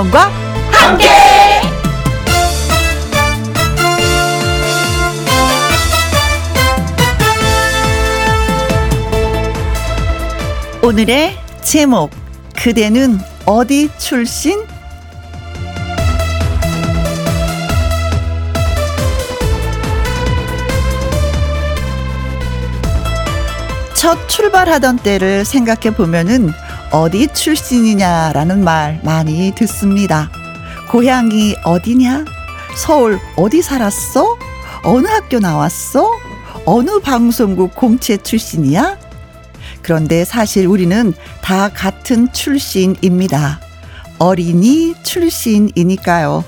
[0.00, 0.30] 김혜영과
[0.72, 1.06] 함께.
[10.82, 12.10] 오늘의 제목
[12.56, 14.64] 그대는 어디 출신?
[23.94, 26.52] 첫 출발하던 때를 생각해 보면은
[26.90, 30.28] 어디 출신이냐라는 말 많이 듣습니다.
[30.90, 32.24] 고향이 어디냐?
[32.76, 34.36] 서울 어디 살았어?
[34.82, 36.10] 어느 학교 나왔어?
[36.64, 38.98] 어느 방송국 공채 출신이야?
[39.82, 43.60] 그런데 사실 우리는 다 같은 출신입니다.
[44.18, 46.44] 어린이 출신이니까요.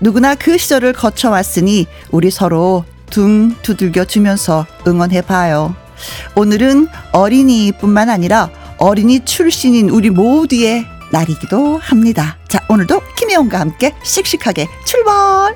[0.00, 5.74] 누구나 그 시절을 거쳐왔으니 우리 서로 둥 두들겨 주면서 응원해 봐요.
[6.36, 8.50] 오늘은 어린이뿐만 아니라
[8.82, 12.36] 어린이 출신인 우리 모두의 날이기도 합니다.
[12.48, 15.54] 자, 오늘도 김혜영과 함께 씩씩하게 출발!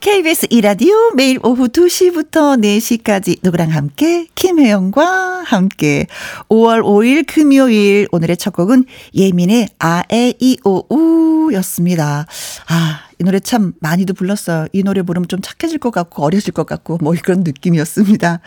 [0.00, 6.06] KBS 이라디오 매일 오후 2시부터 4시까지 누구랑 함께 김혜영과 함께
[6.48, 8.84] 5월 5일 금요일 오늘의 첫 곡은
[9.16, 11.16] 예민의 아에이오우였습니다.
[12.68, 14.68] 아, 이 노래 참 많이도 불렀어요.
[14.72, 18.38] 이 노래 부르면 좀 착해질 것 같고 어려질 것 같고 뭐 이런 느낌이었습니다.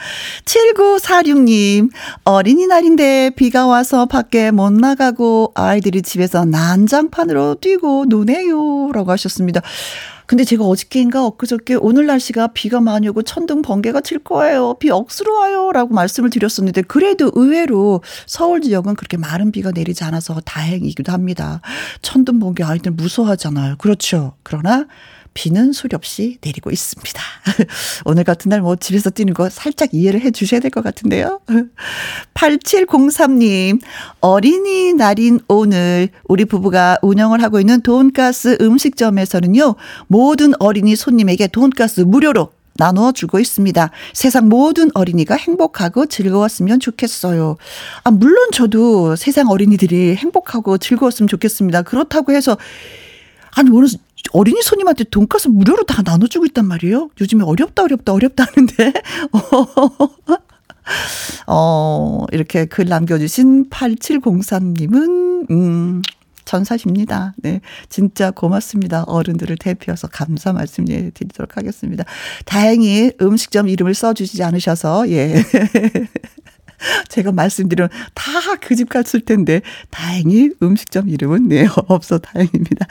[0.46, 1.90] 7946님,
[2.24, 8.94] 어린이날인데 비가 와서 밖에 못 나가고 아이들이 집에서 난장판으로 뛰고 노네요.
[8.94, 9.62] 라고 하셨습니다.
[10.32, 14.76] 근데 제가 어저께인가 엊그저께 오늘 날씨가 비가 많이 오고 천둥 번개가 칠 거예요.
[14.76, 15.74] 비 억수로 와요.
[15.74, 21.60] 라고 말씀을 드렸었는데 그래도 의외로 서울 지역은 그렇게 많은 비가 내리지 않아서 다행이기도 합니다.
[22.02, 23.76] 천둥 번개 아이들 무서워하잖아요.
[23.76, 24.36] 그렇죠.
[24.44, 24.88] 그러나
[25.34, 27.22] 비는 소리 없이 내리고 있습니다.
[28.06, 31.40] 오늘 같은 날 뭐 집에서 뛰는 거 살짝 이해를 해 주셔야 될 것 같은데요.
[32.34, 33.82] 8703님,
[34.20, 39.76] 어린이날인 오늘 우리 부부가 운영을 하고 있는 돈가스 음식점에서는요,
[40.08, 43.92] 모든 어린이 손님에게 돈가스 무료로 나누어 주고 있습니다.
[44.14, 47.58] 세상 모든 어린이가 행복하고 즐거웠으면 좋겠어요.
[48.04, 51.84] 아, 물론 저도 세상 어린이들이 행복하고 즐거웠으면 좋겠습니다.
[51.84, 52.58] 그렇다고 해서
[53.54, 53.90] 아니 오늘
[54.34, 57.10] 어린이 손님한테 돈가스 무료로 다 나눠주고 있단 말이에요.
[57.20, 58.94] 요즘에 어렵다 어렵다 어렵다 하는데
[61.48, 66.02] 어 이렇게 글 남겨주신 8703님은 음.
[66.46, 67.34] 전사십니다.
[67.38, 67.62] 네.
[67.88, 69.04] 진짜 고맙습니다.
[69.04, 72.04] 어른들을 대표해서 감사 말씀 예, 드리도록 하겠습니다.
[72.46, 75.36] 다행히 음식점 이름을 써주시지 않으셔서, 예.
[77.10, 82.88] 제가 말씀드린 다그 집 갔을 텐데 다행히 음식점 이름은 네 없어 다행입니다.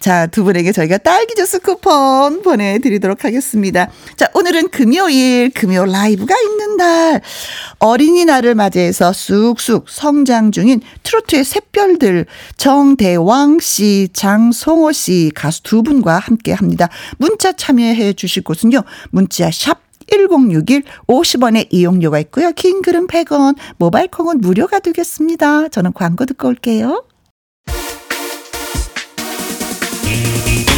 [0.00, 3.90] 자, 두 분에게 저희가 딸기 주스 쿠폰 보내 드리도록 하겠습니다.
[4.16, 7.20] 자, 오늘은 금요일 금요 라이브가 있는 날.
[7.78, 12.26] 어린이날을 맞이해서 쑥쑥 성장 중인 트로트의 샛별들
[12.56, 16.88] 정대왕 씨, 장송호 씨 가수 두 분과 함께 합니다.
[17.18, 18.82] 문자 참여해 주실 곳은요.
[19.10, 19.80] 문자 샵
[20.12, 22.52] 1061 50원의 이용료가 있고요.
[22.52, 25.68] 긴 글은 100원, 모바일 콩은 무료가 되겠습니다.
[25.68, 27.04] 저는 광고 듣고 올게요.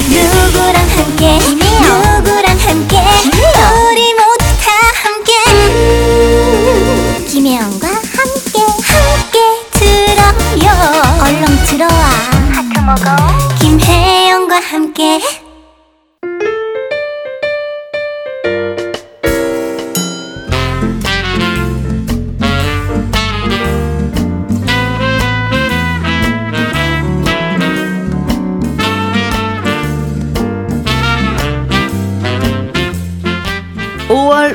[0.08, 1.38] 누구랑 함께?
[1.48, 2.96] 누구랑 함께?
[3.90, 4.70] 우리 모두 다
[5.02, 5.32] 함께.
[5.50, 8.60] 음, 김혜영과 함께.
[8.86, 9.38] 함께
[9.72, 10.70] 들어요.
[11.22, 12.04] 얼렁 들어와.
[12.52, 13.16] 하트 먹어.
[13.60, 15.20] 김혜영과 함께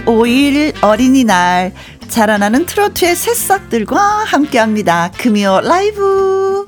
[0.10, 1.72] 5월 5일 어린이날
[2.08, 5.12] 자라나는 트로트의 새싹들과 함께합니다.
[5.18, 6.66] 금요 라이브.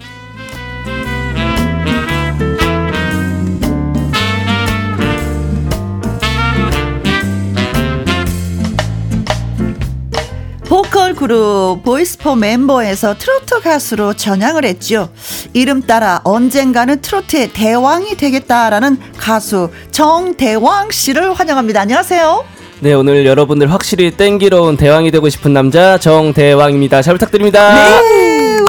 [10.68, 15.12] 보컬 그룹 보이스포 멤버에서 트로트 가수로 전향을 했죠.
[15.54, 21.82] 이름 따라 언젠가는 트로트의 대왕이 되겠다라는 가수 정대왕 씨를 환영합니다.
[21.82, 22.61] 안녕하세요.
[22.84, 27.04] 네, 오늘 여러분들 확실히 땡기러 온 대왕이 되고 싶은 남자 정대왕입니다.
[27.04, 27.76] 잘 부탁드립니다.
[28.02, 28.66] 네, 우,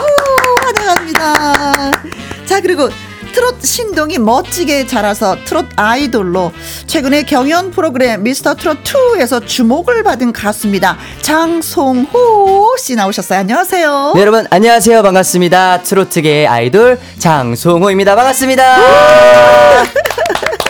[0.60, 1.92] 환영합니다.
[2.44, 2.90] 자, 그리고
[3.32, 6.52] 트롯 신동이 멋지게 자라서 트롯 아이돌로
[6.86, 10.98] 최근에 경연 프로그램 미스터 트롯 2에서 주목을 받은 가수입니다.
[11.22, 13.38] 장송호 씨 나오셨어요.
[13.38, 14.12] 안녕하세요.
[14.14, 15.02] 네, 여러분 안녕하세요.
[15.02, 15.84] 반갑습니다.
[15.84, 18.14] 트로트계의 아이돌 장송호입니다.
[18.14, 18.76] 반갑습니다.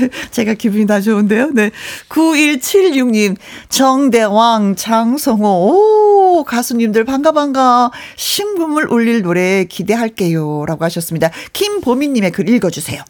[0.30, 1.50] 제가 기분이 다 좋은데요.
[1.52, 1.70] 네.
[2.08, 3.36] 9176님,
[3.68, 7.90] 정대왕, 장성호, 오, 가수님들 반가 반가.
[8.16, 10.64] 신금을 울릴 노래 기대할게요.
[10.66, 11.30] 라고 하셨습니다.
[11.52, 13.02] 김보미님의 글 읽어주세요.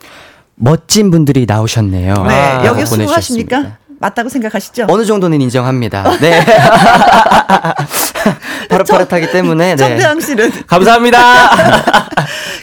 [0.57, 2.15] 멋진 분들이 나오셨네요.
[2.27, 2.35] 네.
[2.35, 2.87] 아, 여기.
[2.87, 3.79] 수고하십니까?
[3.99, 4.87] 맞다고 생각하시죠?
[4.89, 6.17] 어느 정도는 인정합니다.
[6.21, 6.45] 네.
[8.69, 9.71] 파릇파릇하기 때문에.
[9.71, 9.77] 네.
[9.77, 10.67] 정대왕 씨는.
[10.67, 11.19] 감사합니다.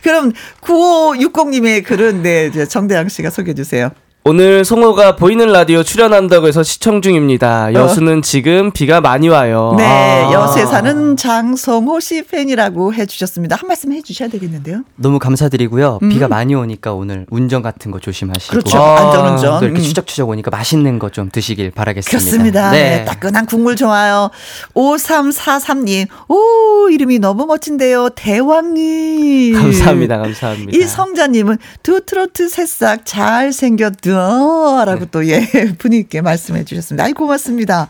[0.04, 3.92] 그럼 9560님의 글은 네, 정대왕 씨가 소개해 주세요.
[4.26, 7.74] 오늘 송호가 보이는 라디오 출연한다고 해서 시청 중입니다.
[7.74, 9.72] 여수는 지금 비가 많이 와요.
[9.74, 9.76] 어.
[9.76, 10.32] 네, 아.
[10.32, 13.58] 여수에 사는 장성호 씨 팬이라고 해주셨습니다.
[13.58, 14.84] 한 말씀 해주셔야 되겠는데요.
[14.96, 16.00] 너무 감사드리고요.
[16.10, 18.54] 비가 많이 오니까 오늘 운전 같은 거 조심하시고.
[18.56, 18.60] 음.
[18.62, 18.78] 그렇죠.
[18.78, 19.60] 아, 안전운전.
[19.60, 19.84] 또 이렇게 음.
[19.84, 22.18] 추적추적 오니까 맛있는 거 좀 드시길 바라겠습니다.
[22.18, 22.72] 그렇습니다.
[22.72, 23.04] 네.
[23.06, 24.32] 따끈한 국물 좋아요.
[24.74, 26.08] 5343님.
[26.30, 28.10] 오, 이름이 너무 멋진데요.
[28.16, 29.54] 대왕님.
[29.62, 30.18] 감사합니다.
[30.18, 30.72] 감사합니다.
[30.78, 34.86] 이성자님은 두 트로트 새싹 잘생겼 더.
[34.86, 35.42] 라고 또, 예,
[35.78, 37.04] 분위기있게 말씀해 주셨습니다.
[37.06, 37.88] 아이, 고맙습니다.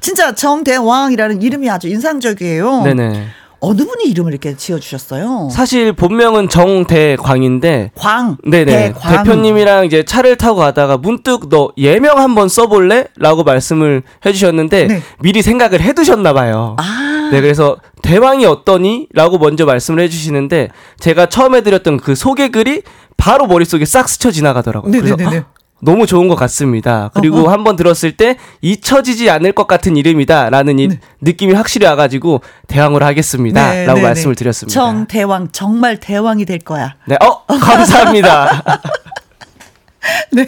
[0.00, 2.82] 진짜 정대왕이라는 이름이 아주 인상적이에요.
[2.82, 3.26] 네네.
[3.58, 5.48] 어느 분이 이름을 이렇게 지어 주셨어요?
[5.50, 8.36] 사실 본명은 정대광인데 광.
[8.44, 9.24] 네네 대광.
[9.24, 15.02] 대표님이랑 이제 차를 타고 가다가 문득 너 예명 한번 써볼래?라고 말씀을 해주셨는데 네.
[15.20, 16.76] 미리 생각을 해두셨나 봐요.
[16.78, 17.30] 아.
[17.32, 20.68] 네 그래서 대왕이 어떠니?라고 먼저 말씀을 해주시는데
[21.00, 22.82] 제가 처음에 드렸던 그 소개 글이
[23.16, 24.92] 바로 머릿속에 싹 스쳐 지나가더라고요.
[24.92, 25.36] 그래서 네네네네.
[25.38, 25.46] 헉,
[25.80, 27.10] 너무 좋은 것 같습니다.
[27.14, 27.52] 그리고 어허.
[27.52, 30.88] 한번 들었을 때 잊혀지지 않을 것 같은 이름이다라는 이
[31.20, 34.02] 느낌이 확실히 와가지고 대왕으로 하겠습니다라고 네, 네, 네.
[34.02, 34.72] 말씀을 드렸습니다.
[34.72, 36.96] 정 대왕, 정말 대왕이 될 거야.
[37.06, 38.62] 네, 어 감사합니다.
[40.32, 40.44] 네.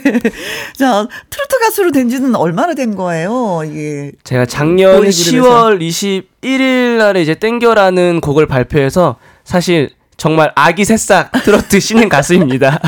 [0.76, 3.62] 자, 트로트 가수로 된 지는 얼마나 된 거예요?
[3.64, 4.12] 이게.
[4.24, 5.68] 제가 작년 보이그룹에서.
[5.68, 5.80] 10월
[6.42, 12.80] 21일 날에 이제 땡겨라는 곡을 발표해서 사실 정말 아기 새싹 트로트 신인 가수입니다.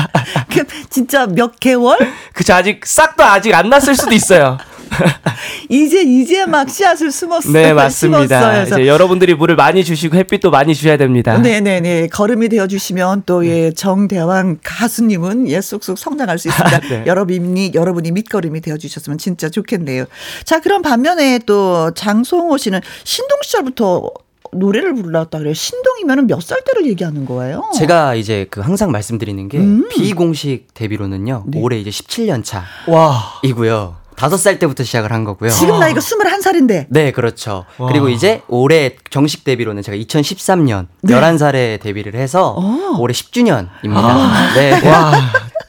[0.49, 1.97] 그 진짜 몇 개월?
[2.33, 4.57] 그쵸 아직 싹도 아직 안 났을 수도 있어요.
[5.69, 7.53] 이제 이제 막 씨앗을 숨었어요.
[7.53, 8.63] 네 맞습니다.
[8.63, 11.37] 이제 여러분들이 물을 많이 주시고 햇빛도 많이 주셔야 됩니다.
[11.37, 12.07] 네네네.
[12.07, 16.79] 걸음이 되어 주시면 또, 예, 정대왕 가수님은 예, 쑥쑥 성장할 수 있습니다.
[16.81, 17.03] 네.
[17.07, 20.03] 여러분이, 여러분이 밑거름이 되어 주셨으면 진짜 좋겠네요.
[20.43, 24.11] 자, 그럼 반면에 또 장송호 씨는 신동 시절부터
[24.53, 25.53] 노래를 불렀다 그래요.
[25.53, 27.63] 신동이면 몇살 때를 얘기하는 거예요?
[27.75, 29.87] 제가 이제 그 항상 말씀드리는 게 음.
[29.89, 31.45] 비공식 데뷔로는요.
[31.47, 31.61] 네.
[31.61, 32.43] 올해 이제 17년
[32.87, 34.01] 와 차이고요.
[34.15, 35.49] 다섯 살 때부터 시작을 한 거고요.
[35.49, 36.85] 지금 나이가 21살인데.
[36.89, 37.65] 네, 그렇죠.
[37.79, 37.87] 와.
[37.87, 41.15] 그리고 이제 올해 정식 데뷔로는 제가 2013년 네.
[41.15, 42.97] 11살에 데뷔를 해서 어.
[42.99, 44.53] 올해 10주년입니다.
[44.55, 44.87] 네.
[44.87, 45.13] 와,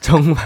[0.01, 0.37] 정말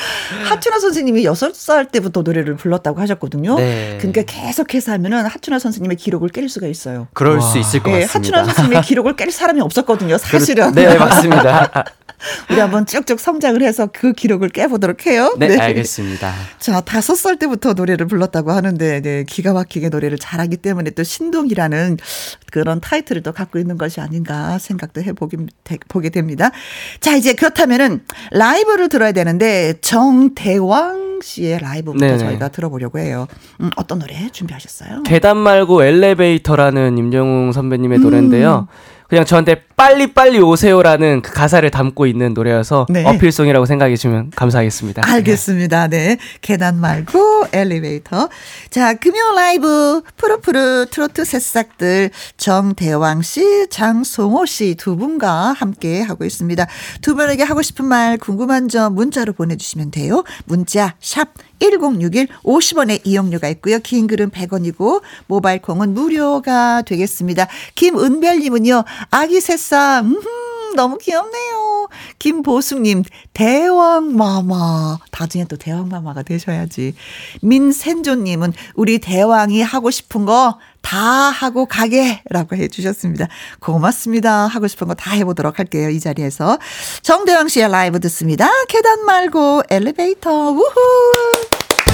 [0.48, 3.56] 하춘아 선생님이 6살 때부터 노래를 불렀다고 하셨거든요.
[3.56, 3.98] 네.
[3.98, 7.08] 그러니까 계속해서 하면은 하춘아 선생님의 기록을 깰 수가 있어요.
[7.12, 7.40] 그럴 와.
[7.40, 8.38] 수 있을 것 예, 같습니다.
[8.38, 10.18] 하춘아 선생님의 기록을 깰 사람이 없었거든요.
[10.18, 10.72] 사실은.
[10.72, 11.84] 네, 맞습니다.
[12.50, 15.34] 우리 한번 쭉쭉 성장을 해서 그 기록을 깨보도록 해요.
[15.38, 16.32] 네, 알겠습니다.
[16.58, 21.98] 자, 다섯 살 때부터 노래를 불렀다고 하는데, 네, 기가 막히게 노래를 잘하기 때문에 또 신동이라는
[22.50, 25.38] 그런 타이틀을 또 갖고 있는 것이 아닌가 생각도 해보게
[25.88, 26.50] 보게 됩니다.
[27.00, 32.18] 자, 이제 그렇다면은 라이브를 들어야 되는데, 정대왕 씨의 라이브부터 네네.
[32.18, 33.26] 저희가 들어보려고 해요.
[33.60, 35.02] 음, 어떤 노래 준비하셨어요?
[35.02, 38.02] 계단 말고 엘리베이터라는 임정웅 선배님의 음.
[38.02, 38.68] 노래인데요.
[39.10, 43.04] 그냥 저한테 빨리 빨리 오세요라는 그 가사를 담고 있는 노래여서 네.
[43.04, 45.02] 어필송이라고 생각해 주면 감사하겠습니다.
[45.04, 45.88] 알겠습니다.
[45.88, 46.16] 네.
[46.40, 48.28] 계단 말고 엘리베이터.
[48.70, 56.64] 자, 금요 라이브 푸르푸르 트로트 새싹들 정대왕 씨, 장송호 씨 두 분과 함께 하고 있습니다.
[57.02, 60.22] 두 분에게 하고 싶은 말 궁금한 점 문자로 보내 주시면 돼요.
[60.44, 61.28] 문자 샵
[61.60, 63.78] 1061 50원의 이용료가 있고요.
[63.78, 67.46] 긴 글은 100원이고 모바일 콩은 무료가 되겠습니다.
[67.74, 68.84] 김은별님은요.
[69.10, 70.20] 아기 새싹 음
[70.74, 71.88] 너무 귀엽네요.
[72.18, 74.98] 김보숙님, 대왕마마.
[75.18, 76.94] 나중에 또 대왕마마가 되셔야지.
[77.42, 82.22] 민센조님은 우리 대왕이 하고 싶은 거 다 하고 가게.
[82.30, 83.28] 라고 해주셨습니다.
[83.60, 84.46] 고맙습니다.
[84.46, 85.90] 하고 싶은 거 다 해보도록 할게요.
[85.90, 86.58] 이 자리에서.
[87.02, 88.48] 정대왕 씨의 라이브 듣습니다.
[88.68, 90.50] 계단 말고 엘리베이터.
[90.50, 91.89] 우후.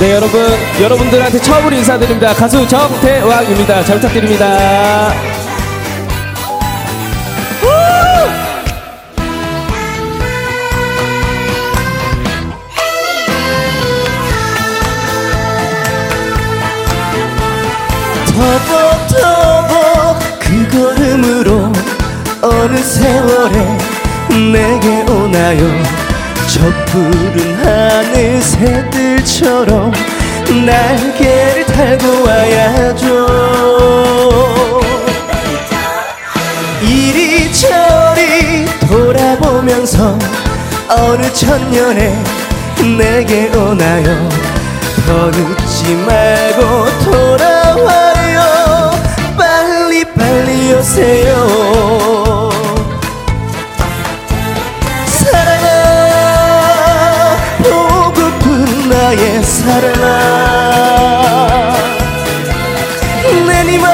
[0.00, 0.40] 네 여러분
[0.80, 2.32] 여러분들한테 처음으로 인사드립니다.
[2.32, 3.84] 가수 정대왕입니다.
[3.84, 5.12] 잘 부탁드립니다.
[18.32, 21.70] 터벅터벅 그 걸음으로
[22.40, 23.78] 어느 세월에
[24.50, 25.99] 내게 오나요
[26.52, 29.92] 저 푸른 하늘 새들처럼
[30.66, 33.06] 날개를 달고 와야죠.
[36.82, 40.18] 이리저리 돌아 돌아보면서
[40.88, 42.20] 어느 천년에
[42.98, 44.28] 내게 오나요?
[45.06, 48.90] 더 늦지 말고 돌아와요.
[49.36, 52.19] 빨리 빨리 오세요
[59.80, 61.74] 사랑아
[63.46, 63.90] 내니만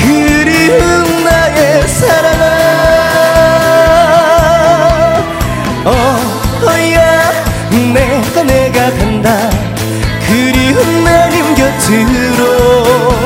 [0.00, 2.44] 그리운 나의 사랑아.
[6.64, 7.32] 어야
[7.92, 9.50] 내가 내가 간다.
[10.28, 13.16] 그리운 나님 곁으로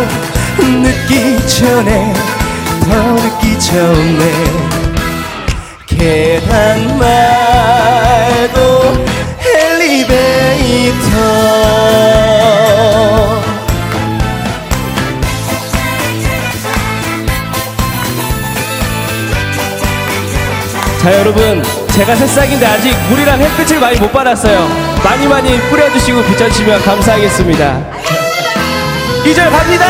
[0.58, 2.14] 늦기 전에
[2.80, 4.22] 더 늦기 전에
[5.86, 7.31] 계단 말
[21.02, 24.68] 자 여러분 제가 새싹인데 아직 물이랑 햇빛을 많이 못 받았어요.
[25.02, 27.90] 많이 많이 뿌려주시고 비춰주시면 감사하겠습니다.
[29.24, 29.86] 2절 갑니다!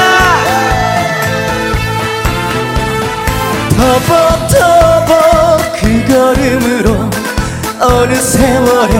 [3.76, 7.11] 터벅터벅 그 걸음으로
[7.78, 8.95] 어느 세월에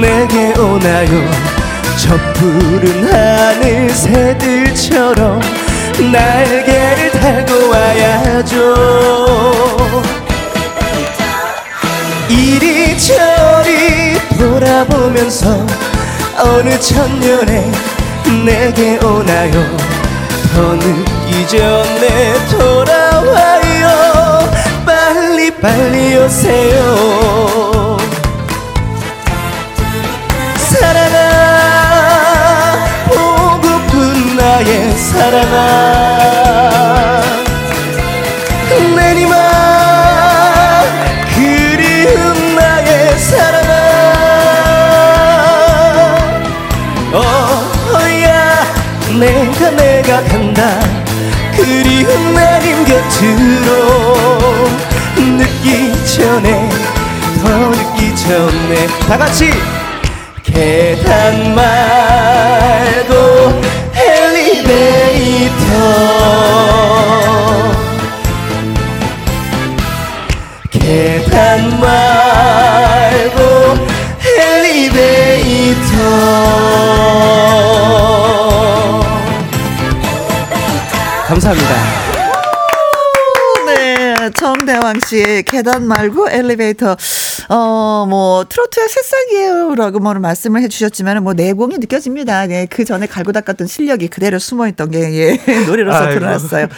[0.00, 1.30] 내게 오나요?
[1.98, 5.40] 저 푸른 하늘 새들처럼
[6.10, 9.22] 날개를 달고 와야죠
[12.32, 15.66] 이리저리 돌아보면서
[16.38, 17.70] 어느 천년에
[18.44, 19.52] 내게 오나요?
[20.54, 24.50] 더 늦기 전에 돌아와요.
[24.86, 27.98] 빨리 빨리 오세요.
[30.56, 31.18] 사랑아
[33.08, 37.01] 보고픈 나의 사랑아
[56.12, 56.68] 전에
[57.42, 58.86] 더 늦기 전에.
[59.08, 59.50] 다 같이
[60.42, 63.14] 계단 말고
[63.94, 65.62] 엘리베이터.
[70.70, 73.40] 계단 말고
[74.38, 75.92] 엘리베이터.
[81.26, 81.70] 감사합니다.
[81.70, 82.01] 네,
[84.92, 86.96] 정대왕 씨의 계단 말고 엘리베이터.
[87.48, 89.74] 어, 뭐, 트로트의 새싹이에요.
[89.74, 92.46] 라고 뭐 말씀을 해주셨지만, 뭐, 내공이 느껴집니다.
[92.46, 95.36] 네, 그 전에 갈고 닦았던 실력이 그대로 숨어있던 게, 예,
[95.66, 96.20] 노래로서 아이고.
[96.20, 96.68] 드러났어요.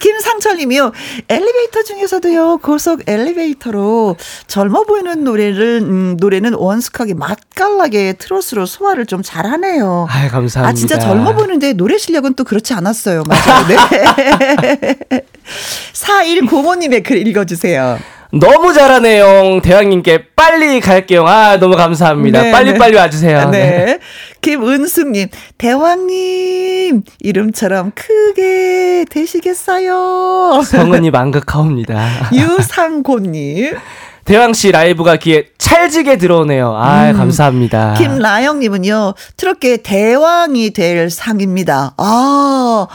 [0.00, 0.92] 김상철 님이요,
[1.28, 4.16] 엘리베이터 중에서도요, 고속 엘리베이터로
[4.46, 10.06] 젊어 보이는 노래를, 음, 노래는 원숙하게 맛깔나게 트로트로 소화를 좀 잘하네요.
[10.10, 13.22] 아 감사합니다 아, 진짜 젊어 보이는데 노래 실력은 또 그렇지 않았어요.
[13.26, 13.66] 맞아요.
[13.68, 14.96] 네.
[15.92, 17.98] 4105님의 글 읽어주세요.
[18.40, 19.60] 너무 잘하네요.
[19.62, 21.26] 대왕님께 빨리 갈게요.
[21.26, 22.42] 아 너무 감사합니다.
[22.42, 22.98] 네, 빨리빨리 네.
[22.98, 23.50] 와주세요.
[23.50, 23.98] 네.
[24.40, 30.62] 김은숙님, 대왕님, 이름처럼 크게 되시겠어요?
[30.64, 32.30] 성은이 만극하옵니다.
[32.34, 33.76] 유상고님,
[34.24, 41.94] 대왕씨 라이브가 귀에 찰지게 들어오네요 아 감사합니다 김라영 님은요, 트롯계 대왕이 될 상입니다.
[41.96, 42.86] 아,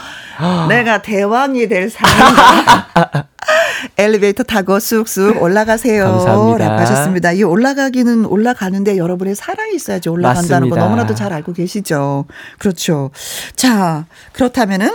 [0.68, 3.26] 내가 대왕이 될 상인가?
[3.98, 6.04] 엘리베이터 타고 쑥쑥 올라가세요.
[6.04, 6.68] 감사합니다.
[6.68, 7.32] 라고 하셨습니다.
[7.32, 10.80] 이 올라가기는 올라가는데 여러분의 사랑이 있어야지 올라간다는 거 맞습니다.
[10.80, 12.26] 너무나도 잘 알고 계시죠.
[12.58, 13.10] 그렇죠.
[13.56, 14.90] 자, 그렇다면은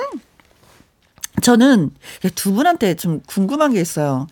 [1.42, 1.92] 저는
[2.36, 4.28] 두 분한테 좀 궁금한 게 있어요.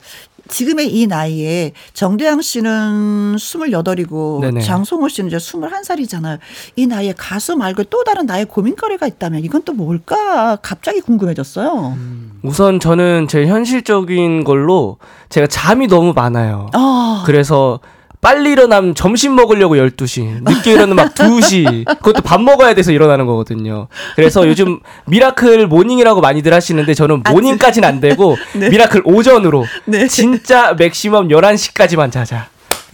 [0.50, 4.62] 지금의 이 나이에 정대양 씨는 28이고 네네.
[4.62, 6.40] 장송호 씨는 이제 21살이잖아요.
[6.76, 10.58] 이 나이에 가수 말고 또 다른 나의 고민거리가 있다면 이건 또 뭘까?
[10.62, 11.96] 갑자기 궁금해졌어요.
[12.44, 14.98] 우선 저는 제일 현실적인 걸로
[15.30, 17.80] 제가 잠이 너무 많아요 아, 그래서
[18.24, 21.86] 빨리 일어나면 점심 먹으려고 12시, 늦게 일어나면 막 2시.
[21.86, 23.88] 그것도 밥 먹어야 돼서 일어나는 거거든요.
[24.16, 28.70] 그래서 요즘 miracle morning이라고 많이들 하시는데 저는 morning까지는 안 되고 네.
[28.70, 30.08] miracle 오전으로 네.
[30.08, 32.48] 진짜 맥시멈 11시까지만 자자.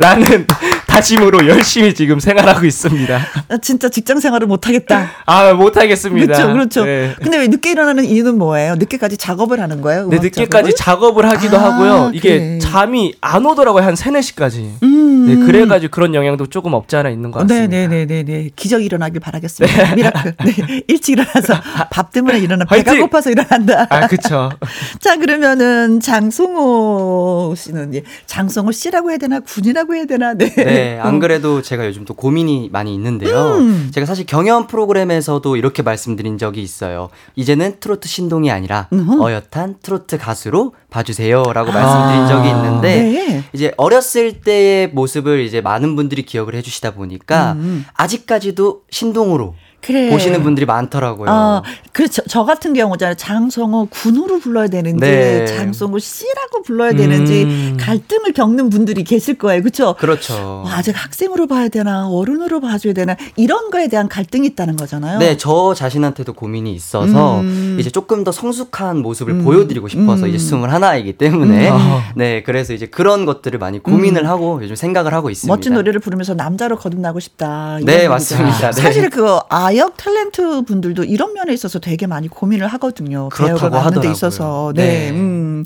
[0.04, 0.48] 라는
[0.88, 3.20] 다짐으로 열심히 지금 생활하고 있습니다.
[3.50, 5.12] 아, 진짜 직장 생활을 못하겠다.
[5.26, 6.26] 아, 못하겠습니다.
[6.34, 6.86] 그렇죠, 그렇죠.
[6.86, 7.16] 네.
[7.22, 8.76] 근데 왜 늦게 일어나는 이유는 뭐예요?
[8.76, 10.08] 늦게까지 작업을 하는 거예요?
[10.08, 12.12] 네, 늦게까지 작업을, 작업을 하기도 아, 하고요.
[12.14, 12.60] 이게 그래.
[12.60, 13.84] 잠이 안 오더라고요.
[13.84, 14.82] 한 3, 4시까지.
[14.82, 15.26] 음.
[15.28, 17.68] 네, 그래가지고 그런 영향도 조금 없지 않아 있는 것 같습니다.
[17.68, 18.52] 네네네네.
[18.56, 19.96] 기적이 일어나길 바라겠습니다.
[19.96, 20.36] miracle.
[20.46, 20.84] 네.
[20.88, 21.54] 일찍 일어나서
[21.92, 23.02] 밥 때문에 일어나 배가 화이팅!
[23.04, 23.86] 고파서 일어난다.
[23.90, 24.50] 아, 그쵸.
[25.00, 30.34] 자, 그러면은 장송호 씨는 이제 장송호 씨라고 해야 되나 군이라고 해야 되나?
[30.34, 30.54] 네.
[30.56, 33.58] 네, 안 그래도 제가 요즘 또 고민이 많이 있는데요.
[33.58, 33.90] 음.
[33.94, 37.10] 제가 사실 경연 프로그램에서도 이렇게 말씀드린 적이 있어요.
[37.36, 39.22] 이제는 트로트 신동이 아니라 음흠.
[39.22, 43.44] 어엿한 트로트 가수로 봐주세요라고 말씀드린 적이 있는데 네.
[43.54, 47.86] 이제 어렸을 때의 모습을 이제 많은 분들이 기억을 해주시다 보니까 음.
[47.94, 50.10] 아직까지도 신동으로 그래.
[50.10, 51.30] 보시는 분들이 많더라고요.
[51.30, 52.22] 어, 그렇죠.
[52.28, 53.16] 저 같은 경우잖아요.
[53.16, 55.46] 장성호 군으로 불러야 되는지, 네.
[55.46, 57.78] 장성호 씨라고 불러야 되는지, 음.
[57.80, 59.62] 갈등을 겪는 분들이 계실 거예요.
[59.62, 59.96] 그렇죠?
[59.98, 60.64] 그렇죠.
[60.66, 65.20] 와, 아직 학생으로 봐야 되나, 어른으로 봐줘야 되나, 이런 거에 대한 갈등이 있다는 거잖아요.
[65.20, 67.78] 네, 저 자신한테도 고민이 있어서 음.
[67.80, 69.44] 이제 조금 더 성숙한 모습을 음.
[69.44, 70.30] 보여드리고 싶어서 음.
[70.30, 71.76] 이제 스물 하나이기 때문에 음.
[71.76, 72.04] 아.
[72.16, 75.54] 네, 그래서 이제 그런 것들을 많이 고민을 하고 요즘 생각을 하고 있습니다.
[75.54, 75.56] 음.
[75.56, 77.80] 멋진 노래를 부르면서 남자로 거듭나고 싶다.
[77.84, 78.10] 네, 얘기죠.
[78.10, 78.72] 맞습니다.
[78.72, 78.82] 네.
[78.82, 83.30] 사실 그아 역 탤런트 분들도 이런 면에 있어서 되게 많이 고민을 하거든요.
[83.30, 84.12] 그렇다고 맡는 데.
[84.12, 84.72] 있어서.
[84.76, 84.84] 네.
[84.84, 85.10] 네.
[85.12, 85.66] 음.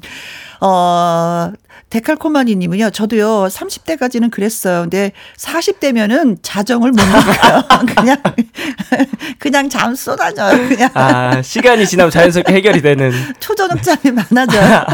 [0.62, 1.52] 어,
[1.90, 4.82] 데칼코마니 님은요, 저도요, 30대까지는 그랬어요.
[4.82, 7.64] 근데 40대면은 자정을 못 나가요.
[7.96, 8.18] 그냥,
[9.40, 10.70] 그냥 잠 쏟아져요.
[10.70, 10.90] 그냥.
[10.94, 13.12] 아, 시간이 지나면 자연스럽게 해결이 되는.
[13.40, 14.86] 초저녁잠이 많아져요.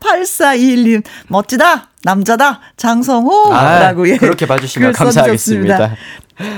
[0.00, 1.90] 8421님, 멋지다!
[2.02, 2.60] 남자다!
[2.76, 3.54] 장성호!
[3.54, 4.16] 아, 라고, 예.
[4.16, 5.96] 그렇게 봐주시면 글 감사하겠습니다.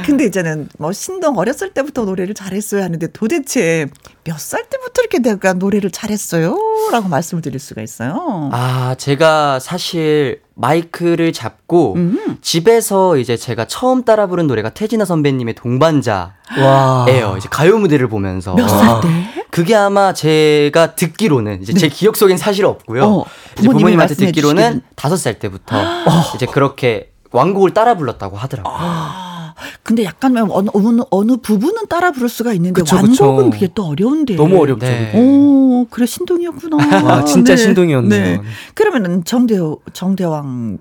[0.06, 3.86] 근데 이제는 뭐 신동 어렸을 때부터 노래를 잘했어야 하는데 도대체
[4.24, 6.56] 몇 살 때부터 이렇게 내가 노래를 잘했어요?
[6.92, 8.48] 라고 말씀을 드릴 수가 있어요.
[8.52, 12.38] 아, 제가 사실 마이크를 잡고 음.
[12.40, 16.30] 집에서 이제 제가 처음 따라 부른 노래가 태진아 선배님의 동반자예요.
[16.62, 17.06] 와.
[17.36, 18.54] 이제 가요 무대를 보면서.
[18.54, 19.08] 몇 살 때?
[19.50, 23.00] 그게 아마 제가 듣기로는 이제 제 기억 속엔 사실 없고요.
[23.00, 23.06] 네.
[23.06, 23.24] 어,
[23.56, 24.80] 부모님 한테 말씀해 듣기로는.
[24.96, 25.76] 다섯 살 때부터
[26.34, 28.74] 이제 그렇게 왕곡을 따라 불렀다고 하더라고요.
[28.76, 29.33] 아,
[29.82, 33.50] 근데 약간 어느, 어느, 어느 부분은 따라 부를 수가 있는데 그쵸, 완곡은.
[33.50, 34.34] 그게 또 어려운데.
[34.36, 34.86] 너무 어렵죠.
[34.86, 35.12] 네.
[35.14, 37.02] 오, 그래 신동이었구나.
[37.04, 38.42] 와, 진짜 신동이었네요.
[38.74, 40.78] 그러면은 정대호 정대왕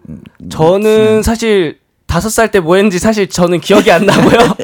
[0.49, 4.55] 저는 사실 다섯 살 때 뭐 했는지 사실 저는 기억이 안 나고요.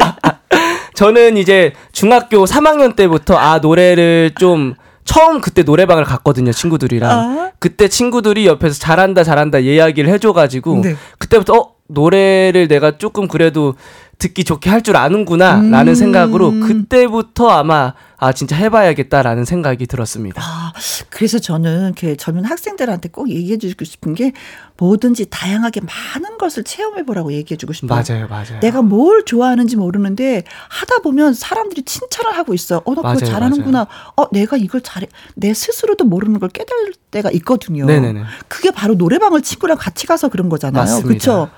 [0.96, 7.52] 저는 이제 중학교 3학년 때부터 아 노래를 좀 처음 그때 노래방을 갔거든요 친구들이랑 아.
[7.60, 10.96] 그때 친구들이 옆에서 잘한다 잘한다 이야기를 해줘가지고 네.
[11.18, 13.76] 그때부터 어 노래를 내가 조금 그래도
[14.20, 15.96] 듣기 좋게 할 줄 아는구나라는 음.
[15.96, 20.42] 생각으로 그때부터 아마 아 진짜 해봐야겠다라는 생각이 들었습니다.
[20.44, 20.74] 아,
[21.10, 24.34] 그래서 저는 이렇게 젊은 학생들한테 꼭 얘기해 주고 싶은 게
[24.78, 28.04] 뭐든지 다양하게 많은 것을 체험해 보라고 얘기해 주고 싶어요.
[28.08, 28.60] 맞아요, 맞아요.
[28.62, 32.82] 내가 뭘 좋아하는지 모르는데 하다 보면 사람들이 칭찬을 하고 있어요.
[32.84, 33.88] 어, 나 그거 맞아요, 잘하는구나.
[34.18, 35.08] 어, 내가 이걸 잘해.
[35.36, 37.86] 내 스스로도 모르는 걸 깨달을 때가 있거든요.
[37.86, 38.24] 네네네.
[38.50, 41.04] 그게 바로 노래방을 친구랑 같이 가서 그런 거잖아요.
[41.04, 41.50] 그렇죠?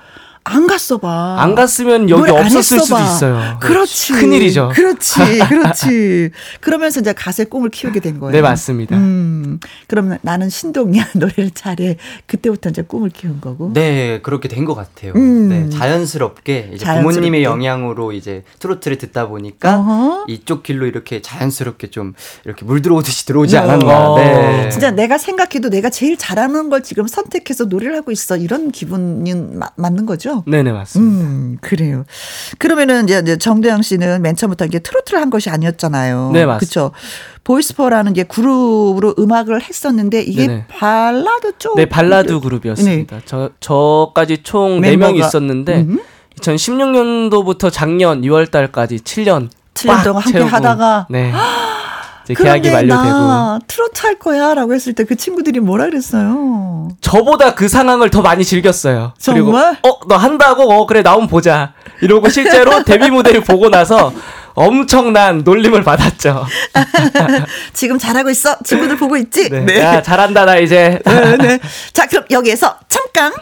[0.44, 1.36] 안 갔어 봐.
[1.38, 3.04] 안 갔으면 여기 없었을 수도 봐.
[3.04, 3.58] 있어요.
[3.60, 4.12] 그렇지.
[4.14, 4.72] 큰일이죠.
[4.74, 5.38] 그렇지.
[5.48, 6.30] 그렇지.
[6.60, 8.32] 그러면서 이제 가수의 꿈을 키우게 된 거예요.
[8.32, 8.96] 네, 맞습니다.
[8.96, 9.60] 음.
[9.86, 11.10] 그러면 나는 신동이야.
[11.14, 11.96] 노래를 잘해.
[12.26, 13.70] 그때부터 이제 꿈을 키운 거고.
[13.72, 15.12] 네, 그렇게 된 것 같아요.
[15.16, 15.48] 음.
[15.48, 17.14] 네, 자연스럽게 이제 자연스럽게.
[17.14, 20.24] 부모님의 영향으로 이제 트로트를 듣다 보니까 어허.
[20.28, 23.60] 이쪽 길로 이렇게 자연스럽게 좀 이렇게 물 들어오듯이 들어오지 어.
[23.62, 24.14] 않았나.
[24.16, 24.68] 네.
[24.70, 28.36] 진짜 내가 생각해도 내가 제일 잘하는 걸 지금 선택해서 노래를 하고 있어.
[28.36, 30.31] 이런 기분이 마- 맞는 거죠?
[30.46, 31.24] 네네 맞습니다.
[31.26, 32.04] 음, 그래요.
[32.58, 36.30] 그러면은 이제, 정대왕 씨는 맨 처음부터 이게 트로트를 한 것이 아니었잖아요.
[36.32, 36.58] 네, 맞습니다.
[36.58, 36.92] 그렇죠.
[37.44, 40.66] 보이스퍼라는 게 그룹으로 음악을 했었는데 이게 네네.
[40.68, 43.20] 발라드 쪽 네 발라드 그룹이었습니다.
[43.24, 45.98] 저 저까지 총 네 명이 있었는데 음.
[46.40, 51.32] 2016년도부터 작년 6월달까지 7년 7년 동안 함께 하다가 네
[52.24, 56.88] 이제 계약이 만료되고 나 트로트 할 거야라고 했을 때 그 친구들이 뭐라 그랬어요?
[57.00, 59.14] 저보다 그 상황을 더 많이 즐겼어요.
[59.18, 59.76] 정말?
[59.82, 64.12] 그리고 응원한다고 어 그래 나온 보자 이러고 실제로 데뷔 무대를 보고 나서
[64.54, 66.46] 엄청난 놀림을 받았죠.
[67.72, 68.56] 지금 잘하고 있어.
[68.64, 69.48] 친구들 보고 있지?
[69.50, 69.80] 네.
[69.80, 71.58] 야 잘한다 나 이제 네, 네.
[71.92, 73.32] 자, 그럼 여기에서 잠깐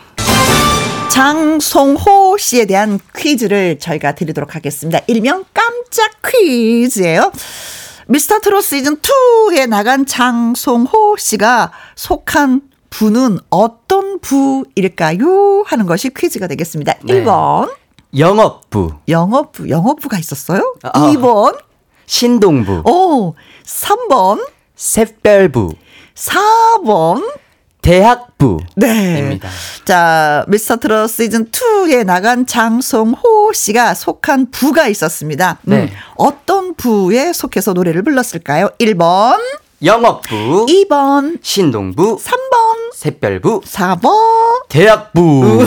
[1.08, 5.00] 장송호 씨에 대한 퀴즈를 저희가 드리도록 하겠습니다.
[5.08, 7.32] 일명 깜짝 퀴즈예요.
[8.10, 15.62] 미스터 트롯 시즌 2에 나간 장송호 씨가 속한 부는 어떤 부일까요?
[15.64, 16.94] 하는 것이 퀴즈가 되겠습니다.
[17.04, 17.22] 네.
[17.22, 17.72] 1번
[18.18, 20.74] 영업부, 영업부, 영업부가 있었어요.
[20.82, 21.12] 아.
[21.12, 21.56] 2번
[22.06, 24.44] 신동부, 오, 3번,
[24.74, 25.72] 샛별부,
[26.16, 27.22] 4번,
[27.82, 28.68] 대학부입니다.
[28.76, 29.40] 네.
[29.84, 35.58] 자, 미스터 트롯 시즌 2에 나간 장송호 씨가 속한 부가 있었습니다.
[35.62, 35.92] 음, 네.
[36.16, 38.70] 어떤 부에 속해서 노래를 불렀을까요?
[38.78, 39.38] 1번,
[39.82, 44.10] 영업부, 2번, 신동부, 3번, 샛별부, 4번.
[44.68, 45.64] 대학부.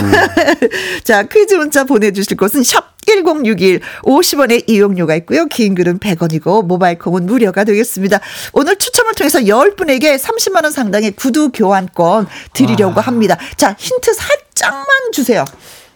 [1.04, 5.46] 자, 퀴즈 문자 보내주실 곳은 샵 1061, 50원의 이용료가 있고요.
[5.46, 8.20] 긴 글은 100원이고, 모바일 콩은 무료가 되겠습니다.
[8.54, 13.38] 오늘 추첨을 통해서 10분에게 30만 원 상당의 구두 교환권 드리려고 합니다.
[13.58, 15.46] 자, 힌트 살짝만 주세요.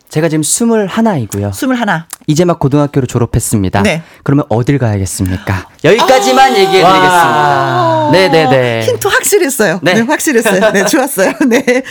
[0.10, 1.50] 제가 지금 21이고요.
[1.52, 1.78] 21.
[2.28, 3.84] 이제 막 고등학교를 졸업했습니다.
[3.84, 4.04] 네.
[4.24, 5.70] 그러면 어딜 가야겠습니까?
[5.84, 8.10] 여기까지만 얘기해 드리겠습니다.
[8.12, 8.82] 네네네.
[8.86, 9.80] 힌트 확실했어요.
[9.82, 9.94] 네.
[9.94, 10.02] 네.
[10.02, 10.72] 확실했어요.
[10.72, 11.34] 네, 좋았어요.
[11.48, 11.84] 네.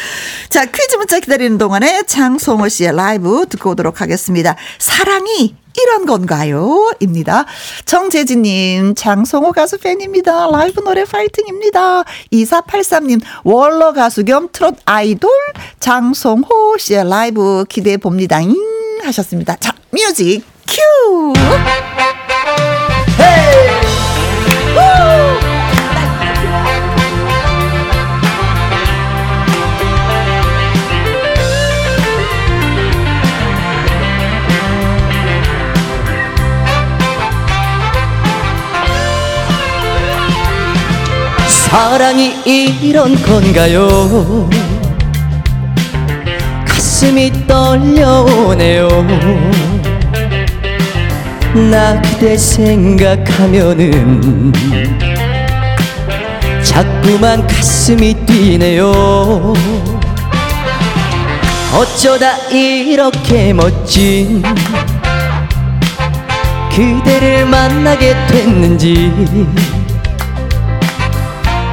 [0.50, 4.56] 자, 퀴즈 문자 기다리는 동안에 장송호 씨의 라이브 듣고 오도록 하겠습니다.
[4.78, 6.92] 사랑이 이런 건가요?
[7.00, 7.44] 입니다.
[7.84, 10.48] 정재진님, 장송호 가수 팬입니다.
[10.50, 12.04] 라이브 노래 파이팅입니다.
[12.32, 15.30] 2483님, 월러 가수 겸 트롯 아이돌
[15.80, 18.40] 장송호 씨의 라이브 기대해 봅니다.
[18.40, 18.54] 잉
[19.04, 19.56] 하셨습니다.
[19.56, 21.32] 자, 뮤직 큐!
[41.66, 44.48] 사랑이 이런 건가요?
[46.66, 48.88] 가슴이 떨려오네요.
[51.70, 53.92] 나 그대 생각하면은
[56.62, 59.52] 자꾸만 가슴이 뛰네요.
[61.74, 64.42] 어쩌다 이렇게 멋진
[66.74, 69.12] 그대를 만나게 됐는지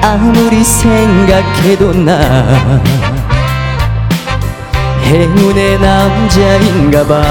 [0.05, 2.11] 아무리 생각해도 나
[5.01, 7.23] 행운의 남자인가 봐.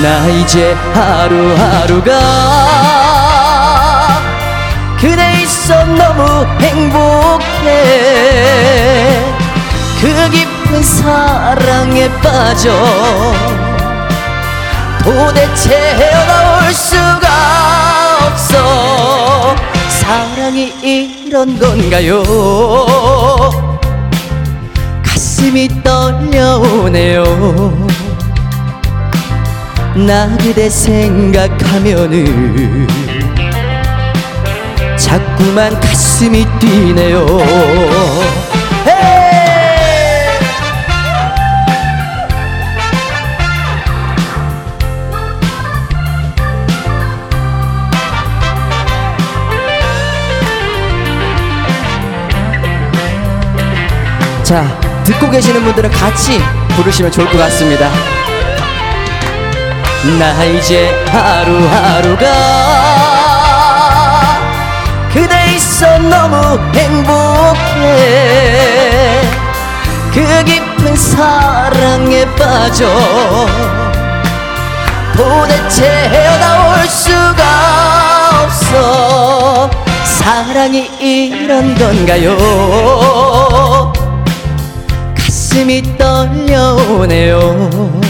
[0.00, 2.12] 나 이제 하루하루가
[5.00, 7.74] 그대 있어 너무 행복해.
[10.00, 12.70] 그 깊은 사랑에 빠져
[15.02, 17.26] 도대체 헤어나올 수가
[18.28, 19.56] 없어
[20.08, 22.22] 사랑이 이런 건가요?
[25.04, 27.24] 가슴이 떨려오네요.
[30.06, 32.16] 나 그대 생각하면은
[34.96, 37.26] 자꾸만 가슴이 뛰네요
[54.48, 54.64] 자,
[55.04, 57.90] 듣고 계시는 분들은 같이 부르시면 좋을 것 같습니다.
[60.18, 62.26] 나 이제 하루하루가
[65.12, 67.60] 그대 있어 너무 행복해.
[70.14, 72.86] 그 깊은 사랑에 빠져
[75.14, 79.70] 도대체 헤어나올 수가 없어.
[80.04, 82.38] 사랑이 이런 건가요
[85.58, 88.00] 가슴이 떨려오네요.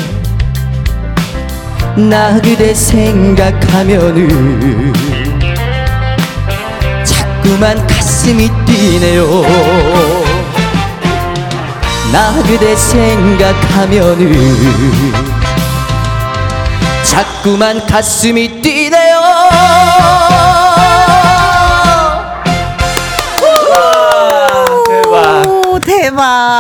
[1.97, 4.93] 나 그대 생각하면은
[7.05, 9.47] 자꾸만 가슴이 뛰네요.
[12.13, 14.31] 나 그대 생각하면은
[17.03, 18.78] 자꾸만 가슴이 뛰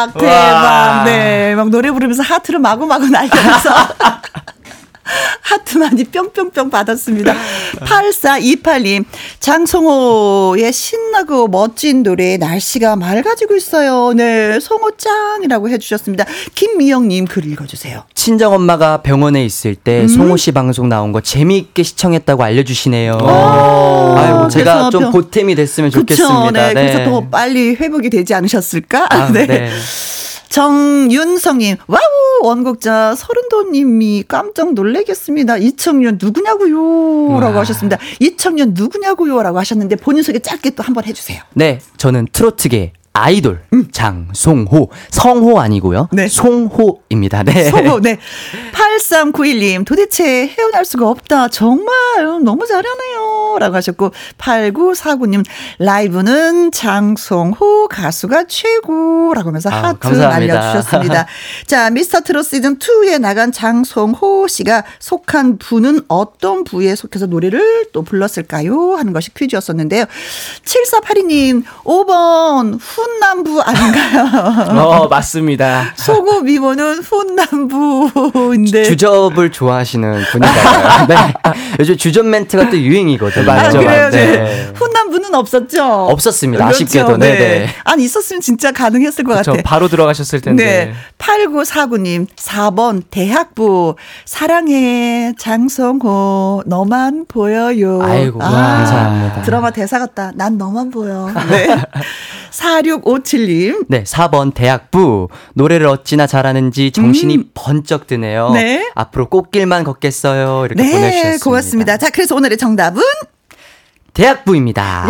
[0.06, 0.24] 대박, 대박.
[0.28, 1.04] 와.
[1.04, 1.54] 네.
[1.54, 3.70] 막 노래 부르면서 하트를 마구마구 날리면서.
[5.48, 7.34] 하트 많이 뿅뿅뿅 받았습니다.
[7.80, 9.04] 8428님,
[9.40, 14.12] 장송호의 신나고 멋진 노래, 날씨가 맑아지고 있어요.
[14.14, 16.26] 네, 송호짱이라고 해주셨습니다.
[16.54, 18.04] 김미영님 글 읽어주세요.
[18.14, 20.08] 친정엄마가 병원에 있을 때 음.
[20.08, 23.18] 송호 씨 방송 나온 거 재미있게 시청했다고 알려주시네요.
[23.22, 26.68] 아, 아이고, 제가 좀 병- 보탬이 됐으면 그쵸, 좋겠습니다.
[26.68, 29.06] 네, 그래서 더 빨리 회복이 되지 않으셨을까?
[29.08, 29.70] 아, 네.
[30.48, 32.00] 정윤성님, 와우!
[32.42, 35.58] 원곡자 설운도님이 깜짝 놀래겠습니다.
[35.58, 37.38] 이청년 누구냐고요?
[37.40, 37.61] 라고 와.
[37.61, 37.98] 하셨습니다.
[38.20, 39.42] 이청년 누구냐고요?
[39.42, 41.42] 라고 하셨는데 본인 소개 짧게 또 한번 해주세요.
[41.54, 46.08] 네, 저는 트로트계 아이돌 장송호 성호 아니고요.
[46.12, 46.16] 음.
[46.16, 46.28] 네.
[46.28, 47.42] 송호입니다.
[47.42, 47.64] 네.
[47.70, 48.18] 소고, 네.
[48.72, 51.48] 8391님, 도대체 헤어날 수가 없다.
[51.48, 51.94] 정말
[52.44, 53.17] 너무 잘하네요.
[53.59, 55.44] 라고 하셨고, 8949님,
[55.79, 60.09] 라이브는 장송호 가수가 최고라고 하면서 아, 하트.
[60.09, 61.27] 날려주셨습니다.
[61.66, 68.03] 자, 미스터 트롯 시즌 2에 나간 장송호 씨가 속한 부는 어떤 부에 속해서 노래를 또
[68.03, 68.94] 불렀을까요?
[68.97, 70.05] 하는 것이 퀴즈였었는데요.
[70.64, 74.79] 7482님, 5번, 훈남부 아닌가요?
[74.81, 75.92] 어, 맞습니다.
[75.97, 78.85] 소고 미모는 훈남부인데.
[78.85, 81.07] 주접을 좋아하시는 분인가요?
[81.09, 81.16] 네.
[81.81, 83.44] 요즘 주접 멘트가 또 유행이거든요.
[83.50, 84.02] 아, 맞죠, 그래요?
[84.04, 84.16] 맞죠.
[84.16, 84.72] 네.
[84.74, 85.84] 훈남부는 없었죠?
[85.84, 86.64] 없었습니다.
[86.64, 86.84] 그렇죠.
[86.84, 87.16] 아쉽게도.
[87.16, 87.32] 네.
[87.38, 87.68] 네네.
[87.84, 89.52] 아니, 있었으면 진짜 가능했을 것 그렇죠.
[89.52, 89.62] 같아.
[89.64, 90.64] 바로 들어가셨을 텐데.
[90.64, 90.94] 네.
[91.18, 93.96] 8949님, 4번, 대학부.
[94.24, 98.00] 사랑해, 장성호, 너만 보여요.
[98.02, 99.42] 아이고, 감사합니다.
[99.42, 100.32] 드라마 대사 같다.
[100.34, 101.30] 난 너만 보여.
[101.50, 101.68] 네.
[102.50, 103.87] 4657님.
[103.88, 105.28] 네, 4번 대학부.
[105.54, 108.48] 노래를 어찌나 잘하는지 정신이 번쩍 드네요.
[108.48, 108.54] 음.
[108.54, 108.90] 네.
[108.94, 110.64] 앞으로 꽃길만 걷겠어요.
[110.66, 111.44] 이렇게 네, 보내주셨습니다.
[111.44, 111.96] 고맙습니다.
[111.98, 113.02] 자, 그래서 오늘의 정답은?
[114.18, 115.07] 대학부입니다.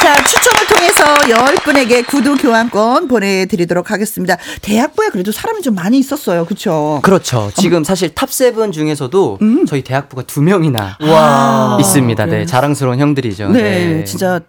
[0.00, 1.14] 자, 추첨을 통해서
[1.56, 4.36] 10분에게 구두 교환권 보내드리도록 하겠습니다.
[4.62, 6.44] 대학부에 그래도 사람이 좀 많이 있었어요.
[6.44, 7.00] 그쵸?
[7.02, 7.50] 그렇죠.
[7.56, 9.66] 지금 사실 top 7 중에서도 음.
[9.66, 11.78] 저희 대학부가 두 명이나 와.
[11.80, 12.26] 있습니다.
[12.26, 13.48] 네, 자랑스러운 형들이죠.
[13.48, 14.40] 네, 진짜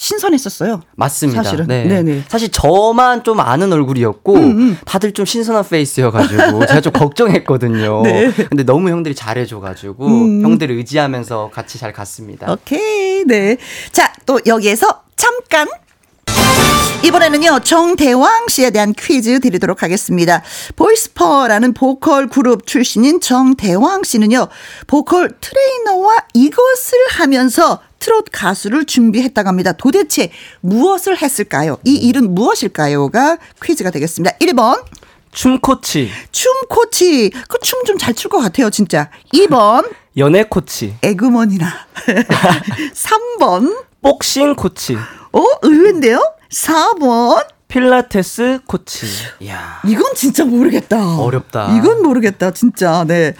[0.00, 0.80] 신선했었어요.
[0.96, 1.42] 맞습니다.
[1.42, 1.66] 사실은.
[1.66, 1.84] 네.
[1.84, 2.24] 네네.
[2.26, 8.00] 사실 저만 좀 아는 얼굴이었고 음, 다들 좀 신선한 페이스여가지고 제가 좀 걱정했거든요.
[8.04, 8.32] 네.
[8.48, 10.42] 근데 너무 형들이 잘해줘가지고 음.
[10.42, 12.50] 형들을 의지하면서 같이 잘 갔습니다.
[12.50, 13.58] 오케이, 네.
[13.92, 15.68] 자, 또 여기에서 잠깐.
[17.02, 20.42] 이번에는요, 정대왕 씨에 대한 퀴즈 드리도록 하겠습니다.
[20.76, 24.48] 보이스퍼라는 보컬 그룹 출신인 정대왕 씨는요,
[24.86, 29.72] 보컬 트레이너와 이것을 하면서 트롯 가수를 준비했다고 합니다.
[29.72, 31.78] 도대체 무엇을 했을까요?
[31.84, 34.36] 이 일은 무엇일까요?가 퀴즈가 되겠습니다.
[34.38, 34.82] 1번,
[35.32, 37.30] 춤 코치, 춤 코치.
[37.48, 39.10] 그 춤 좀 잘 출 것 같아요, 진짜.
[39.34, 41.72] 2번, 연애 코치, 에그머니나.
[42.94, 44.96] 3번, 복싱 코치,
[45.32, 46.20] 어, 의외인데요?
[46.50, 47.46] 4번?
[47.68, 49.06] 필라테스 코치.
[49.40, 49.80] 이야.
[49.86, 51.18] 이건 진짜 모르겠다.
[51.20, 51.76] 어렵다.
[51.76, 53.04] 이건 모르겠다, 진짜.
[53.06, 53.34] 네.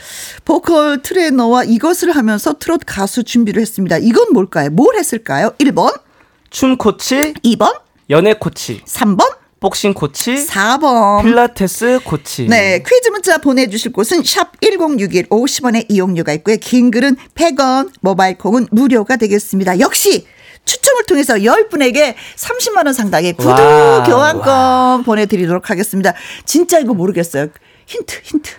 [0.45, 3.99] 보컬 트레이너와 이것을 하면서 트롯 가수 준비를 했습니다.
[3.99, 4.71] 이건 뭘까요?
[4.71, 5.51] 뭘 했을까요?
[5.59, 6.01] 1번,
[6.49, 11.23] 춤 코치, 2번, 연애 코치, 3번, 복싱 코치, 4번.
[11.25, 12.47] 필라테스 코치.
[12.47, 16.57] 네, 퀴즈 문자 보내주실 곳은 샵 1061 50원의 이용료가 있고요.
[16.61, 19.81] 긴 글은 100원, 모바일 콩은 무료가 되겠습니다.
[19.81, 20.25] 역시
[20.65, 26.13] 추첨을 통해서 10분에게 30만 원 상당의 구두 와, 교환권 보내드리도록 하겠습니다.
[26.45, 27.49] 진짜 이거 모르겠어요.
[27.87, 28.51] 힌트, 힌트.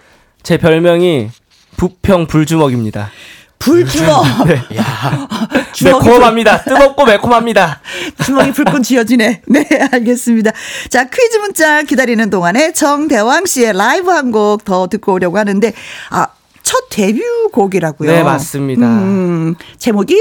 [0.44, 1.30] 제 별명이
[1.78, 3.12] 부평 불주먹입니다.
[3.60, 4.48] 불주먹.
[4.48, 4.60] 네.
[5.86, 6.64] 매콤합니다.
[6.64, 7.80] 뜨겁고 매콤합니다.
[8.26, 9.42] 주먹이 불끈 쥐어지네.
[9.46, 10.52] 네, 알겠습니다.
[10.90, 15.74] 자, 퀴즈 문자 기다리는 동안에 정대왕 씨의 라이브 한 곡 더 듣고 오려고 하는데,
[16.10, 16.28] 아,
[16.64, 17.22] 첫 데뷔
[17.54, 18.12] 곡이라고요.
[18.12, 18.86] 네, 맞습니다.
[18.88, 20.18] 음, 제목이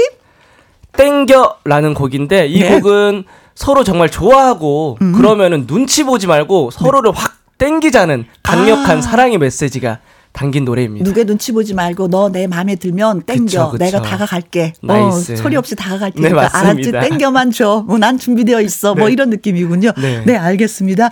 [0.93, 2.69] 땡겨라는 곡인데 이 네.
[2.69, 2.81] 음.
[2.81, 3.23] 곡은
[3.55, 9.01] 서로 정말 좋아하고 그러면은 눈치 보지 말고 서로를 확 땡기자는 강력한 아.
[9.01, 9.99] 사랑의 메시지가
[10.33, 11.03] 담긴 노래입니다.
[11.05, 13.43] 누구의 눈치 보지 말고 너 내 마음에 들면 땡겨.
[13.45, 13.83] 그쵸, 그쵸.
[13.83, 14.73] 내가 다가갈게.
[14.83, 15.35] 어, nice.
[15.35, 16.91] 소리 없이 다가갈 네, 테니까 알았지?
[16.91, 17.83] 땡겨만 줘.
[17.87, 18.95] 뭐 난 준비되어 있어.
[18.95, 19.13] 뭐 네.
[19.13, 19.91] 이런 느낌이군요.
[20.01, 20.23] 네.
[20.25, 20.35] 네.
[20.37, 21.09] 알겠습니다.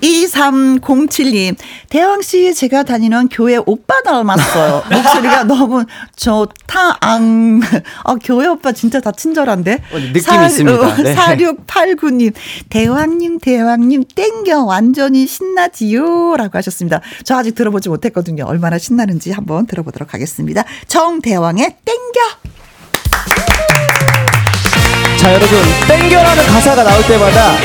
[0.00, 1.56] 2307님.
[1.88, 4.82] 대왕 씨 제가 다니는 교회 오빠 닮았어요.
[4.92, 5.84] 목소리가 너무
[6.16, 6.98] 좋다.
[7.00, 7.60] 앙.
[8.04, 9.72] 어, 교회 오빠 진짜 다 친절한데.
[9.92, 10.96] 어, 느낌 있습니다.
[11.02, 11.14] 네.
[11.14, 12.32] 4689님.
[12.68, 14.64] 대왕님, 대왕님, 땡겨.
[14.64, 16.36] 완전히 신나지요.
[16.36, 17.00] 라고 하셨습니다.
[17.24, 18.44] 저 아직 들어보지 못했거든요.
[18.60, 20.64] 얼마나 신나는지 한번 들어보도록 하겠습니다.
[20.86, 22.20] 정대왕의 땡겨.
[25.18, 27.56] 자 여러분 땡겨라는 가사가 나올 때마다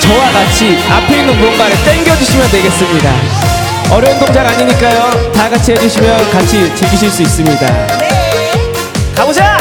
[0.00, 3.12] 저와 같이 앞에 있는 무언가를 땡겨주시면 되겠습니다.
[3.90, 5.32] 어려운 동작 아니니까요.
[5.32, 7.66] 다 같이 해주시면 같이 즐기실 수 있습니다.
[9.16, 9.55] 가보자!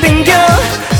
[0.00, 0.32] 땡겨.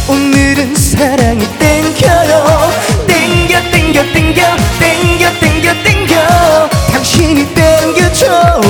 [0.09, 2.70] 오늘은 사랑이 땡겨요.
[3.07, 4.57] 땡겨 땡겨 땡겨.
[4.78, 6.68] 땡겨 땡겨 땡겨.
[6.92, 8.61] 당신이 땡겨줘.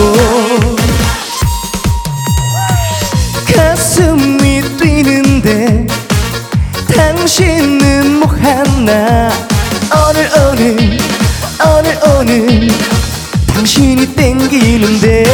[3.55, 5.87] 가슴이 뛰는데
[6.95, 9.31] 당신은 뭐 하나?
[10.09, 10.99] 오늘 오늘
[11.65, 12.69] 오늘 오늘
[13.55, 15.25] 당신이 땡기는데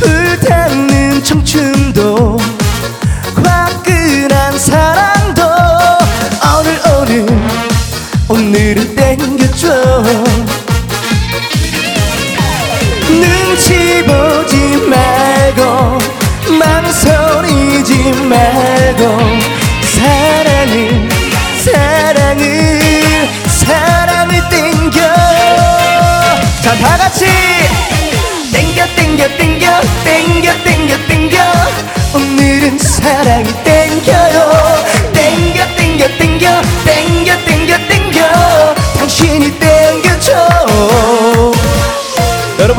[0.00, 1.79] 불타는 청춘
[13.08, 15.98] 눈치 보지 말고
[16.58, 19.18] 망설이지 말고
[19.82, 21.08] 사랑을
[21.62, 22.80] 사랑을
[23.46, 25.00] 사랑을 땡겨.
[26.62, 27.26] 자 다같이.
[28.52, 31.36] 땡겨 땡겨 땡겨 땡겨 땡겨 땡겨.
[32.14, 33.69] 오늘은 사랑이 땡겨.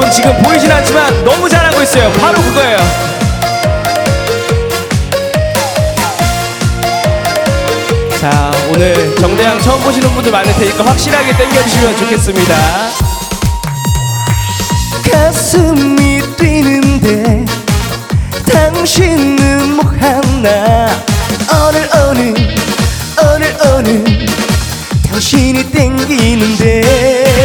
[0.02, 2.12] 여러분 지금 보이진 않지만 너무 잘하고 있어요.
[2.14, 2.78] 바로 그거예요.
[8.20, 12.56] 자 오늘 정대양 처음 보시는 분들 많을 테니까 확실하게 땡겨주시면 좋겠습니다.
[15.12, 17.46] 가슴이 뛰는데
[18.52, 20.90] 당신은 뭐 하나?
[21.68, 22.34] 오늘 오늘
[23.22, 24.28] 오늘 오늘
[25.12, 27.41] 당신이 땡기는데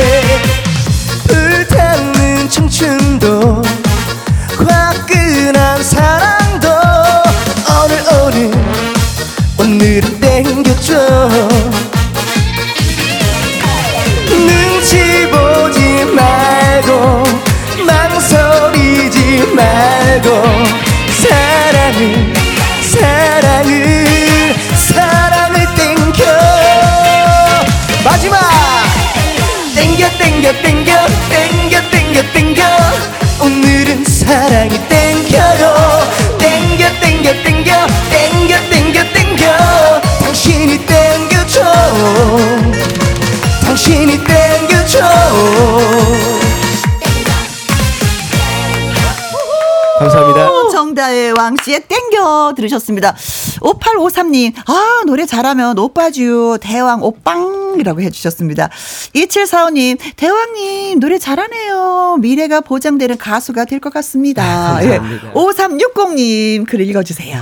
[51.47, 53.15] 왕씨의 땡겨 들으셨습니다.
[53.61, 58.69] 5853님, 아, 노래 잘하면 오빠주, 대왕 오빵이라고 해주셨습니다.
[59.15, 62.17] 2745님, 대왕님, 노래 잘하네요.
[62.21, 64.43] 미래가 보장되는 가수가 될 것 같습니다.
[64.43, 65.29] 감사합니다.
[65.29, 65.33] 예.
[65.33, 67.39] 5360님, 글 읽어주세요.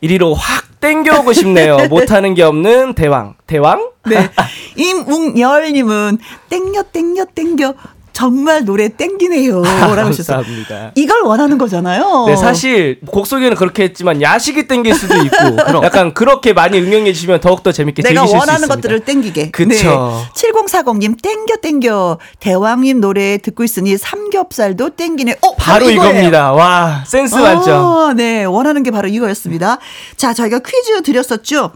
[0.00, 3.90] 이리로 확 땡겨오고 싶네요 못하는 게 없는 대왕 대왕?
[4.06, 4.30] 네.
[4.76, 7.74] 임웅열님은 땡겨, 땡겨, 땡겨.
[8.12, 9.62] 정말 노래 땡기네요.
[9.94, 10.44] 라고 하셨어요.
[10.94, 12.26] 이걸 원하는 거잖아요.
[12.26, 15.36] 네, 사실 곡 소개는 그렇게 했지만 야식이 땡길 수도 있고
[15.82, 18.74] 약간 그렇게 많이 응용해 주시면 더욱더 재밌게 내가 즐기실 수 원하는 있습니다.
[18.74, 19.50] 것들을 땡기게.
[19.50, 20.22] 그쵸.
[20.34, 25.36] 7040님 땡겨 땡겨 대왕님 노래 듣고 있으니 삼겹살도 땡기네.
[25.40, 26.10] 어 바로 이거예요.
[26.12, 26.52] 이겁니다.
[26.52, 27.84] 와 센스 만점.
[27.84, 29.78] 어, 네 원하는 게 바로 이거였습니다.
[30.16, 31.72] 자 저희가 퀴즈 드렸었죠.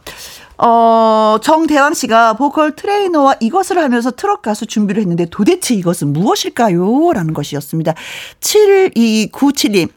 [0.59, 7.12] 어, 정대왕 씨가 보컬 트레이너와 이것을 하면서 트럭 가수 준비를 했는데 도대체 이것은 무엇일까요?
[7.12, 7.95] 라는 것이었습니다.
[8.40, 9.88] 7297님.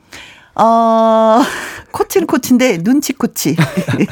[0.56, 1.42] 어,
[1.92, 3.56] 코치는 코치인데 눈치 코치.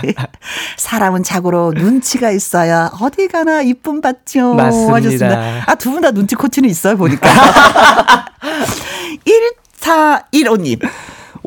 [0.77, 4.53] 사람은 자고로 눈치가 있어야 어디 가나 이쁨 받죠.
[4.53, 4.95] 맞습니다.
[4.95, 5.63] 하셨습니다.
[5.67, 7.27] 아, 두 분 다 눈치 코치는 있어요, 보니까.
[9.81, 10.79] 1415님.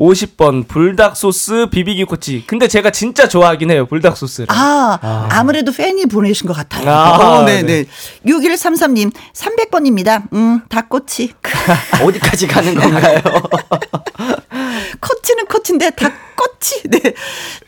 [0.01, 2.45] 50번 불닭 소스 비비기 코치.
[2.47, 3.85] 근데 제가 진짜 좋아하긴 해요.
[3.85, 4.47] 불닭 소스를.
[4.49, 4.97] 아,
[5.29, 5.43] 아.
[5.43, 6.89] 무래도 팬이 보내신 것 같아요.
[6.89, 7.61] 아, 어, 네네.
[7.61, 7.85] 네.
[8.25, 10.23] 6133님, 300번입니다.
[10.33, 11.33] 음, 닭꼬치.
[12.03, 13.21] 어디까지 가는 건가요?
[14.99, 16.83] 코치는 코치인데 닭꼬치.
[16.89, 16.99] 네.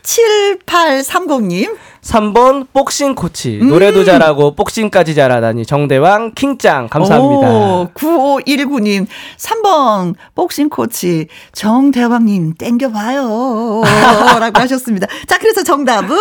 [0.02, 3.58] 7830님, 3번 복싱 코치.
[3.62, 7.48] 노래도 잘하고 복싱까지 잘하다니 정대왕 킹짱 감사합니다.
[7.50, 9.06] 오, 9519님,
[9.38, 13.82] 3번 복싱 코치, 정대왕 님, 땡겨 봐요.
[14.38, 15.06] 라고 하셨습니다.
[15.26, 16.16] 자, 그래서 정답은?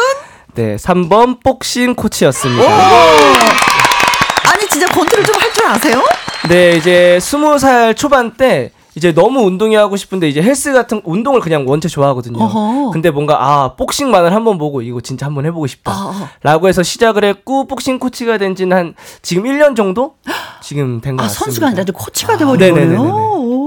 [0.56, 2.64] 네, 3번 복싱 코치였습니다.
[4.52, 6.04] 아니, 진짜 권투를 좀 할 줄 아세요?
[6.50, 11.66] 네, 이제 20살 초반 때 이제 너무 운동이 하고 싶은데 이제 헬스 같은 운동을 그냥
[11.68, 12.38] 원체 좋아하거든요.
[12.44, 12.92] 어허.
[12.92, 15.68] 근데 뭔가 아 복싱만을 한번 보고 이거 진짜 한번 해보고 어.
[15.68, 20.16] 싶다라고 해서 시작을 했고 복싱 코치가 된 지는 한 지금 1년 정도
[20.62, 21.46] 지금 된것 아, 같습니다.
[21.46, 22.38] 선수가 아니라 코치가.
[22.38, 23.02] 거예요.
[23.02, 23.64] 오.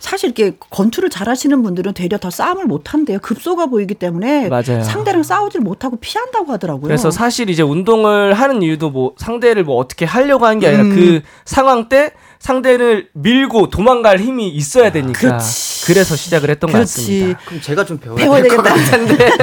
[0.00, 3.18] 사실 이렇게 권투를 잘하시는 분들은 되려 더 싸움을 못 한대요.
[3.20, 4.82] 급소가 보이기 때문에 맞아요.
[4.82, 6.82] 상대랑 싸우질 못하고 피한다고 하더라고요.
[6.86, 10.94] 그래서 사실 이제 운동을 하는 이유도 뭐 상대를 뭐 어떻게 하려고 한게 아니라 음.
[10.94, 15.86] 그 상황 때 상대를 밀고 도망갈 힘이 있어야 되니까 그렇지.
[15.86, 16.94] 그래서 시작을 했던 것 그렇지.
[17.00, 17.40] 같습니다.
[17.44, 18.62] 그럼 제가 좀 배워야 배워야 될 것.
[18.62, 19.16] 같은데.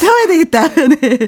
[0.00, 0.68] 배워야 되겠다.
[1.00, 1.18] 네.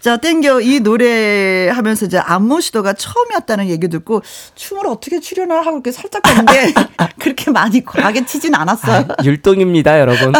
[0.00, 4.22] 자, 땡겨 이 노래 하면서 이제 안무 시도가 처음이었다는 얘기 듣고
[4.54, 6.72] 춤을 어떻게 추려나 하고 이렇게 살짝 봤는데
[7.20, 9.06] 그렇게 많이 과하게 치진 않았어요.
[9.24, 10.32] 율동입니다, 여러분.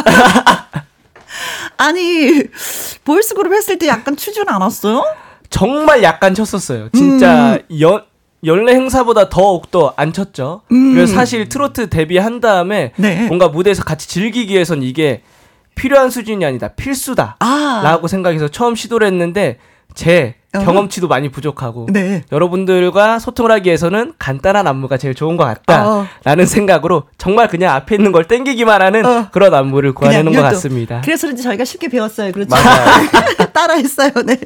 [1.77, 2.43] 아니,
[3.05, 5.05] 보이스 그룹 했을 때 약간 추진 않았어요?
[5.51, 6.89] 정말 약간 췄었어요.
[6.95, 7.81] 진짜 음.
[7.81, 8.05] 연
[8.45, 10.63] 연례 행사보다 더욱더 안 췄죠.
[10.69, 13.03] 그래서 사실 트로트 데뷔한 다음에 음.
[13.03, 13.27] 네.
[13.27, 15.23] 뭔가 무대에서 같이 즐기기 위해선 이게
[15.75, 16.69] 필요한 수준이 아니다.
[16.69, 17.37] 필수다.
[17.39, 17.81] 아.
[17.85, 19.59] 라고 생각해서 처음 시도를 했는데
[19.95, 20.42] 제 어.
[20.53, 22.25] 경험치도 많이 부족하고 네.
[22.31, 25.47] 여러분들과 소통을 하기 위해서는 간단한 안무가 제일 좋은 것 어.
[25.47, 29.29] 같다라는 생각으로 정말 그냥 앞에 있는 걸 땡기기만 하는 어.
[29.33, 30.43] 그런 안무를 구하려는 것.
[30.43, 31.01] 같습니다.
[31.05, 32.33] 그래서 그런지 저희가 쉽게 배웠어요.
[32.33, 32.55] 그렇죠.
[33.55, 34.11] 따라했어요.
[34.27, 34.39] 네.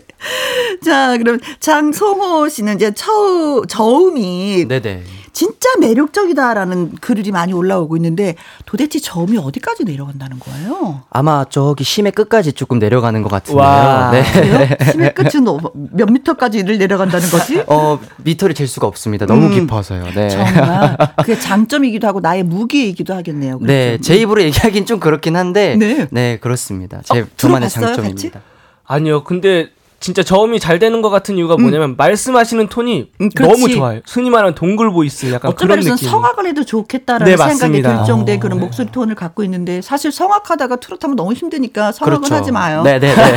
[0.84, 5.02] 자, 그럼 장송호 씨는 이제 처, 저음이 네네.
[5.36, 11.02] 진짜 매력적이다라는 글이 많이 올라오고 있는데 도대체 저음이 어디까지 내려간다는 거예요?
[11.10, 13.62] 아마 저기 심의 끝까지 조금 내려가는 것 같은데요.
[13.62, 14.10] 와.
[14.12, 14.24] 네.
[14.92, 15.58] 심의 끝은 어-
[15.92, 17.62] 몇 미터까지를 내려간다는 거지?
[17.66, 19.26] 어, 미터를 잴 수가 없습니다.
[19.26, 19.50] 너무 음.
[19.50, 20.04] 깊어서요.
[20.14, 20.30] 네.
[20.30, 23.58] 정말 그게 장점이기도 하고 나의 무기이기도 하겠네요.
[23.60, 24.02] 네, 그렇죠?
[24.04, 26.08] 제 입으로 얘기하긴 좀 그렇긴 한데, 네.
[26.12, 27.02] 네, 그렇습니다.
[27.04, 28.40] 제 어, 저만의 장점입니다.
[28.84, 29.22] 아니요.
[29.22, 29.68] 근데
[30.06, 33.60] 진짜 저음이 잘 되는 것 같은 이유가 뭐냐면 말씀하시는 톤이 음, 그렇지.
[33.60, 34.00] 너무 좋아요.
[34.08, 35.96] 흔히 말하는 동굴 voice 약간 그런 느낌.
[35.96, 37.96] 성악을 해도 좋겠다라는 네, 생각이 맞습니다.
[37.96, 38.64] 들 정도의 어, 그런 네.
[38.64, 42.84] 목소리 톤을 갖고 있는데 사실 성악하다가 트로트하면 너무 힘드니까 성악은 하지 마요.
[42.84, 43.00] 그렇죠.
[43.00, 43.34] 네, 네, 네.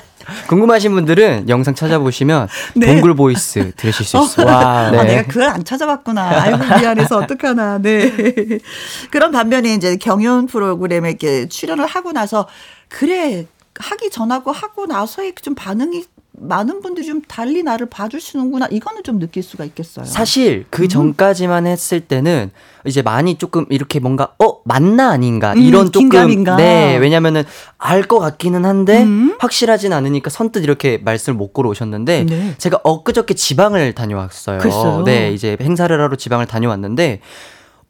[0.48, 2.86] 궁금하신 분들은 영상 찾아보시면 네.
[2.86, 4.46] 동굴 voice 들으실 수 있어요.
[4.46, 4.90] 와.
[4.90, 4.98] 네.
[4.98, 6.42] 아, 내가 그걸 안 찾아봤구나.
[6.42, 7.76] 아이고, 미안해서 어떡하나.
[7.78, 8.10] 네.
[9.12, 12.48] 그런 반면에 이제 경연 프로그램에 이렇게 출연을 하고 나서,
[12.88, 13.46] 그래,
[13.78, 16.04] 하기 전하고 하고 나서의 좀 반응이
[16.36, 18.66] 많은 분들이 좀 달리 나를 봐주시는구나.
[18.70, 20.04] 이거는 좀 느낄 수가 있겠어요.
[20.04, 20.64] 사실 음.
[20.68, 22.50] 그 전까지만 했을 때는
[22.84, 26.56] 이제 많이 조금 이렇게 뭔가 어 맞나 아닌가 음, 이런 조금 긴가민가.
[26.56, 27.44] 네 왜냐면은
[27.78, 29.36] 알 것 같기는 한데 음.
[29.38, 32.54] 확실하진 않으니까 선뜻 이렇게 말씀을 못 걸어 오셨는데 네.
[32.58, 34.58] 제가 엊그저께 지방을 다녀왔어요.
[34.58, 35.02] 글쎄요.
[35.04, 37.20] 네 이제 행사를 하러 지방을 다녀왔는데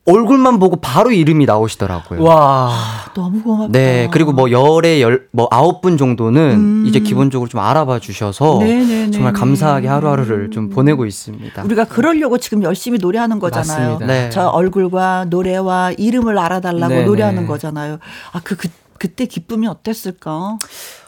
[0.06, 2.22] 얼굴만 보고 바로 이름이 나오시더라고요.
[2.22, 2.70] 와.
[3.14, 3.72] 너무 고맙다.
[3.72, 6.84] 네, 그리고 뭐 열에 열, 뭐 아홉 분 정도는 음.
[6.86, 9.10] 이제 기본적으로 좀 알아봐 주셔서 네네네.
[9.12, 11.62] 정말 감사하게 하루하루를 좀 보내고 있습니다.
[11.62, 13.92] 우리가 그러려고 지금 열심히 노래하는 거잖아요.
[13.92, 14.06] 맞습니다.
[14.06, 14.30] 네.
[14.30, 17.06] 저 얼굴과 노래와 이름을 알아달라고 네네.
[17.06, 17.98] 노래하는 거잖아요.
[18.32, 20.58] 아, 그, 그, 그때 기쁨이 어땠을까?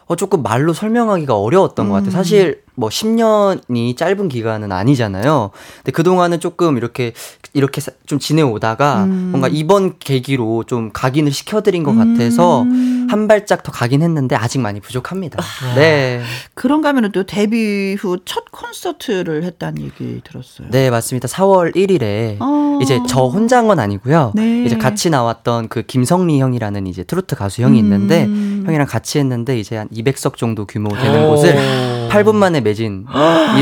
[0.08, 1.98] 어, 조금 말로 설명하기가 어려웠던 것 음.
[1.98, 2.10] 같아요.
[2.12, 5.50] 사실 뭐 10년이 짧은 기간은 아니잖아요.
[5.78, 7.12] 근데 그동안은 조금 이렇게,
[7.54, 9.28] 이렇게 사- 좀 지내오다가 음.
[9.30, 13.08] 뭔가 이번 계기로 좀 각인을 시켜드린 것 같아서 음.
[13.10, 15.42] 한 발짝 더 가긴 했는데 아직 많이 부족합니다.
[15.74, 16.20] 네.
[16.54, 20.68] 그런가 하면 또 데뷔 후 첫 콘서트를 했다는 얘기 들었어요.
[20.70, 21.28] 네, 맞습니다.
[21.28, 22.78] 4월 1일에 어.
[22.82, 24.32] 이제 저 혼자 한 건 아니고요.
[24.36, 24.64] 네.
[24.64, 28.55] 이제 같이 나왔던 그 김성리 형이라는 이제 트로트 가수 형이 있는데 음.
[28.66, 31.30] 형이랑 같이 했는데 이제 한 200석 정도 규모 되는 오.
[31.30, 31.54] 곳을
[32.10, 33.04] 8분 만에 매진이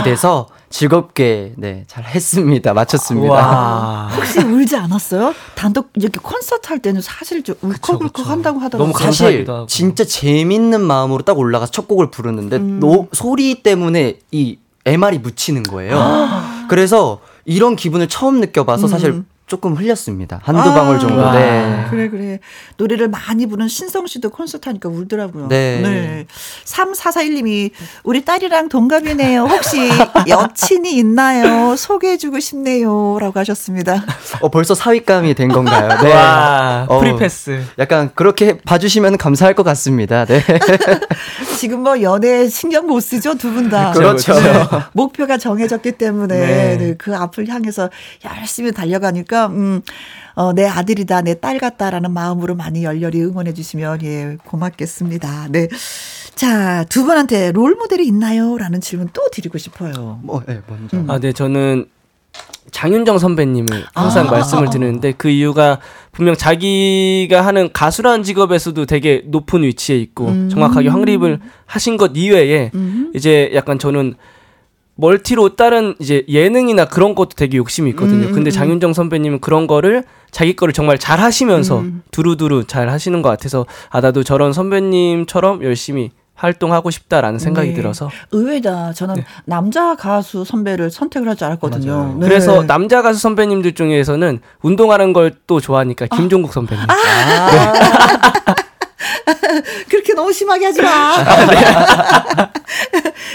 [0.05, 2.73] 돼서 즐겁게 네, 잘 했습니다.
[2.75, 3.33] 마쳤습니다.
[3.33, 4.09] 와.
[4.17, 5.35] 혹시 울지 않았어요?
[5.55, 8.29] 단독 이렇게 콘서트 할 때는 사실 좀 울컥울컥.
[8.29, 8.93] 한다고 하더라고요.
[8.93, 9.47] 너무 사실.
[9.69, 12.81] 진짜 재밌는 마음으로 딱 올라가서 첫 곡을 부르는데 음.
[12.81, 15.97] 노, 소리 때문에 이 MR이 묻히는 거예요.
[16.69, 19.27] 그래서 이런 기분을 처음 느껴봐서 사실 음.
[19.47, 20.41] 조금 흘렸습니다.
[20.43, 21.19] 한두 아, 방울 정도.
[21.21, 21.33] 와.
[21.35, 21.87] 네.
[21.91, 22.39] 그래 그래
[22.79, 25.49] 노래를 많이 부른 신성 씨도 콘서트 하니까 울더라고요.
[25.49, 26.27] 네.
[26.65, 27.71] 3441님이
[28.05, 29.43] 우리 딸이랑 동갑이네요.
[29.45, 29.91] 혹시
[30.29, 31.77] 여친이 있나요?
[31.77, 34.03] 소개해 주고 싶네요라고 하셨습니다.
[34.41, 36.01] 어, 벌써 사윗감이 된 건가요?
[36.03, 36.13] 네.
[36.13, 36.87] 와.
[36.89, 36.99] 어.
[37.01, 37.63] free pass.
[37.79, 40.25] 약간 그렇게 봐 주시면 감사할 것 같습니다.
[40.25, 40.43] 네.
[41.59, 43.93] 지금 뭐 연애 신경 못 쓰죠 두 분 다.
[43.93, 44.35] 그렇죠.
[44.35, 44.65] 네.
[44.95, 46.77] 목표가 정해졌기 때문에 네.
[46.77, 47.91] 네, 그 앞을 향해서
[48.25, 49.83] 열심히 달려가니까 음,
[50.35, 55.49] 어, 내 아들이다 내 딸 같다라는 마음으로 많이 열렬히 응원해 주시면 예 고맙겠습니다.
[55.51, 55.69] 네.
[56.35, 58.59] 자, 두 분한테 롤 모델이 있나요?
[58.59, 60.19] 라는 질문 또 드리고 싶어요.
[60.23, 60.97] 뭐, 네, 먼저.
[60.97, 61.09] 음.
[61.09, 61.87] 아, 네, 저는
[62.73, 64.33] 장윤정 선배님을 항상 아.
[64.33, 65.79] 말씀을 드리는데 그 이유가
[66.11, 70.49] 분명 자기가 하는 가수라는 직업에서도 되게 높은 위치에 있고 음.
[70.49, 73.13] 정확하게 확립을 하신 것 이외에 음.
[73.15, 74.15] 이제 약간 저는
[74.97, 78.29] 멀티로 다른 이제 예능이나 그런 것도 되게 욕심이 있거든요.
[78.29, 78.53] 음, 근데 음.
[78.53, 82.03] 장윤정 선배님은 그런 거를 자기 거를 정말 잘 하시면서 음.
[82.13, 87.75] 두루두루 잘 하시는 것 같아서 아 나도 저런 선배님처럼 열심히 활동하고 싶다라는 생각이 네.
[87.75, 88.93] 들어서 의외다.
[88.93, 89.25] 저는 네.
[89.45, 92.17] 남자 가수 선배를 선택을 할 줄 알았거든요.
[92.19, 92.27] 네.
[92.29, 96.85] 그래서 남자 가수 선배님들 중에서는 운동하는 걸 또 좋아하니까 김종국 선배님.
[99.89, 101.15] 그렇게 너무 심하게 하지 마.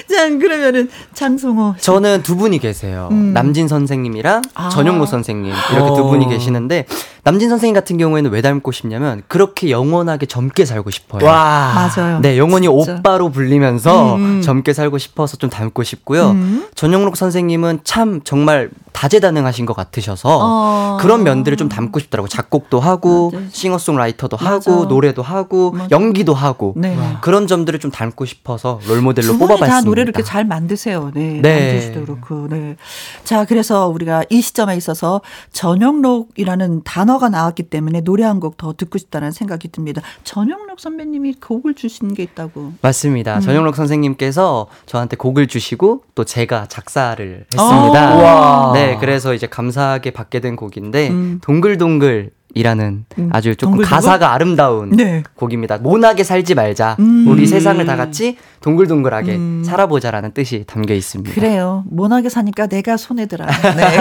[0.07, 1.75] 자, 그러면은 장송호.
[1.77, 1.83] 씨.
[1.83, 3.09] 저는 두 분이 계세요.
[3.11, 3.33] 음.
[3.33, 4.69] 남진 선생님이랑 아.
[4.69, 6.09] 전용로 선생님 이렇게 두 어.
[6.09, 6.85] 분이 계시는데
[7.23, 11.25] 남진 선생님 같은 경우에는 왜 닮고 싶냐면 그렇게 영원하게 젊게 살고 싶어요.
[11.25, 11.89] 와.
[11.95, 12.19] 맞아요.
[12.21, 12.93] 네, 영원히 진짜.
[12.93, 14.41] 오빠로 불리면서 음.
[14.41, 16.31] 젊게 살고 싶어서 좀 닮고 싶고요.
[16.31, 16.67] 음.
[16.75, 20.97] 전영록 선생님은 참 정말 다재다능하신 것 같으셔서 어.
[20.99, 22.27] 그런 면들을 좀 담고 싶더라고요.
[22.27, 23.45] 작곡도 하고 맞아요.
[23.51, 24.49] 싱어송라이터도 맞아.
[24.49, 25.87] 하고 노래도 하고 맞아.
[25.91, 26.97] 연기도 하고 네.
[27.21, 29.88] 그런 점들을 좀 닮고 싶어서 롤모델로 뽑아봤습니다.
[29.89, 31.11] 다 노래를 이렇게 잘 만드세요.
[31.13, 31.39] 네.
[31.41, 31.81] 네.
[31.81, 32.47] 씨도 그렇고.
[32.49, 32.75] 네.
[33.23, 35.21] 자, 그래서 우리가 이 시점에 있어서
[35.51, 40.01] 전영록이라는 단어가 나왔기 때문에 노래 한 곡 더 듣고 싶다는 생각이 듭니다.
[40.23, 42.73] 전영록 선배님이 곡을 주신 게 있다고.
[42.81, 43.35] 맞습니다.
[43.35, 43.41] 음.
[43.41, 47.61] 전영록 선생님께서 저한테 곡을 주시고 또 제가 작사를 아.
[47.63, 48.15] 했습니다.
[48.15, 48.71] 와.
[48.73, 51.39] 네, 그래서 이제 감사하게 받게 된 곡인데 음.
[51.43, 53.29] 동글동글 이라는 음.
[53.31, 53.85] 아주 조금 동글동글?
[53.85, 55.23] 가사가 아름다운 네.
[55.35, 55.77] 곡입니다.
[55.77, 56.95] 모나게 살지 말자.
[56.99, 57.27] 음.
[57.27, 59.63] 우리 세상을 다 같이 동글동글하게 음.
[59.63, 61.33] 살아보자라는 뜻이 담겨 있습니다.
[61.35, 61.83] 그래요.
[61.89, 62.97] 모나게 사니까 내가
[63.27, 63.47] 들어요.
[63.77, 63.99] 네.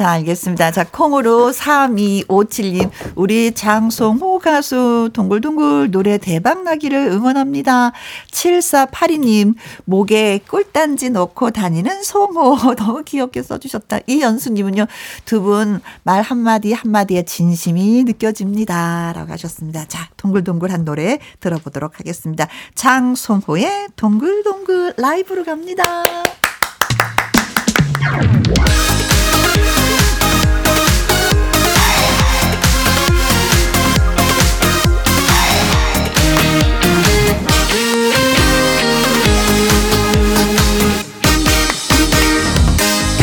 [0.00, 0.70] 자, 알겠습니다.
[0.70, 7.92] 자, 콩으로 3257님, 우리 장송호 가수 동글동글 노래 대박 나기를 응원합니다.
[8.32, 12.76] 7482님, 목에 꿀단지 넣고 다니는 송호.
[12.80, 13.98] 너무 귀엽게 써주셨다.
[14.06, 14.86] 이연수님은요,
[15.26, 19.12] 두 분 말 한마디 한마디에 진심이 느껴집니다.
[19.14, 19.84] 라고 하셨습니다.
[19.86, 22.48] 자, 동글동글한 노래 들어보도록 하겠습니다.
[22.74, 25.84] 장송호의 동글동글 라이브로 갑니다.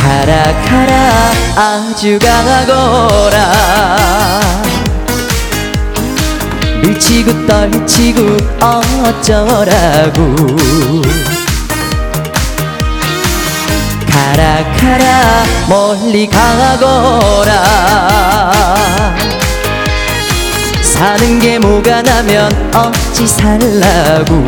[0.08, 0.32] 가라
[0.64, 3.36] 가라 아주 강하거라.
[6.82, 10.34] 밀치고 떨치고 어쩌라고.
[14.10, 17.52] 가라 가라 멀리 가거라.
[20.80, 24.46] 사는 게 뭐가 나면 어찌 살라고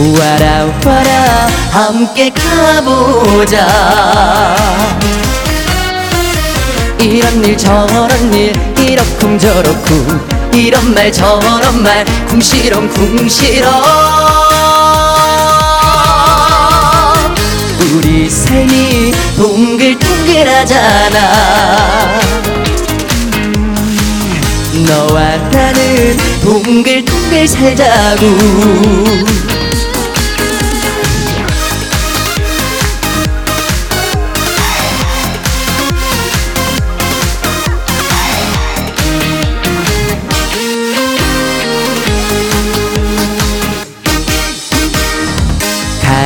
[0.00, 3.66] 와라 와라 함께 가보자.
[6.98, 13.70] 이런 일 저런 일 이렇쿵 저렇쿵 이런 말 저런 말 궁시렁 궁시렁
[17.94, 21.18] 우리 삶이 동글동글하잖아.
[24.86, 29.49] 너와 나는 동글동글 살자고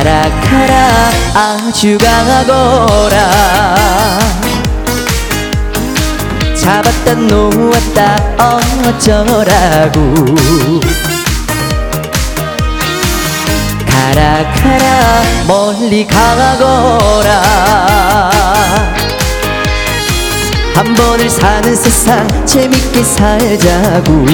[0.05, 1.09] 가라.
[1.33, 3.17] 아주 강하거라.
[6.55, 8.15] 잡았다 놓았다
[8.85, 9.99] 어쩌라고.
[13.87, 17.65] 가라 멀리 가거라.
[20.75, 24.25] 한 번을 사는 세상 재밌게 살자고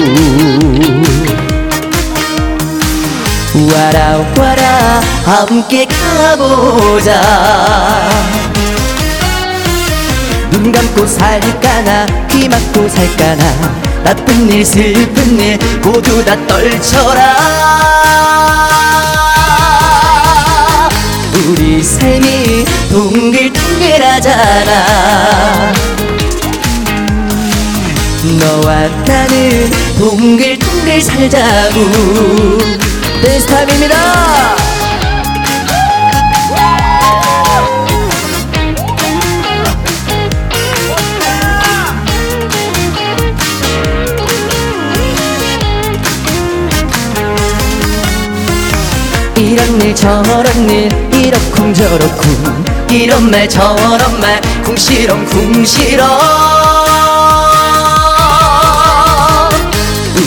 [3.54, 7.20] 와라 와라 함께 가보자.
[10.50, 13.44] 눈 감고 살까나 귀 막고 살까나.
[14.04, 17.36] 나쁜 일 슬픈 일 모두 다 떨쳐라.
[21.48, 24.72] 우리 삶이 동글동글하잖아.
[28.40, 32.82] 너와 나는 동글동글 살자고
[33.22, 33.96] 댄스 타임입니다.
[49.36, 56.51] 이런 일 저런 일 이러쿵 저러쿵 이런 말 저런 말 궁시렁 궁시렁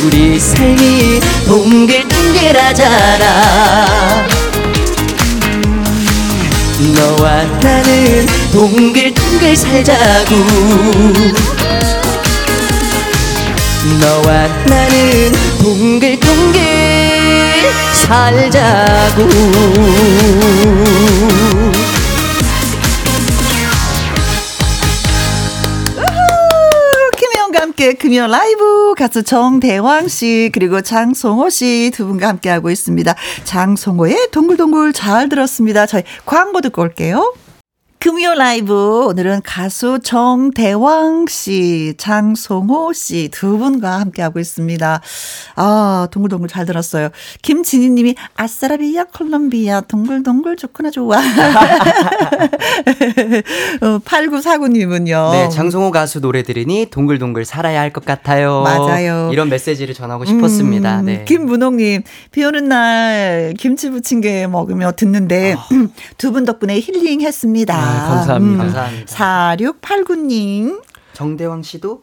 [0.03, 3.25] 우리 삶이 동글동글하잖아.
[6.95, 10.36] 너와 나는 동글동글 살자고.
[13.99, 15.31] 너와 나는
[15.61, 16.59] 동글동글
[17.93, 19.29] 살자고
[27.76, 33.13] 함께 금요 라이브 가수 정대왕 씨 그리고 장송호 씨 두 분과 함께 하고 있습니다.
[33.43, 35.86] 장송호의 동글동글 잘 들었습니다.
[35.86, 37.34] 저희 광고 듣고 올게요.
[38.05, 45.01] 금요 라이브 오늘은 가수 정대왕 씨, 장송호 씨 두 분과 함께 하고 있습니다.
[45.55, 47.09] 아 동글동글 잘 들었어요.
[47.41, 51.17] 김진희님이 아싸라비아 콜롬비아 동글동글 좋구나 좋아.
[53.81, 55.31] 어, 8949님은요.
[55.31, 58.61] 네, 장송호 가수 노래 들으니 동글동글 살아야 할 것 같아요.
[58.61, 59.29] 맞아요.
[59.33, 60.99] 이런 메시지를 전하고 싶었습니다.
[60.99, 61.25] 음, 네.
[61.25, 65.55] 김문홍님, 비 오는 날 김치 부침개 먹으며 듣는데
[66.19, 67.73] 두분 덕분에 힐링 했습니다.
[67.75, 68.63] 아, 감사합니다.
[68.63, 69.15] 감사합니다.
[69.15, 70.81] 4689님.
[71.13, 72.01] 정대왕 씨도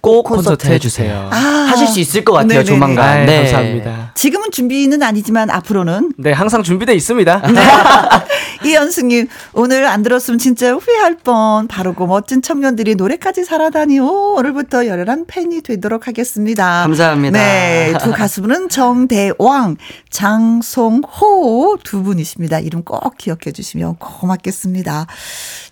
[0.00, 1.28] 꼭 콘서트 해주세요.
[1.30, 2.64] 아, 하실 수 있을 것 같아요, 네네네.
[2.64, 3.08] 조만간.
[3.08, 3.42] 아, 네.
[3.42, 4.12] 감사합니다.
[4.14, 7.42] 지금은 준비는 아니지만 앞으로는 네, 항상 준비되어 있습니다.
[8.64, 11.66] 이현숙님, 오늘 안 들었으면 진짜 후회할 뻔.
[11.68, 14.34] 바르고 멋진 청년들이 노래까지 살아다니 오.
[14.38, 16.82] 오늘부터 열혈한 팬이 되도록 하겠습니다.
[16.82, 17.38] 감사합니다.
[17.38, 17.94] 네.
[18.02, 19.76] 두 가수분은 정대왕,
[20.10, 22.60] 장송호 두 분이십니다.
[22.60, 25.06] 이름 꼭 기억해 주시면 고맙겠습니다.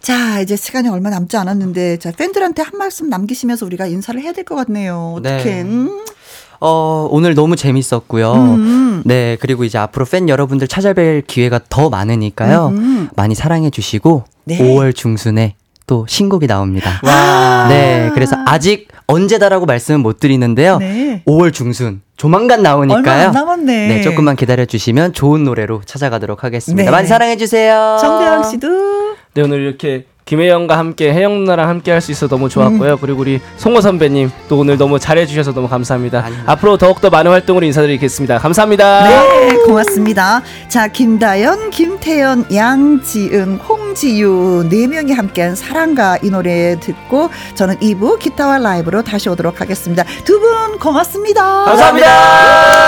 [0.01, 4.45] 자, 이제 시간이 얼마 남지 않았는데, 자, 팬들한테 한 말씀 남기시면서 우리가 인사를 해야 될
[4.49, 5.15] 것 같네요.
[5.19, 5.45] 어떻게?
[5.45, 5.63] 네.
[5.63, 6.05] 음?
[6.61, 8.33] 어, 오늘 너무 재밌었고요.
[8.33, 9.03] 음.
[9.05, 12.69] 네, 그리고 이제 앞으로 팬 여러분들 찾아뵐 기회가 더 많으니까요.
[12.69, 13.09] 음.
[13.17, 14.59] 많이 사랑해 주시고 네.
[14.59, 15.55] 5월 중순에
[15.87, 17.01] 또 신곡이 나옵니다.
[17.03, 17.67] 와.
[17.69, 20.79] 네, 그래서 아직 언제다라고 말씀은 못 드리는데요.
[20.79, 21.23] 네.
[21.27, 23.29] 5월 중순 조만간 나오니까요.
[23.29, 23.89] 안 남았네.
[23.89, 26.85] 네, 조금만 기다려 주시면 좋은 노래로 찾아가도록 하겠습니다.
[26.85, 26.91] 네.
[26.91, 27.97] 많이 사랑해 주세요.
[28.01, 32.93] 정대왕 씨도 네, 오늘 이렇게 김혜영과 함께 혜영 누나랑 함께 할 수 있어 너무 좋았고요.
[32.93, 32.99] 음.
[33.01, 36.25] 그리고 우리 송호 선배님 또 오늘 너무 잘해주셔서 너무 감사합니다.
[36.47, 38.39] 앞으로 더욱더 많은 활동으로 인사드리겠습니다.
[38.39, 39.05] 감사합니다.
[39.05, 40.43] 네, 고맙습니다.
[40.69, 48.59] 자, 김다연, 김태연, 양지은, 홍지유 네 명이 함께한 사랑가 이 노래 듣고 저는 2부 기타와
[48.59, 50.05] 라이브로 다시 오도록 하겠습니다.
[50.25, 51.65] 두 분 고맙습니다.
[51.65, 52.88] 감사합니다.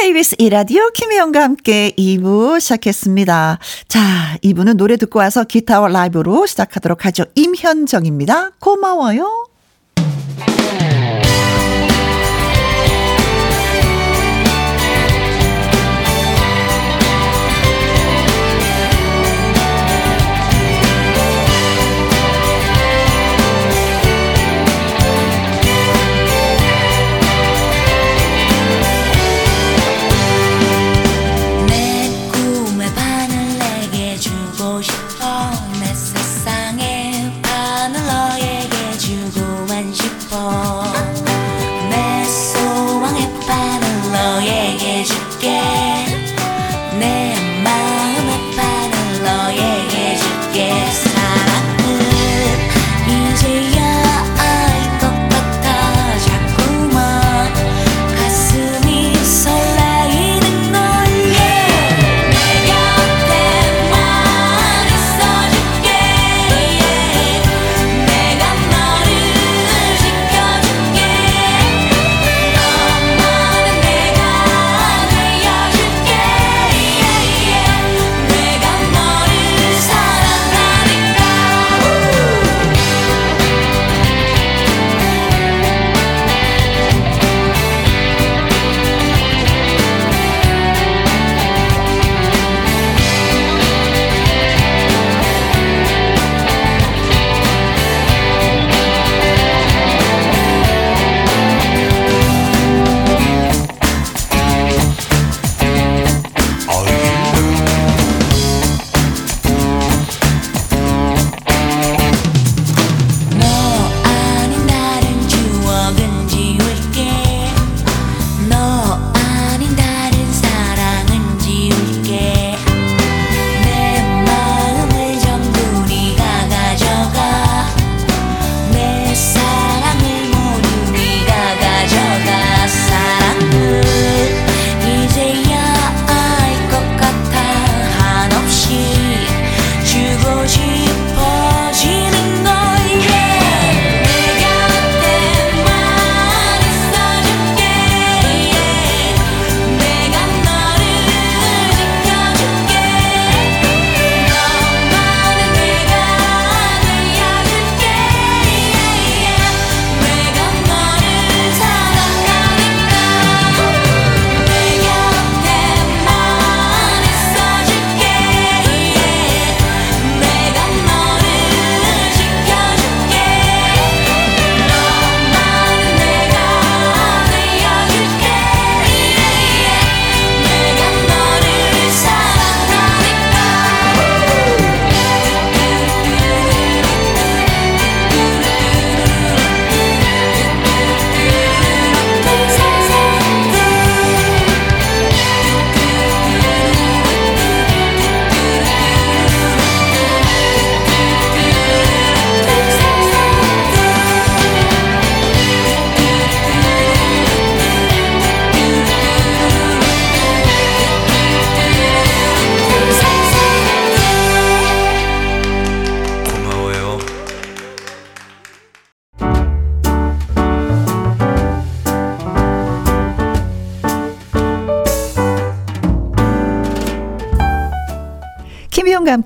[0.00, 3.58] KBS 이라디오 김혜영과 함께 2부 시작했습니다.
[3.88, 4.00] 자,
[4.44, 7.24] 2부는 노래 듣고 와서 기타와 라이브로 시작하도록 하죠.
[7.34, 8.52] 임현정입니다.
[8.60, 9.48] 고마워요.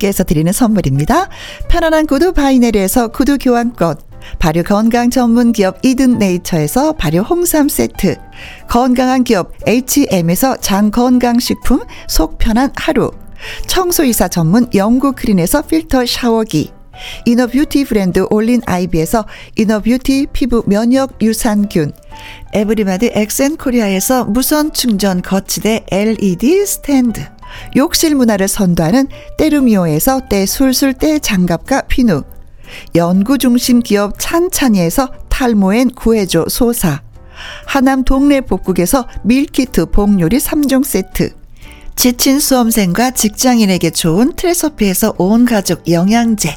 [0.03, 1.29] 함께해서 드리는 선물입니다.
[1.69, 3.97] 편안한 구두 바이네르에서 구두 교환권,
[4.39, 8.17] 발효 건강 전문 기업 이든 네이처에서 발효 홍삼 세트,
[8.69, 13.11] 건강한 기업 H&M에서 장 건강식품 속 편한 하루,
[13.67, 16.73] 청소이사 전문 영구 크린에서 필터 샤워기,
[17.25, 19.25] inner beauty 브랜드 올린 아이비에서
[19.57, 21.93] inner beauty 피부 면역 유산균,
[22.53, 27.23] 에브리바디 엑센 코리아에서 무선 충전 거치대 LED 스탠드,
[27.77, 32.23] 욕실 문화를 선도하는 때르미오에서 때 술술 때 장갑과 피누,
[32.95, 37.03] 연구중심 기업 찬찬이에서 탈모엔 구해줘 소사,
[37.67, 41.35] 하남 동네 복국에서 밀키트 복요리 3종 세트,
[41.97, 46.57] 지친 수험생과 직장인에게 좋은 트레서피에서 온 가족 영양제,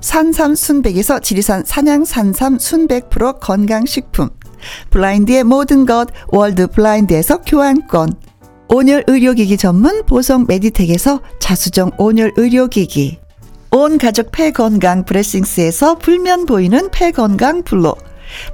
[0.00, 4.30] 산삼 순백에서 지리산 산양 산삼 순백 프로 건강식품,
[4.90, 8.14] 블라인드의 모든 것 월드 블라인드에서 교환권,
[8.74, 13.18] 온열 의료기기 전문 보성 메디텍에서 자수정 온열 의료기기,
[13.70, 17.94] 온 가족 폐건강 브레싱스에서 불면 보이는 폐건강 블로,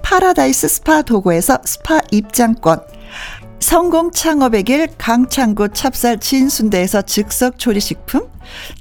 [0.02, 2.80] 파라다이스 스파 도고에서 스파 입장권,
[3.60, 8.26] 성공 창업의 길 강창구 찹쌀 진순대에서 즉석 조리식품,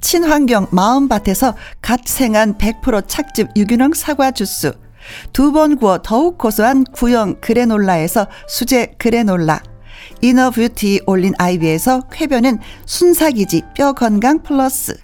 [0.00, 4.72] 친환경 마음밭에서 갓 생한 100% 착즙 유기농 사과 주스,
[5.32, 9.62] 두 번 구워 더욱 고소한 구형 그래놀라에서 수제 그래놀라,
[10.20, 14.96] inner beauty 올린 아이비에서 쾌변은 순사기지 뼈 건강 플러스,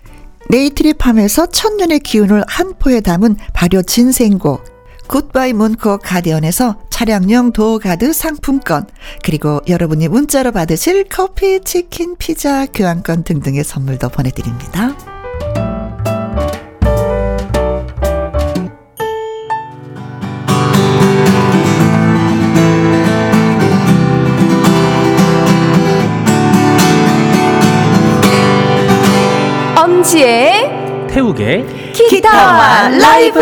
[0.51, 4.61] 네이트리팜에서 천년의 기운을 한 포에 담은 발효 진생고,
[5.07, 8.87] 굿바이 문코 가디언에서 차량용 door guard 상품권,
[9.23, 15.14] 그리고 여러분이 문자로 받으실 커피, 치킨, 피자, 교환권 등등의 선물도 보내드립니다.
[30.05, 33.41] 엄지의 태우게 기타와 라이브.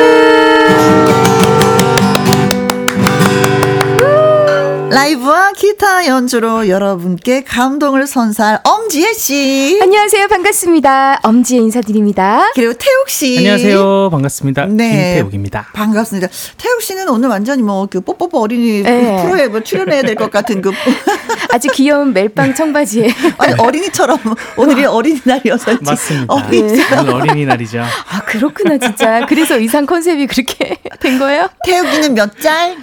[4.90, 9.80] 라이브와 기타 연주로 여러분께 감동을 선사할 엄지혜 씨.
[9.82, 10.28] 안녕하세요.
[10.28, 11.20] 반갑습니다.
[11.22, 12.50] 엄지혜 인사드립니다.
[12.54, 13.38] 그리고 태욱 씨.
[13.38, 14.10] 안녕하세요.
[14.10, 14.66] 반갑습니다.
[14.66, 15.14] 네.
[15.14, 15.68] 김태욱입니다.
[15.72, 16.28] 반갑습니다.
[16.58, 19.22] 태욱 씨는 오늘 완전히 뭐 그 뽀뽀뽀 어린이 네.
[19.24, 20.72] 프로에 뭐 출연해야 될 것 같은 그
[21.50, 23.08] 아주 귀여운 멜빵 청바지에.
[23.38, 24.18] 아니 어린이처럼
[24.58, 26.34] 오늘이 어린이날이어서 맞습니다.
[26.34, 27.80] 어린이처럼 오늘 어린이날이죠.
[27.80, 29.24] 아, 그렇구나, 진짜.
[29.26, 31.48] 그래서 의상 컨셉이 그렇게 된 거예요?
[31.64, 32.76] 태욱이는 몇 짤?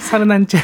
[0.00, 0.58] 서른 한째.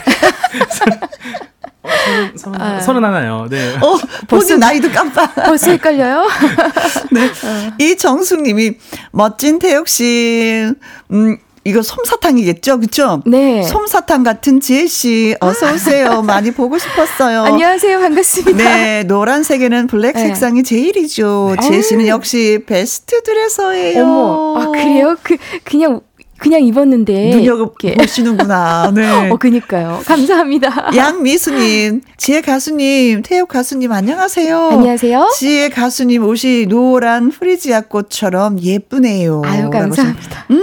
[1.82, 2.80] 어, 서른, 서른, 아.
[2.80, 3.46] 서른 하나요.
[3.50, 3.74] 네.
[3.76, 5.34] 어, 본인 나이도 깜빡.
[5.34, 6.28] 벌써 헷갈려요?
[7.10, 7.30] 네.
[7.78, 8.72] 이정숙님이
[9.12, 10.72] 멋진 태욱 씨,
[11.10, 11.38] 음.
[11.64, 13.22] 이거 솜사탕이겠죠, 그쵸?
[13.26, 13.62] 네.
[13.62, 16.22] 솜사탕 같은 지혜 씨, 어서 오세요.
[16.22, 17.42] 많이 보고 싶었어요.
[17.42, 18.00] 안녕하세요.
[18.00, 18.56] 반갑습니다.
[18.64, 20.28] 네, 노란색에는 블랙 네.
[20.28, 21.56] 색상이 제일이죠.
[21.62, 24.02] 지혜 씨는 역시 베스트 드레서예요.
[24.04, 25.16] 어머, 아, 그래요?
[25.22, 26.00] 그, 그냥,
[26.40, 27.30] 그냥 입었는데.
[27.36, 27.74] 눈여겨.
[27.98, 28.90] 보시는구나.
[28.96, 29.30] 네.
[29.30, 30.00] 어, 그니까요.
[30.06, 30.90] 감사합니다.
[30.96, 34.70] 양미수님, 지혜 가수님, 태욱 가수님 안녕하세요.
[34.70, 35.32] 안녕하세요.
[35.36, 39.42] 지혜 가수님 옷이 노란 프리지아 꽃처럼 예쁘네요.
[39.44, 40.46] 아유, 감사합니다.
[40.50, 40.60] 음,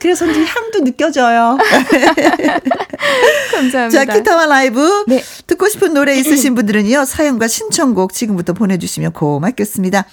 [0.00, 1.58] 그래서인지 향도 느껴져요.
[3.52, 3.90] 감사합니다.
[3.90, 5.22] 자, 기타와 라이브 네.
[5.46, 7.04] 듣고 싶은 노래 있으신 분들은요.
[7.04, 10.06] 사연과 신청곡 지금부터 보내주시면 고맙겠습니다.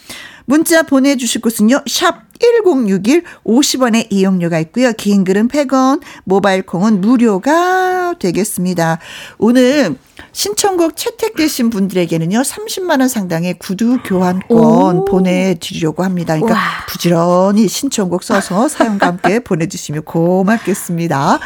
[0.48, 1.84] 문자 보내주실 곳은요.
[1.88, 4.94] 샵 1061 50원의 이용료가 있고요.
[4.94, 9.00] 긴 글은 100원, 모바일 콩은 무료가 되겠습니다.
[9.40, 9.96] 오늘
[10.32, 12.40] 신청곡 채택되신 분들에게는요.
[12.40, 15.06] 30만 원 상당의 구두 교환권 오.
[15.06, 16.36] 보내드리려고 합니다.
[16.36, 16.62] 그러니까 와.
[16.88, 21.40] 부지런히 신청곡 써서 사연과 함께 보내주시면 고맙겠습니다.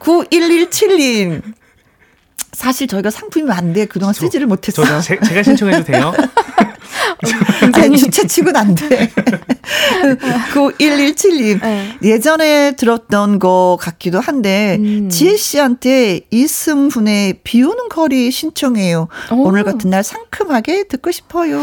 [0.00, 1.42] 9117님.
[2.58, 3.86] 사실 저희가 상품이 안 돼.
[3.86, 4.84] 그동안 쓰지를 못했어요.
[4.84, 6.12] 저 제, 제가 신청해도 돼요?
[7.74, 9.10] 아니, 주최측은 안 돼.
[10.54, 11.60] 9117님.
[11.60, 11.98] 네.
[12.02, 15.08] 예전에 들었던 거 같기도 한데, 음.
[15.08, 19.06] 지혜 씨한테 이승훈의 비 오는 거리 신청해요.
[19.30, 19.34] 오.
[19.44, 21.58] 오늘 같은 날 상큼하게 듣고 싶어요.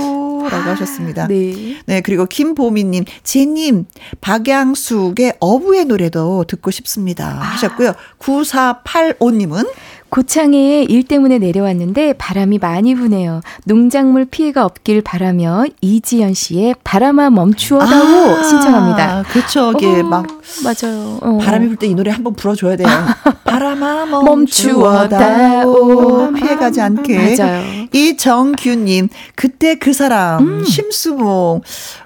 [0.50, 1.28] 라고 하셨습니다.
[1.28, 1.78] 네.
[1.86, 3.86] 네, 그리고 김보미님, 지혜님,
[4.22, 7.28] 박양숙의 어부의 노래도 듣고 싶습니다.
[7.28, 7.94] 하셨고요.
[8.20, 9.68] 9485님은
[10.10, 13.42] 고창에 일 때문에 내려왔는데 바람이 많이 부네요.
[13.66, 19.24] 농작물 피해가 없길 바라며 이지연 씨의 바람아 멈추어다오 신청합니다.
[19.30, 19.74] 그렇죠.
[19.76, 20.26] 이게 어, 막
[20.64, 21.20] 맞아요.
[21.22, 21.38] 어.
[21.42, 22.88] 바람이 불 때 이 노래 한번 불어줘야 돼요.
[23.44, 25.86] 바람아 멈추어다오.
[25.86, 26.34] 멈추어다오.
[26.34, 27.38] 피해가지 않게.
[27.38, 27.64] 맞아요.
[27.92, 30.64] 이정규님, 그때 그 사람, 음.
[30.64, 31.62] 심수봉.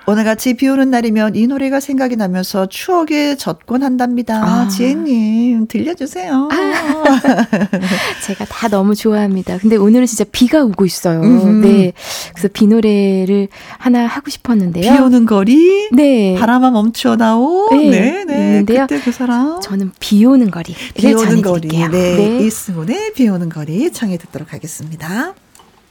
[0.10, 4.43] 오늘같이 비 오는 날이면 이 노래가 생각이 나면서 추억에 젖곤 한답니다.
[4.43, 4.68] 아.
[4.68, 6.49] 지혜님, 들려주세요.
[8.26, 9.60] 제가 다 너무 좋아합니다.
[9.60, 11.22] 근데 오늘은 진짜 비가 오고 있어요.
[11.22, 11.62] 음.
[11.62, 11.93] 네.
[12.34, 14.91] 그래서 비 노래를 하나 하고 싶었는데요.
[14.91, 16.36] 비 오는 거리, 네.
[16.39, 17.70] 바람아 멈추어 나오.
[17.70, 18.34] 네, 네, 네.
[18.34, 18.88] 있는데요.
[18.88, 19.62] 그때 그 사람.
[19.62, 21.68] 저는 비 오는 거리를 비 오는 거리.
[21.68, 21.91] 전해드릴게요.
[21.91, 22.39] 네.
[22.47, 25.36] 이승훈의 비 오는 거리 청해 듣도록 하겠습니다.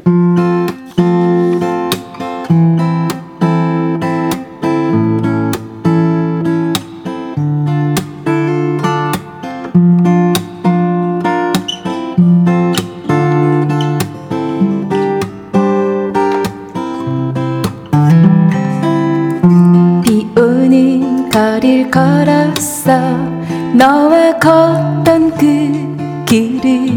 [0.04, 0.47] 비
[21.90, 22.92] 걸었어.
[23.74, 26.90] 너와 걷던 그 길을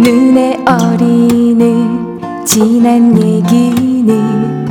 [0.00, 4.66] 눈에 어리는 지난 얘기는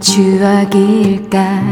[0.00, 1.62] 추억일까?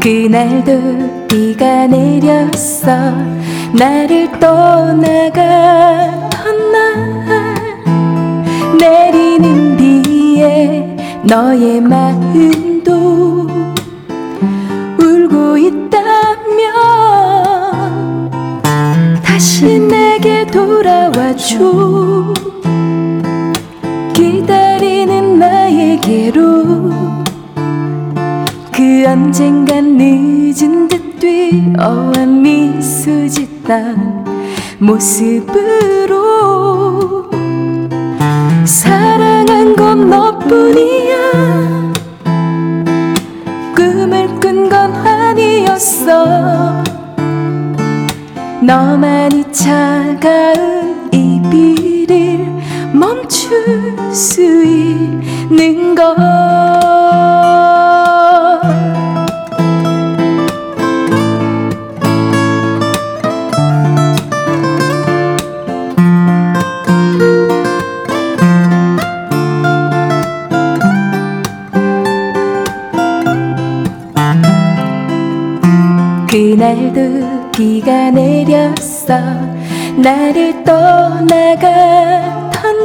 [0.00, 3.12] 그날도 비가 내렸어.
[3.72, 6.27] 나를 떠나갔
[11.24, 13.46] 너의 마음도
[14.98, 16.70] 울고 있다면
[19.22, 22.34] 다시 내게 돌아와줘.
[24.14, 26.90] 기다리는 나에게로
[28.72, 34.24] 그 언젠간 늦은 듯 뛰어와 미소 짓던
[34.78, 35.68] 모습으로
[38.64, 40.97] 사랑한 건 너뿐이
[48.68, 50.67] 너만이 차가운
[80.08, 81.62] 나를 떠나갔던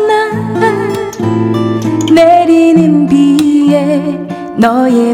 [0.08, 0.30] 날
[2.14, 4.20] 내리는 비에
[4.58, 5.14] 너의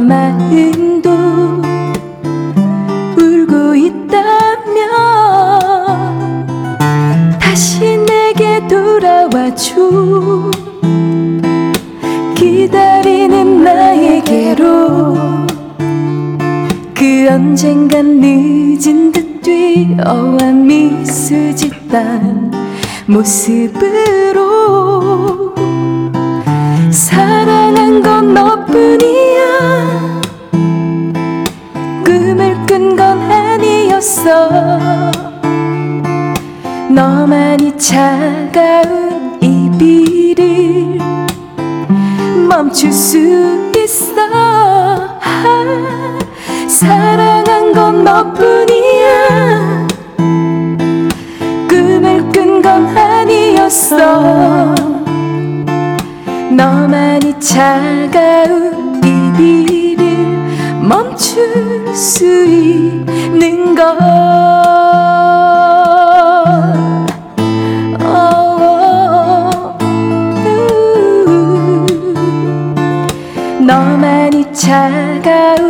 [21.29, 22.51] 짓던
[23.05, 24.39] 모습으로
[26.89, 30.21] 사랑한 건 너뿐이야.
[32.03, 34.49] 꿈을 꾼 건 아니었어.
[36.89, 40.97] 너만이 차가운 이 비를
[42.47, 44.15] 멈출 수 있어.
[44.25, 46.19] 아,
[46.67, 48.88] 사랑한 건 너뿐이야
[53.69, 54.75] 아니었어
[56.51, 60.25] 너만이 차가운 이 비를
[60.81, 63.75] 멈출 수 있는
[71.27, 71.85] 우.
[73.65, 75.68] 너만이 차가운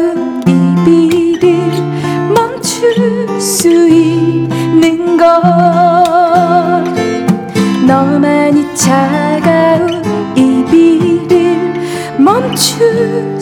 [12.60, 13.39] 멈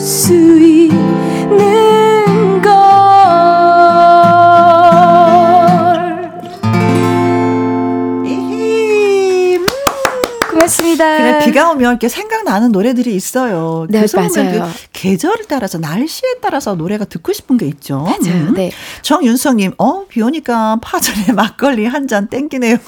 [11.48, 13.86] 비가 오면 이렇게 생각나는 노래들이 있어요.
[13.88, 14.62] 네, 그래서 맞아요.
[14.62, 18.00] 그 계절을 따라서 날씨에 따라서 노래가 듣고 싶은 게 있죠.
[18.00, 18.48] 맞아요.
[18.48, 18.54] 음.
[18.54, 18.70] 네.
[19.02, 22.78] 정윤성님, 어, 비 오니까 파전에 막걸리 한 잔 땡기네요.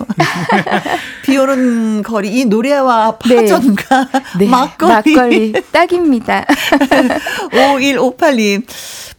[1.24, 3.36] 비 오는 거리, 이 노래와 네.
[3.36, 4.08] 파전과
[4.38, 5.12] 네, 막걸리.
[5.12, 6.46] 막걸리 딱입니다.
[7.50, 8.62] 5158님,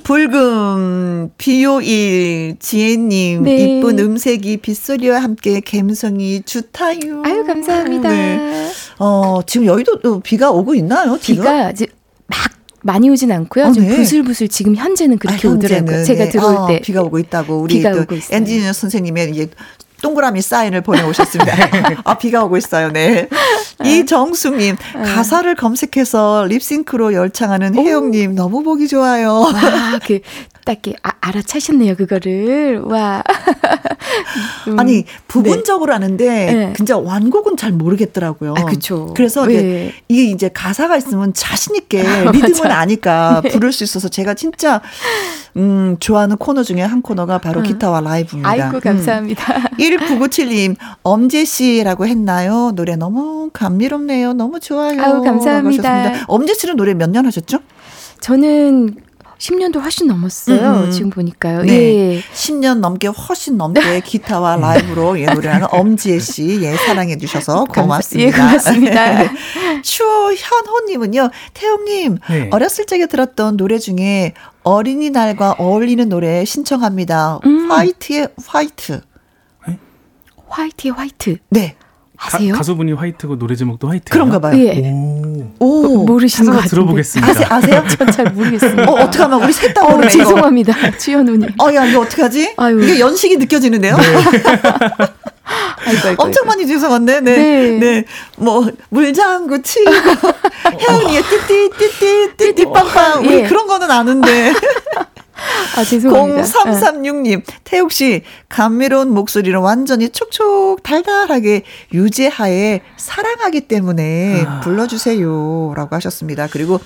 [0.04, 3.78] 붉은 비요일 지혜님, 네.
[3.78, 7.22] 이쁜 음색이 빗소리와 함께 감성이 좋다요.
[7.24, 8.10] 아유 감사합니다.
[8.10, 8.72] 네.
[8.98, 11.18] 어, 지금 여의도 또 비가 오고 있나요?
[11.20, 11.44] 지금?
[11.44, 11.88] 비가 이제
[12.28, 12.40] 막
[12.82, 13.66] 많이 오진 않고요.
[13.66, 13.96] 어, 좀 네.
[13.96, 15.98] 부슬부슬 지금 현재는 그렇게 아, 오더라고요.
[15.98, 16.30] 현재는, 제가 네.
[16.30, 18.06] 들어올 아, 때 비가 오고 있다고 우리 비가 또.
[18.32, 19.50] 엔지니어 선생님의 이제
[20.02, 21.54] 동그라미 사인을 보내오셨습니다.
[22.04, 22.92] 아, 비가 오고 있어요.
[22.92, 23.28] 네.
[23.84, 29.40] 이정숙님, 가사를 검색해서 립싱크로 열창하는 혜영님, 너무 보기 좋아요.
[29.40, 30.20] 와, 그,
[30.66, 32.82] 딱 이렇게 아, 알아차셨네요, 그거를.
[32.84, 33.24] 와.
[34.68, 36.74] 음, 아니, 부분적으로 아는데, 네.
[36.76, 38.56] 진짜 완곡은 잘 모르겠더라고요.
[38.58, 39.14] 아, 그쵸.
[39.16, 39.54] 그래서 네.
[39.54, 44.82] 이제 이게 이제 가사가 있으면 자신있게 리듬을 아니까 부를 수 있어서 제가 진짜,
[45.58, 48.50] 음, 좋아하는 코너 중에 한 코너가 바로 기타와 라이브입니다.
[48.50, 49.44] 아이고, 감사합니다.
[49.80, 52.72] 1997님, 엄지 씨라고 했나요?
[52.76, 54.34] 노래 너무 감미롭네요.
[54.34, 55.02] 너무 좋아요.
[55.02, 55.90] 아우, 감사합니다.
[55.94, 56.26] 하셨습니다.
[56.28, 57.60] 엄지 씨는 노래 몇 년 하셨죠?
[58.22, 58.96] 저는
[59.40, 60.84] 10년도 훨씬 넘었어요.
[60.86, 60.92] 음.
[60.92, 61.64] 지금 보니까요.
[61.64, 62.18] 네.
[62.18, 62.22] 예.
[62.36, 68.28] 10년 넘게 훨씬 넘게 기타와 라이브로 예, 노래하는 엄지혜 씨, 예, 사랑해 주셔서 고맙습니다.
[68.28, 69.32] 예, 고맙습니다.
[69.82, 72.50] 추현호님은요, 태용님, 네.
[72.52, 74.34] 어렸을 적에 들었던 노래 중에
[74.64, 77.40] 어린이날과 어울리는 노래 신청합니다.
[77.46, 77.72] 음.
[77.72, 79.02] 화이트의 화이트.
[80.48, 81.38] 화이트의 화이트.
[81.50, 81.76] 네,
[82.18, 82.54] 아세요?
[82.54, 84.12] 가, 수분이 화이트고 노래 제목도 화이트.
[84.12, 84.58] 그런가 봐요.
[84.58, 84.82] 예.
[84.82, 85.46] 오.
[85.60, 86.62] 오, 모르시는 것.
[86.68, 87.32] 들어보겠습니다.
[87.32, 87.84] 아세, 아세요?
[87.98, 88.84] 전 잘 모르겠습니다.
[88.92, 90.08] 어, 어떡하면 우리 셋다 어, 모르네.
[90.14, 90.18] 이거.
[90.24, 90.92] 죄송합니다.
[91.00, 91.50] 주연우님.
[91.58, 92.56] 어, 야, 이거 어떡하지?
[92.58, 92.84] 아유.
[92.84, 93.96] 이게 연식이 느껴지는데요?
[95.92, 96.24] 아이고, 아이고.
[96.24, 97.36] 엄청 많이 죄송한데, 네.
[97.38, 97.80] 네.
[97.80, 98.06] 네.
[98.38, 99.92] 뭐, 물장구 치고,
[100.80, 103.26] 혜영이의 띠띠, 띠띠, 띠띠, 빵빵.
[103.26, 103.48] 우리 예.
[103.48, 104.54] 그런 거는 아는데.
[105.76, 106.44] 아, 죄송합니다.
[106.44, 111.64] 0336님, 태욱 씨, 감미로운 목소리로 완전히 촉촉 달달하게
[111.94, 115.74] 유재하의 사랑하기 때문에 불러주세요.
[115.76, 116.48] 라고 하셨습니다.
[116.48, 116.80] 그리고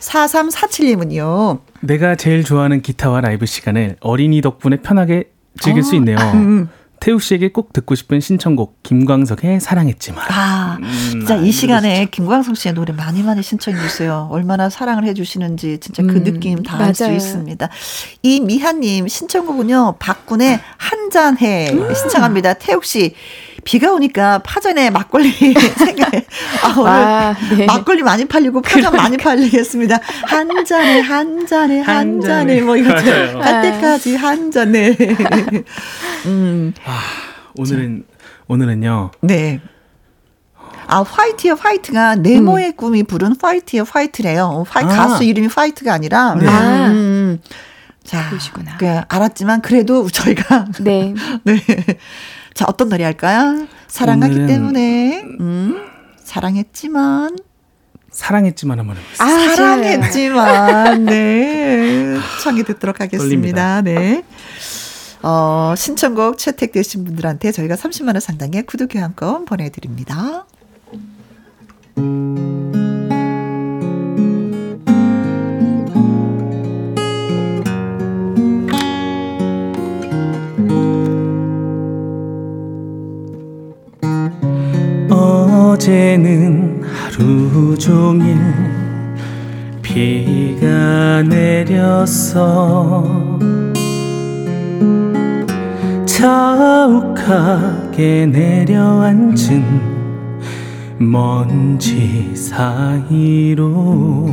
[0.00, 6.16] 4347님은요, 내가 제일 좋아하는 기타와 라이브 시간을 어린이 덕분에 편하게 즐길 수 있네요.
[6.34, 6.68] 음.
[7.02, 10.24] 태우 씨에게 꼭 듣고 싶은 신청곡 김광석의 사랑했지만.
[10.30, 10.78] 아,
[11.10, 14.28] 진짜 이 시간에 김광석 씨의 노래 많이 많이 신청해 주세요.
[14.30, 17.10] 얼마나 사랑을 해 주시는지 진짜 그 음, 느낌 다 알 수.
[17.10, 17.68] 있습니다.
[18.22, 22.54] 이미하님 신청곡은요, 박군의 한잔해 신청합니다.
[22.54, 23.14] 태욱 씨,
[23.64, 25.30] 비가 오니까 파전에 막걸리
[25.78, 26.24] 생각해.
[26.64, 27.66] 아, 오늘 아, 네.
[27.66, 29.98] 막걸리 많이 팔리고 파전 많이 팔리겠습니다.
[30.26, 32.60] 한 잔에 한 잔에 한 한 잔에 잔에.
[32.62, 32.92] 뭐 이거.
[32.94, 34.96] 갈 때까지 한 잔에.
[36.26, 36.74] 음,
[37.56, 38.04] 오늘은
[38.48, 39.10] 오늘은요.
[39.20, 39.60] 네.
[40.88, 44.44] 아, 화이트의 화이트가 네모의 꿈이 부른 화이트의 화이트래요.
[44.44, 44.88] 어, 화이, 아.
[44.88, 46.34] 가수 이름이 화이트가 아니라.
[46.34, 46.46] 네.
[46.48, 46.88] 아.
[46.88, 47.40] 음,
[48.04, 48.76] 자, 그러시구나.
[48.78, 51.14] 그 알았지만 그래도 저희가 네.
[51.44, 51.54] 네.
[52.54, 53.66] 자, 어떤 노래 할까요?
[53.88, 55.22] 사랑하기 때문에.
[55.40, 55.86] 음.
[56.22, 57.36] 사랑했지만
[58.10, 59.24] 사랑했지만 한번 해보겠습니다.
[59.24, 63.82] 아, 사랑했지만 네 청해 듣도록 하겠습니다.
[63.82, 64.22] 네.
[65.22, 70.46] 어, 신청곡 채택되신 분들한테 저희가 30만 원 상당의 구두 교환권 보내드립니다.
[85.82, 88.36] 어제는 하루 종일
[89.82, 93.02] 비가 내렸어
[96.06, 97.56] 자욱하게
[98.26, 99.64] 내려앉은
[100.98, 104.30] 먼지 사이로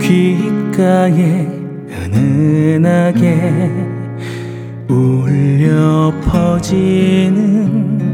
[0.00, 1.46] 귓가에
[1.88, 3.70] 은은하게
[4.88, 8.13] 울려 퍼지는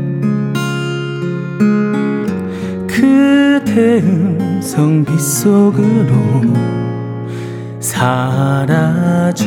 [3.00, 6.12] 그대 음성 빗속으로
[7.80, 9.40] 사라져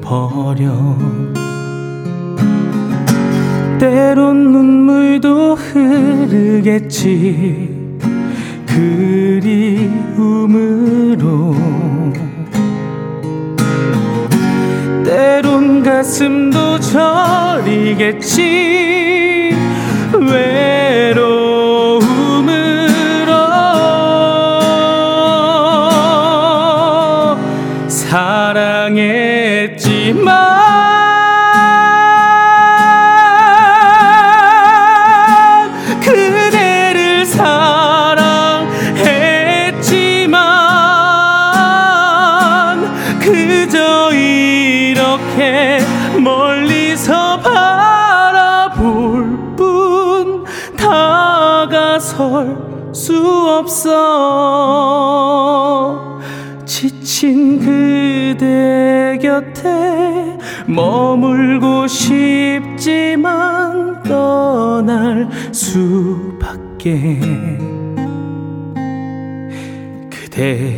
[0.00, 0.96] 버려.
[3.80, 6.94] 때론 눈물도 흐르겠지
[8.66, 9.96] 그리움으로.
[15.04, 18.36] 때론 가슴도 저리겠지
[70.10, 70.75] 그대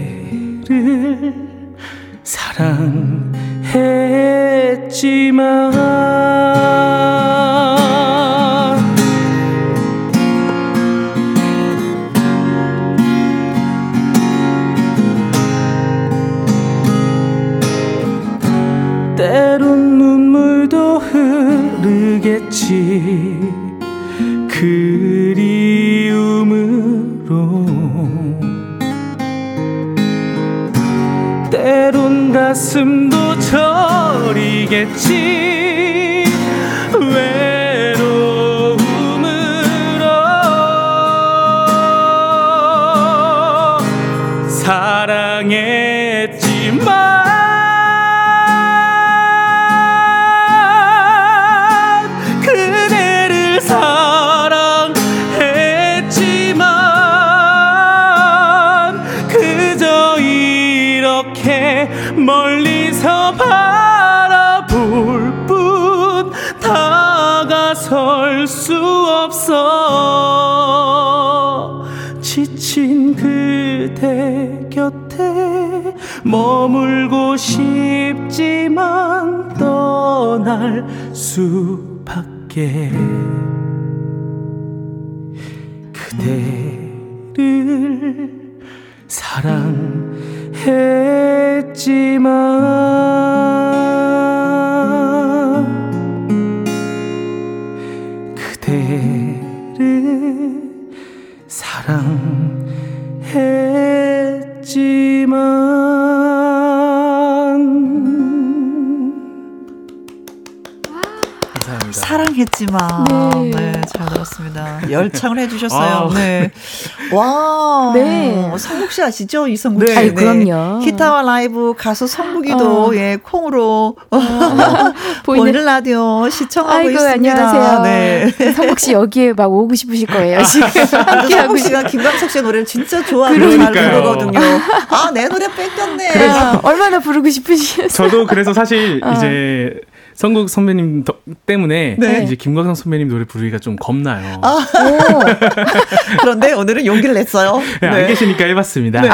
[118.99, 119.03] 네.
[119.03, 119.47] 씨 아시죠?
[119.47, 119.93] 이성국 네.
[119.93, 119.99] 씨.
[119.99, 120.81] 아유, 그럼요.
[120.81, 122.95] 기타와 라이브 가수 성국이도 어.
[122.95, 123.97] 예 콩으로
[125.25, 127.13] 보이는 보이는 라디오 시청하고 아이고 있습니다.
[127.13, 127.83] 안녕하세요.
[127.83, 128.31] 네.
[128.53, 130.43] 성국 씨 여기에 막 오고 싶으실 거예요.
[130.43, 130.69] 지금
[131.07, 133.73] 함께 하고 성국 씨가 김광석 씨의 노래를 진짜 좋아하고 잘.
[133.73, 134.41] 부르거든요.
[134.89, 136.29] 아, 내 노래 뺏겼네.
[136.29, 137.89] 아, 얼마나 부르고 싶으시겠어요.
[137.89, 139.81] 저도 그래서 사실 이제
[140.19, 142.23] 성국 선배님 덕- 때문에 네.
[142.25, 144.41] 이제 김광석 선배님 노래 부르기가 좀 겁나요.
[144.43, 144.59] 오,
[146.21, 147.63] 그런데 오늘은 용기를 냈어요.
[147.81, 149.01] 네, 안 계시니까 해봤습니다.
[149.03, 149.11] 네.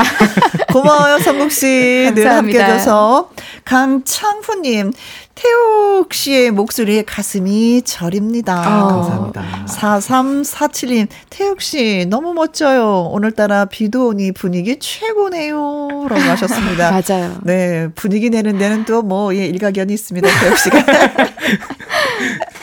[0.72, 2.10] 고마워요, 성국 씨.
[2.16, 2.64] 늘 함께 감사합니다.
[2.72, 3.30] 해줘서.
[3.66, 4.92] 강창후님,
[5.34, 8.60] 태욱 씨의 목소리에 가슴이 저립니다.
[8.60, 8.88] 어.
[8.88, 9.64] 감사합니다.
[9.66, 13.08] 4347님, 태욱 씨, 너무 멋져요.
[13.10, 16.06] 오늘따라 비도 오니 분위기 최고네요.
[16.08, 16.90] 라고 하셨습니다.
[17.08, 17.36] 맞아요.
[17.42, 20.84] 네, 분위기 내는 데는 또 뭐, 예, 일가견이 있습니다, 태욱 씨가.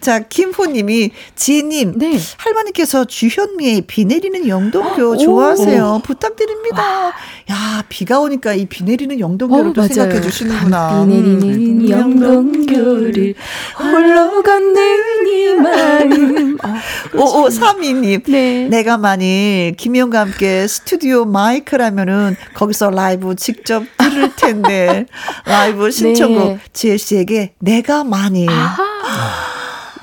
[0.00, 2.18] 자, 김호님이, 지혜님, 네.
[2.36, 6.02] 할머니께서 주현미의 비 내리는 영동교 좋아하세요.
[6.04, 7.08] 부탁드립니다.
[7.50, 9.92] 야, 비가 오니까 이 비 내리는 영동교를 어, 또 맞아요.
[9.94, 11.04] 생각해 주시는구나.
[11.06, 13.34] 비 내리는 영동교를
[13.78, 16.58] 홀로 걷는 이 마음.
[16.62, 18.22] 어, 5532님.
[18.30, 18.68] 네.
[18.68, 25.06] 내가 만일 김희영과 함께 스튜디오 마이크라면은 거기서 라이브 직접 들을 텐데
[25.46, 26.58] 라이브 신청곡 네.
[26.72, 29.45] 지혜 씨에게 내가 만일 아하.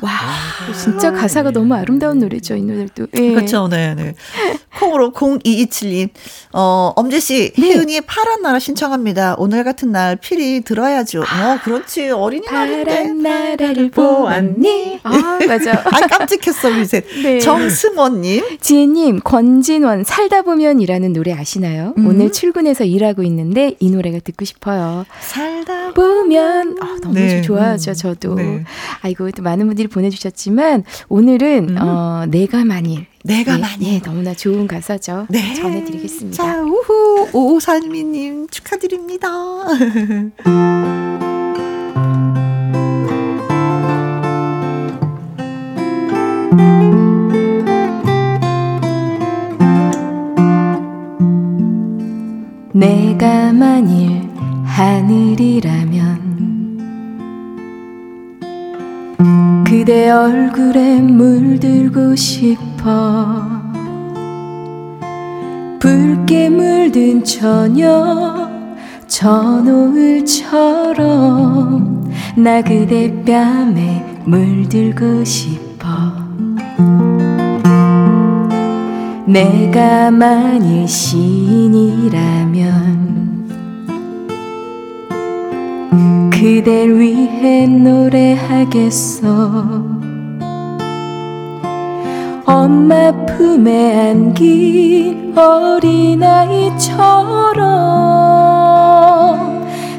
[0.04, 0.12] 와,
[0.74, 3.08] 진짜 가사가 너무 아름다운 노래죠, 이 노래도.
[3.16, 3.34] 예.
[3.34, 4.16] 그렇죠, 네, 네.
[4.80, 6.10] 콩으로 0227님,
[6.54, 7.72] 어, 엄재 씨, 네.
[7.74, 9.36] 혜은이의 파란 나라 신청합니다.
[9.38, 11.22] 오늘 같은 날 필히 들어야죠.
[11.22, 12.84] 어, 그렇지, 어린이날인데.
[12.92, 15.00] 파란 나라를 보았니?
[15.04, 15.72] 아, 맞아.
[15.86, 17.02] 아, 깜찍했어, 미세.
[17.24, 17.40] 네.
[17.40, 21.94] 정승원 님, 지혜 님, 권진원 살다 보면이라는 노래 아시나요?
[21.98, 22.08] 음.
[22.08, 25.06] 오늘 출근해서 일하고 있는데 이 노래가 듣고 싶어요.
[25.22, 27.42] 살다 보면 아, 너무 네.
[27.42, 27.96] 좋아하죠, 음.
[27.96, 28.36] 저도.
[28.36, 28.64] 네.
[29.02, 30.63] 아이고 또 많은 분들이 보내 주셨지만
[31.10, 31.78] 오늘은 음.
[31.82, 33.94] 어, 내가 만일 내가 예, 만일.
[33.94, 35.28] 예, 너무나 좋은 가사죠.
[35.30, 35.54] 네.
[35.54, 36.36] 전해드리겠습니다.
[36.44, 39.30] 자, 우후, 오살미님 축하드립니다.
[52.74, 54.24] 내가 만일
[54.66, 56.23] 하늘이라면
[59.76, 63.42] 그대 얼굴에 물들고 싶어.
[65.80, 68.52] 붉게 물든 저녁
[69.08, 69.32] 저
[69.64, 70.94] 노을처럼
[72.36, 75.88] 나 그대 뺨에 물들고 싶어.
[79.26, 82.14] 내가 만일 시인이라면
[86.32, 89.28] 그댈 위해 노래하겠어
[92.46, 96.54] 엄마 품에 안긴 어린아이처럼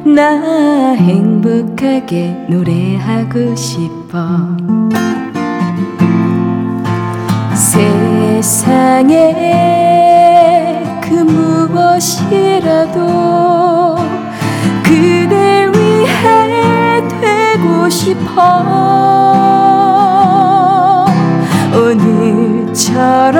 [0.04, 4.54] 나 행복하게 노래하고 싶어.
[7.54, 9.32] 세상에
[11.00, 12.98] 그 무엇이라도
[18.14, 18.64] 싶어
[21.74, 23.33] 오늘처럼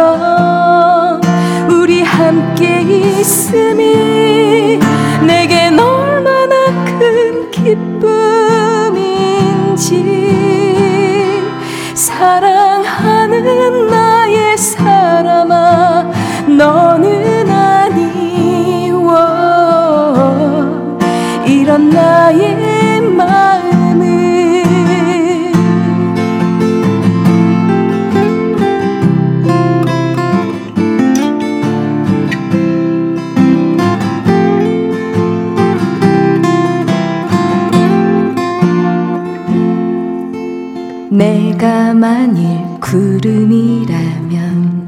[43.25, 44.85] 구름이라면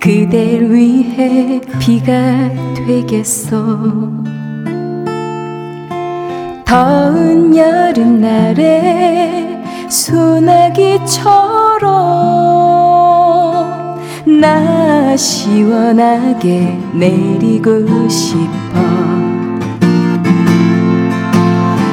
[0.00, 3.60] 그댈 위해 비가 되겠어
[6.64, 11.30] 더운 여름날에 소나기처럼
[14.40, 18.50] 나 시원하게 내리고 싶어.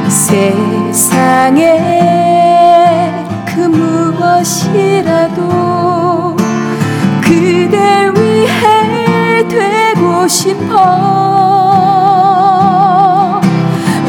[0.09, 2.12] 세상에 그
[4.43, 6.35] 무엇이라도
[7.21, 10.83] 그댈 위해 되고 싶어.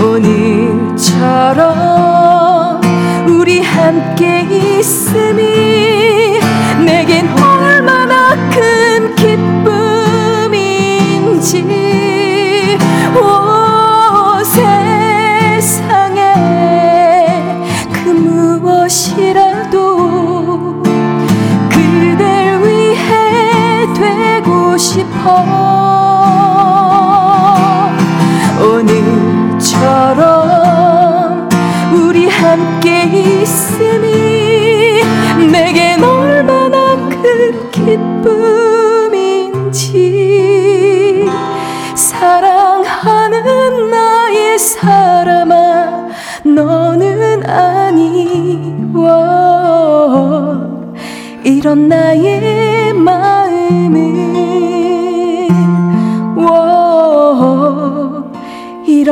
[0.03, 1.71] 오늘처럼
[3.29, 6.41] 우리 함께 있음이
[6.85, 7.29] 내겐
[25.25, 25.43] 싶어.
[29.57, 31.49] 오늘처럼
[31.95, 33.05] 우리 함께
[33.41, 35.03] 있음이
[35.51, 39.35] 내겐 얼마나 큰 기쁨인지
[41.95, 46.09] 사랑하는 나의 사람아
[46.45, 49.05] 너는 아니워.
[51.43, 52.64] 이런 나의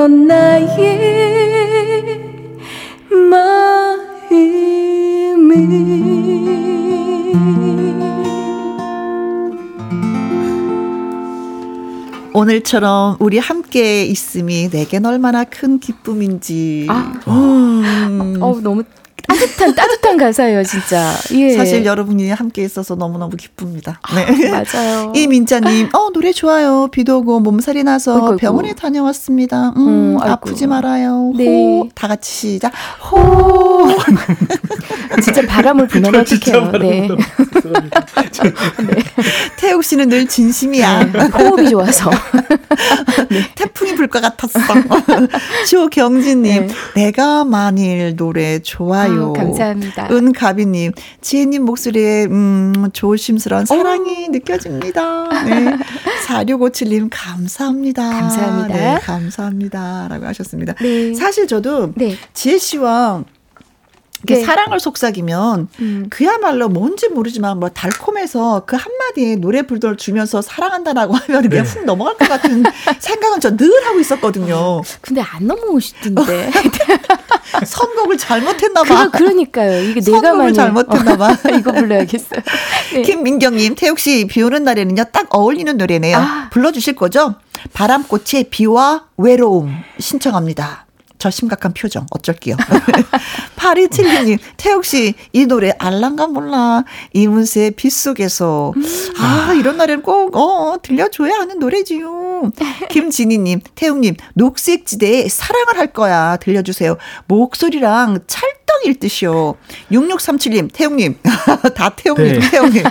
[0.02, 0.66] 이런 나의
[3.30, 4.02] 마음은
[12.34, 16.88] 오늘처럼 우리 함께 있음이 내겐 얼마나 큰 기쁨인지.
[16.90, 17.12] 아.
[17.28, 18.38] 음.
[18.40, 18.82] 어 너무
[19.38, 21.56] 따뜻한 따뜻한 가사예요 진짜 예.
[21.56, 24.00] 사실 여러분이 함께 있어서 너무너무 기쁩니다.
[24.14, 24.50] 네.
[24.50, 26.88] 맞아요 이민자님, 어, 노래 좋아요.
[26.90, 28.36] 비도 오고 몸살이 나서 아이고, 아이고.
[28.38, 29.72] 병원에 다녀왔습니다.
[29.76, 30.18] 음, 음.
[30.20, 31.32] 아프지 말아요.
[31.36, 31.46] 네.
[31.46, 31.88] 호.
[31.94, 32.72] 다 같이 시작.
[33.10, 33.88] 호.
[35.22, 37.08] 진짜 바람을 불면 어떡해요 네.
[39.56, 41.04] 태욱 씨는 늘 진심이야.
[41.12, 41.18] 네.
[41.26, 42.10] 호흡이 좋아서
[43.54, 44.58] 태풍이 불 것 같았어.
[45.70, 49.12] 조경진님, 내가 만일 노래 좋아요.
[49.12, 49.21] 네.
[49.24, 50.08] 아유, 감사합니다.
[50.10, 55.28] 은가비님, 지혜님 목소리에, 음, 조심스러운 사랑이 느껴집니다.
[55.44, 55.76] 네.
[56.26, 58.02] 4657님, 감사합니다.
[58.10, 58.74] 감사합니다.
[58.74, 60.08] 네, 감사합니다.
[60.08, 60.74] 라고 하셨습니다.
[60.80, 61.14] 네.
[61.14, 62.16] 사실 저도 네.
[62.34, 63.24] 지혜 씨와
[64.24, 64.44] 이렇게 네.
[64.46, 66.06] 사랑을 속삭이면 음.
[66.10, 72.16] 그야말로 뭔지 모르지만 뭐 달콤해서 그 한마디에 노래 불돌 주면서 사랑한다라고 하면 그냥 훅 넘어갈
[72.16, 72.62] 것 같은
[72.98, 74.82] 생각은 저 늘 하고 있었거든요.
[75.00, 76.50] 근데 안 넘어오시던데
[77.66, 79.08] 선곡을 잘못했나 봐.
[79.08, 81.30] 그러, 그러니까요 이게 내가 선곡을 많이 잘못했나 봐.
[81.32, 82.40] 어, 이거 불러야겠어요
[82.94, 83.02] 네.
[83.02, 86.16] 김민경님, 태욱 씨, 비 오는 날에는요, 딱 어울리는 노래네요.
[86.16, 86.48] 아.
[86.50, 87.34] 불러주실 거죠?
[87.72, 90.86] 바람꽃의 비와 외로움 신청합니다.
[91.22, 92.56] 저 심각한 표정 어쩔게요.
[93.54, 96.82] 8272님, 태욱 씨, 이 노래 알란가 몰라.
[97.12, 98.74] 이문세의 빗속에서.
[99.20, 102.50] 아, 이런 날에는 꼭, 어, 들려줘야 하는 노래지요.
[102.90, 106.38] 김진희님, 태욱님, 녹색지대에 사랑을 할 거야.
[106.38, 106.96] 들려주세요.
[107.28, 109.56] 목소리랑 찰 떡일 듯이요.
[109.90, 111.16] 6637님, 태욱님.
[111.74, 112.50] 다 태욱님, 네.
[112.50, 112.82] 태욱님.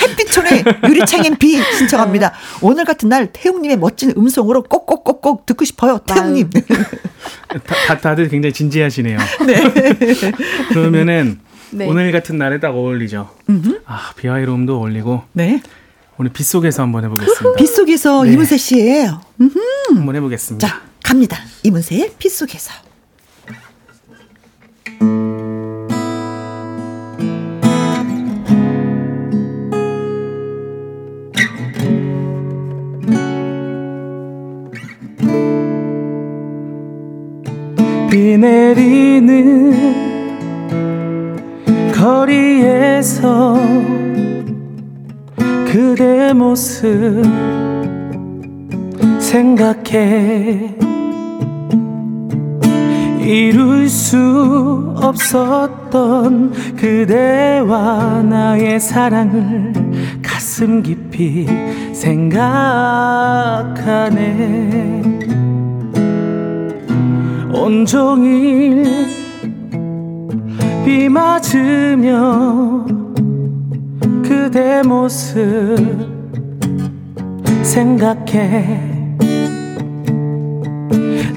[0.00, 2.32] 햇빛촌의 유리창엔 비 신청합니다.
[2.60, 5.98] 오늘 같은 날 태욱님의 멋진 음성으로 꼭꼭꼭꼭 듣고 싶어요.
[6.06, 6.50] 태욱님.
[6.50, 9.18] 다, 다, 다들 굉장히 진지하시네요.
[9.46, 9.62] 네.
[10.70, 11.40] 그러면은
[11.70, 11.86] 네.
[11.86, 13.30] 오늘 같은 날에 딱 어울리죠.
[13.86, 15.62] 아, 외로움도 어울리고 네.
[16.18, 17.56] 오늘 빗속에서 한번 해보겠습니다.
[17.56, 18.32] 빗속에서 네.
[18.32, 19.20] 이문세 씨예요.
[19.88, 20.66] 한번 해보겠습니다.
[20.66, 21.38] 자, 갑니다.
[21.62, 22.91] 이문세의 빗속에서.
[38.12, 39.72] 비 내리는
[41.94, 43.56] 거리에서
[45.66, 47.24] 그대 모습
[49.18, 50.76] 생각해.
[53.22, 59.72] 이룰 수 없었던 그대와 나의 사랑을
[60.20, 61.46] 가슴 깊이
[61.94, 62.82] 생각하네
[67.52, 68.84] 온종일
[70.84, 72.86] 비 맞으며
[74.22, 75.76] 그대 모습
[77.62, 78.90] 생각해.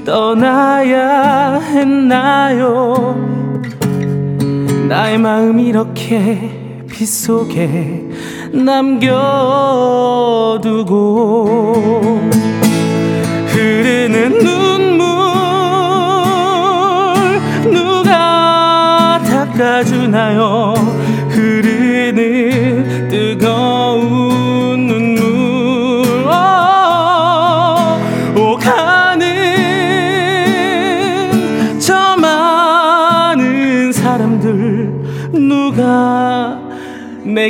[0.05, 3.15] 떠나야 했나요?
[4.87, 8.05] 나의 마음 이렇게 빗속에
[8.53, 9.15] 남겨두고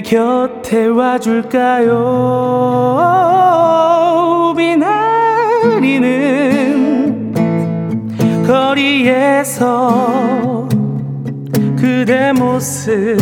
[0.05, 1.93] 곁에 와줄까요?
[4.55, 4.77] 비
[5.81, 7.33] 내리는
[8.45, 9.59] 거리에서
[11.75, 13.17] 그대 모습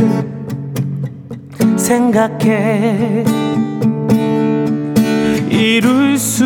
[1.77, 3.23] 생각해.
[5.49, 6.43] 이룰 수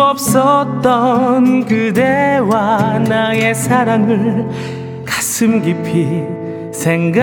[0.00, 4.48] 없었던 그대와 나의 사랑을
[5.04, 6.39] 가슴 깊이
[6.80, 7.20] 생각하네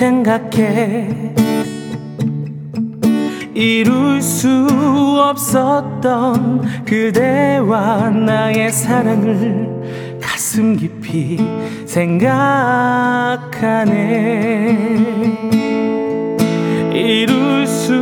[0.00, 1.08] 생각해.
[3.52, 4.66] 이룰 수
[5.22, 11.36] 없었던 그대와 나의 사랑을 가슴 깊이
[11.84, 12.38] 생각하네.
[16.94, 17.94] 이룰 수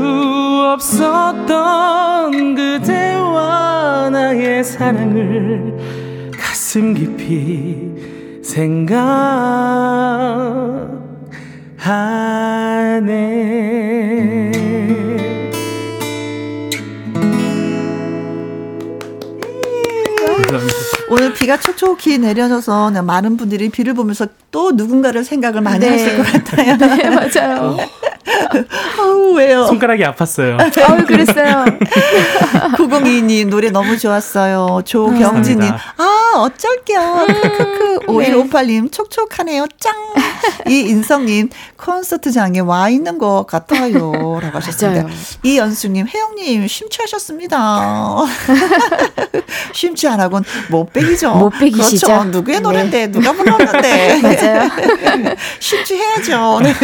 [0.73, 5.77] 없었던 그대와 나의 사랑을
[6.39, 7.91] 가슴 깊이
[8.45, 8.99] 생각
[11.89, 13.09] 하네.
[21.11, 25.91] 오늘 비가 촉촉히 내려져서 네, 많은 분들이 비를 보면서 또 누군가를 생각을 많이 네.
[25.91, 26.77] 하실 것 같아요.
[26.77, 27.79] 네, 맞아요.
[28.99, 29.67] 아우, 왜요?
[29.67, 30.59] 손가락이 아팠어요.
[30.61, 31.65] 아유, 그랬어요.
[32.77, 34.83] 9022님 노래 너무 좋았어요.
[34.85, 35.71] 조경진님.
[35.97, 37.27] 아 어쩔게요.
[37.27, 39.67] 크크크 5158님 촉촉하네요.
[39.79, 39.95] 짱.
[40.69, 44.13] 이인성님 콘서트장에 와 있는 것 같아요.
[44.41, 45.09] 라고 하셨습니다.
[45.43, 48.25] 이연수님 혜영님 심취하셨습니다.
[49.73, 51.35] 심취 안 하곤 못 빼기죠.
[51.35, 52.07] 못 빼기시죠.
[52.07, 52.25] 그렇죠.
[52.25, 52.63] 누구의 네.
[52.63, 54.21] 노래인데 누가 불렀는데.
[54.23, 54.71] 맞아요.
[55.61, 56.61] 심취해야죠.
[56.63, 56.75] 네.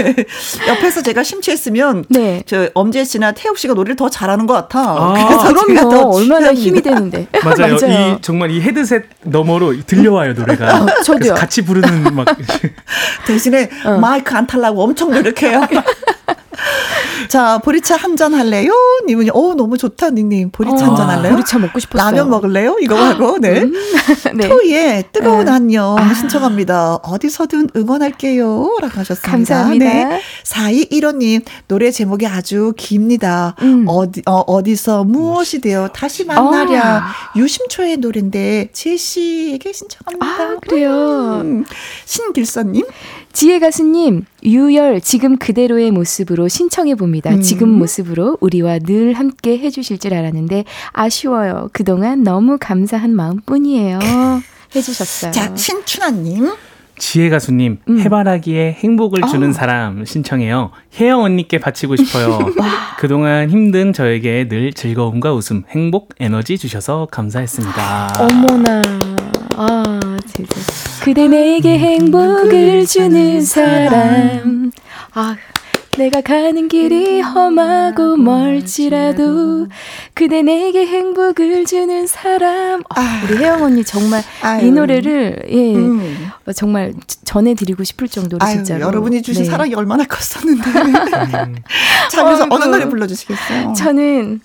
[0.69, 2.43] 옆에서 제가 심취 했으면 네.
[2.47, 4.81] 저 엄지혜 씨나 태욱 씨가 노래를 더 잘하는 것 같아.
[4.81, 5.91] 아, 그래서 제가 그럼요.
[5.91, 6.81] 더 얼마나 힘이.
[6.83, 7.27] 되는데.
[7.45, 7.77] 맞아요.
[7.81, 8.15] 맞아요.
[8.17, 10.83] 이 정말 이 헤드셋 너머로 들려와요 노래가.
[10.83, 11.19] 어, 저도요.
[11.19, 12.27] 그래서 같이 부르는 막
[13.27, 13.99] 대신에 어.
[13.99, 15.61] 마이크 안 탈라고 엄청 노력해요.
[17.29, 18.73] 자, 보리차 한 잔 할래요?
[19.09, 20.51] 님은, 어, 너무 좋다, 닉님.
[20.51, 21.33] 보리차 어, 한잔 할래요?
[21.33, 22.11] 보리차 먹고 싶었어요.
[22.11, 22.77] 라면 먹을래요?
[22.81, 23.65] 이거 하고, 네.
[24.37, 24.49] 네.
[24.49, 25.51] 토이의 뜨거운 네.
[25.51, 26.15] 안녕 아.
[26.15, 26.97] 신청합니다.
[27.03, 28.77] 어디서든 응원할게요.
[28.81, 29.31] 라고 하셨습니다.
[29.31, 29.85] 감사합니다.
[29.85, 30.21] 네.
[30.45, 33.57] 4215님, 노래 제목이 아주 깁니다.
[33.63, 33.85] 음.
[33.89, 36.99] 어디, 어, 어디서 무엇이 되어 다시 만나랴.
[36.99, 37.39] 어.
[37.39, 40.25] 유심초의 노래인데, 제시에게 신청합니다.
[40.27, 41.41] 아, 그래요.
[41.43, 41.65] 음.
[42.05, 42.85] 신길선님,
[43.35, 47.31] 지혜 가수님, 유열 지금 그대로의 모습으로 신청해 봅니다.
[47.31, 47.43] 음.
[47.43, 51.69] 지금 모습으로 우리와 늘 함께 해주실 줄 알았는데 아쉬워요.
[51.73, 53.99] 그동안 너무 감사한 마음뿐이에요.
[54.75, 55.33] 해주셨어요.
[55.33, 56.53] 자, 신춘하님,
[56.97, 57.99] 지혜 가수님 음.
[57.99, 60.71] 해바라기에 행복을 주는 사람 신청해요.
[61.01, 62.39] 혜영 언니께 바치고 싶어요.
[62.99, 68.13] 그동안 힘든 저에게 늘 즐거움과 웃음, 행복, 에너지 주셔서 감사했습니다.
[68.21, 69.14] 어머나.
[69.57, 69.83] 아,
[70.35, 70.55] 진짜.
[71.03, 74.71] 그대 내게 행복을 주는 사람.
[75.13, 75.37] 아,
[75.97, 79.69] 내가 가는 길이 험하고 멀지라도
[80.13, 82.83] 그대 내게 행복을 주는 사람.
[82.89, 84.67] 아, 우리 혜영 언니 정말 아유.
[84.67, 86.31] 이 노래를 예 음.
[86.47, 86.93] 어, 정말
[87.25, 88.81] 전해드리고 싶을 정도로 아유, 진짜로.
[88.87, 89.51] 여러분이 주신 네.
[89.51, 90.65] 사랑이 얼마나 컸었는데.
[92.11, 92.67] 자, 그래서 어느 아이고.
[92.67, 93.75] 노래 불러주시겠어요?
[93.75, 94.41] 저는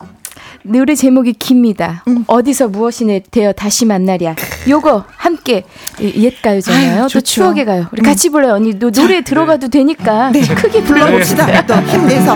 [0.64, 2.04] 노래 제목이 깁니다.
[2.08, 2.24] 음.
[2.28, 4.36] 어디서 무엇이 되어 다시 만나랴.
[4.68, 5.64] 요거 함께
[6.00, 7.02] 이- 옛 가요잖아요.
[7.04, 7.22] 아유, 또.
[7.22, 7.86] 추억의 가요.
[7.92, 8.54] 우리 같이 불러요.
[8.54, 10.42] 언니 노, 노래 들어가도 되니까 네.
[10.42, 11.06] 크게 불러.
[11.06, 11.66] 불러봅시다.
[11.66, 12.36] 또 힘내서.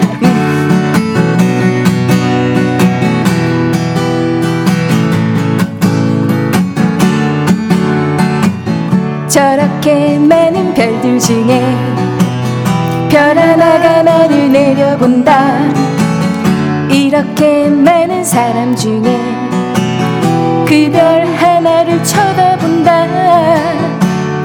[9.27, 11.61] 저렇게 많은 별들 중에
[13.09, 15.59] 별 하나가 나를 내려본다.
[16.93, 19.01] 이렇게 많은 사람 중에
[20.67, 23.07] 그 별 하나를 쳐다본다.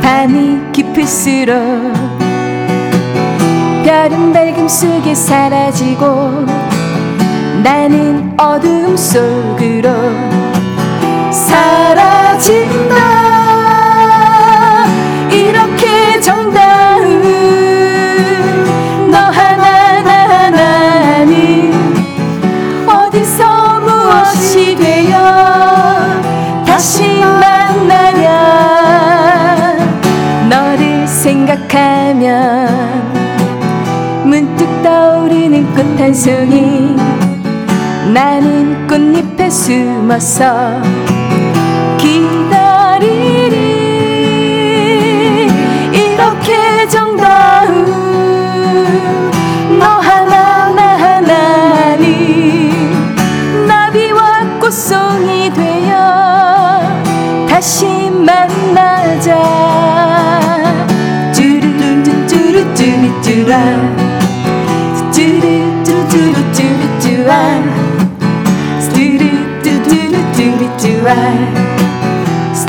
[0.03, 1.57] 밤이 깊을수록
[3.85, 6.47] 별은 밝음 속에 사라지고
[7.63, 9.91] 나는 어둠 속으로
[11.31, 12.88] 사라진
[36.19, 36.97] 송이
[38.13, 40.83] 나는 꽃잎에 숨어서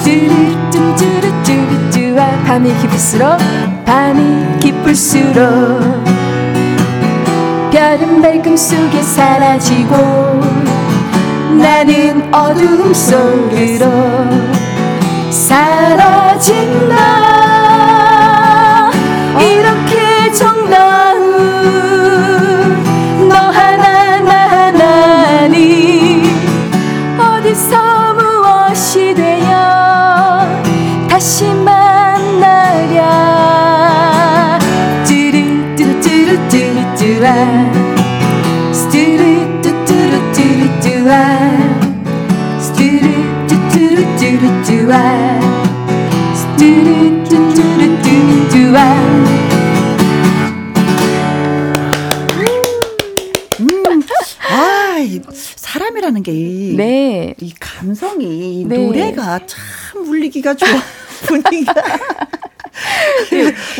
[0.03, 3.37] 뚜루뚜루뚜루뚜루뚜라 밤이 깊을수록
[3.85, 5.33] 밤이 깊을수록
[7.71, 9.95] 별은 밝음 속에 사라지고
[11.61, 13.89] 나는 어둠 속으로
[15.29, 17.28] 사라진다
[57.79, 58.77] 감성이, 이 네.
[58.77, 59.61] 노래가 참
[60.05, 60.69] 울리기가 좋아.
[61.27, 61.73] 분위기가.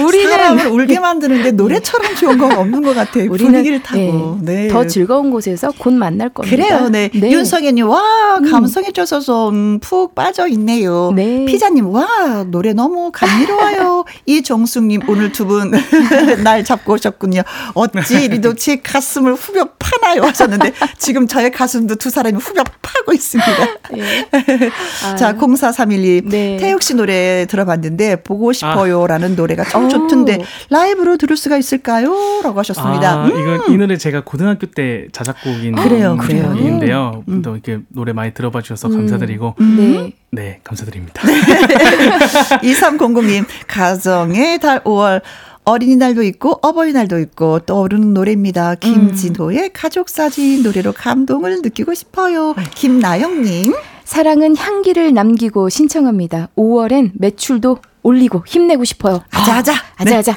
[0.06, 3.30] 우리는 사람을 울게 만드는데 노래처럼 좋은 건 없는 것 같아요.
[3.30, 4.38] 우리는 분위기를 타고.
[4.42, 4.68] 네, 네.
[4.68, 6.56] 더 즐거운 곳에서 곧 만날 겁니다.
[6.56, 7.10] 그래요, 네.
[7.14, 11.12] 윤성현님, 와, 감성에 쪄서 음, 푹 빠져 있네요.
[11.16, 11.46] 네.
[11.46, 14.06] 피자님, 와, 노래 너무 감미로워요.
[14.26, 15.72] 이정숙님, 오늘 두 분
[16.44, 17.42] 날 잡고 오셨군요.
[17.74, 23.52] 어찌 이리도 제 가슴을 후벼 파나요 하셨는데, 지금 저의 가슴도 두 사람이 후벼 파고 있습니다.
[23.98, 24.30] 예.
[25.06, 26.30] 아, 자, 0431님.
[26.30, 26.58] 네.
[26.58, 29.08] 태욱 씨 노래 들어봤는데, 보고 싶어요.
[29.08, 29.89] 라는 노래가 참 오.
[29.90, 32.14] 좋던데, 라이브로 들을 수가 있을까요?
[32.44, 33.24] 라고 하셨습니다.
[33.24, 36.50] 아, 이거 이 노래 제가 고등학교 때 자작곡인 그래요, 그래요.
[36.50, 37.24] 곡인데요.
[37.28, 37.42] 음.
[37.42, 40.14] 또 이렇게 노래 많이 들어봐 주셔서 감사드리고 네.
[40.32, 41.22] 네 감사드립니다.
[42.62, 45.22] 2300님, 가정의 달 5월.
[45.66, 48.76] 어린이날도 있고 어버이날도 있고 떠오르는 노래입니다.
[48.76, 52.56] 김진호의 가족사진 노래로 감동을 느끼고 싶어요.
[52.74, 53.74] 김나영님.
[54.10, 56.50] 사랑은 향기를 남기고 신청합니다.
[56.58, 59.24] 5월엔 매출도 올리고 힘내고 싶어요.
[59.30, 59.74] 아자아자.
[59.98, 60.36] 아자아자.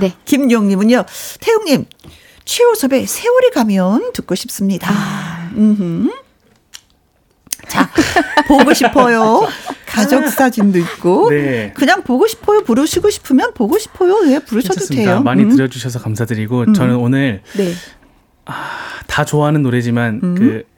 [0.00, 0.12] 네.
[0.26, 1.06] 김용님은요.
[1.40, 1.86] 태웅님
[2.44, 4.92] 최우섭의 세월이 가면 듣고 싶습니다.
[5.56, 6.10] 음흠.
[7.68, 7.88] 자,
[8.48, 9.48] 보고 싶어요.
[9.88, 11.30] 가족 사진도 있고.
[11.30, 11.72] 네.
[11.74, 12.64] 그냥 보고 싶어요.
[12.64, 14.20] 부르시고 싶으면 보고 싶어요.
[14.24, 15.10] 네, 부르셔도 괜찮습니다.
[15.10, 15.22] 돼요.
[15.22, 15.56] 많이 음.
[15.56, 17.72] 들어주셔서 감사드리고 저는 오늘 네.
[19.06, 20.34] 다 좋아하는 노래지만 음.
[20.34, 20.73] 그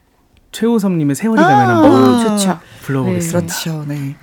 [0.52, 1.46] 최우섭님의 세월이 아.
[1.46, 2.58] 가면 한번 오, 좋죠.
[2.82, 3.54] 불러보겠습니다.
[3.54, 3.84] 그렇죠.
[3.86, 4.16] 네.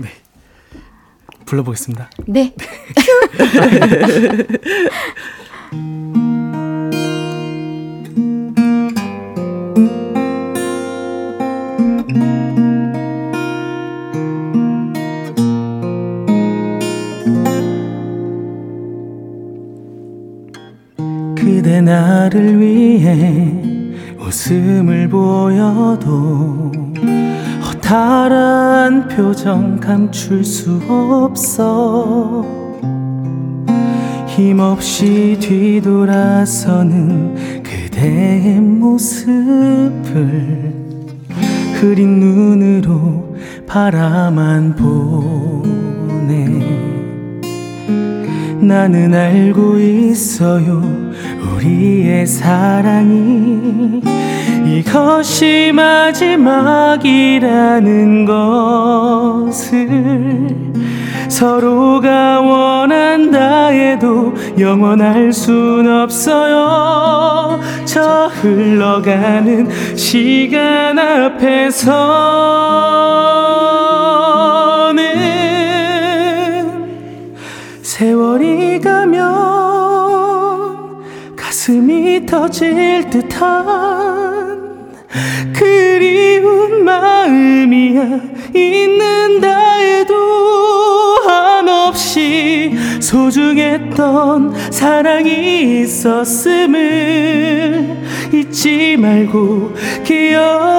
[1.46, 2.10] 불러보겠습니다.
[2.28, 2.54] 네.
[29.16, 32.44] 표정 감출 수 없어.
[34.28, 40.04] 힘없이 뒤돌아서는 그대의 모습을
[41.76, 43.38] 흐린 눈으로
[43.68, 46.04] 바라만 보네.
[48.60, 51.13] 나는 알고 있어요
[51.64, 54.02] 우리의 사랑이
[54.66, 57.06] 이것이 마지막이라는
[58.26, 59.88] 것을
[61.30, 67.62] 서로가 원한다 해도 영원할 순 없어요.
[67.86, 71.54] 저 흘러가는 시간 앞에서는
[77.82, 79.43] 세월이 가면
[81.64, 84.92] 가슴이 터질 듯한
[85.54, 88.20] 그리운 마음이야
[88.54, 90.14] 있는다 해도
[91.26, 96.82] 한없이 소중했던 사랑이 있었음을
[98.34, 99.74] 잊지 말고
[100.04, 100.74] 기억해줘요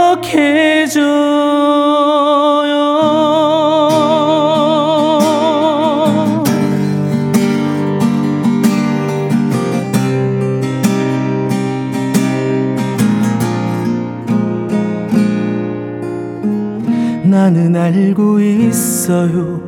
[17.45, 19.61] 나는 알고 있어요.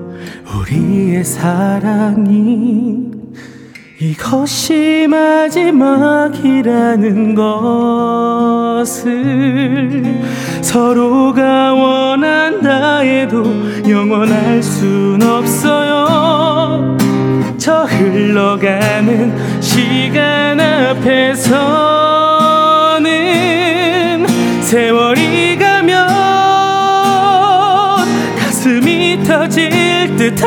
[0.48, 3.11] 우리의 사랑이
[4.01, 5.74] 이것이 마지막이라는
[8.81, 10.23] 것을
[10.62, 13.44] 서로가 원한다 해도
[13.86, 16.97] 영원할 순 없어요.
[17.59, 21.77] 저 흘러가는 시간 앞에서는
[24.62, 26.26] 세월이 가면
[29.27, 30.47] 터질 듯한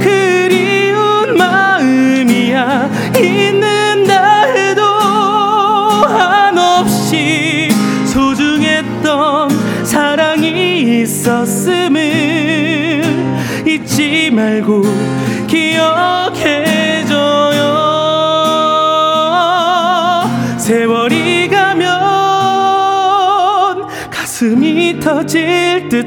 [0.00, 2.90] 그리운 마음이야.
[3.16, 4.82] 있는다 해도
[6.08, 7.68] 한없이
[8.06, 12.02] 소중했던 사랑이 있었음을
[13.64, 14.82] 잊지 말고
[15.46, 16.43] 기억해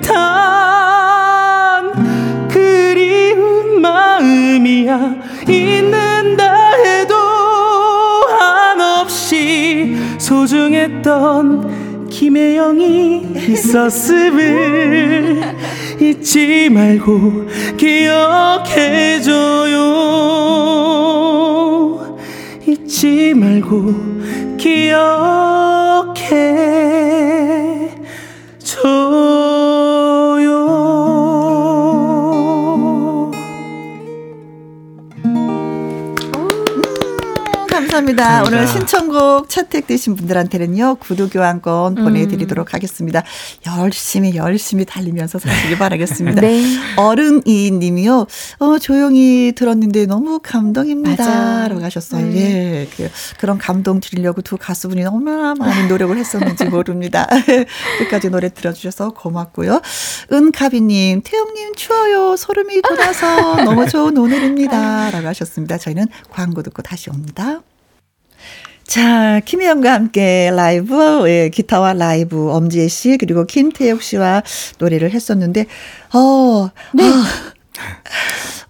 [0.02, 1.91] 듯한
[2.48, 5.15] 그리운 마음이야.
[5.48, 7.15] 있는다 해도
[8.38, 15.41] 한없이 소중했던 김혜영이 있었음을
[15.99, 17.48] 잊지 말고
[17.78, 18.28] 기억해줘요.
[22.68, 23.95] 잊지 말고
[24.57, 24.98] 기억해
[37.98, 38.44] 감사합니다.
[38.44, 43.24] 오늘 신청곡 채택되신 분들한테는요, 구두 교환권 보내드리도록 하겠습니다.
[43.65, 46.41] 열심히, 열심히 달리면서 사시기 바라겠습니다.
[46.41, 46.61] 네.
[46.95, 48.28] 어른이 님이요,
[48.60, 51.26] 어, 조용히 들었는데 너무 감동입니다.
[51.26, 51.68] 맞아.
[51.69, 52.28] 라고 하셨어요.
[52.36, 52.88] 예.
[52.95, 53.10] 그,
[53.40, 57.28] 그런 감동 드리려고 두 가수분이 얼마나 많은 노력을 했었는지 모릅니다.
[57.99, 59.82] 끝까지 노래 들어주셔서 고맙고요.
[60.32, 62.36] 은카비님, 태영님 추워요.
[62.38, 65.10] 소름이 돋아서 너무 좋은 오늘입니다.
[65.10, 65.78] 라고 하셨습니다.
[65.78, 67.61] 저희는 광고 듣고 다시 옵니다.
[68.88, 74.44] 자, 김혜영과 함께 라이브, 예, 기타와 라이브, 엄지혜 씨, 그리고 김태혁 씨와
[74.80, 75.66] 노래를 했었는데,
[76.14, 77.04] 어, 네.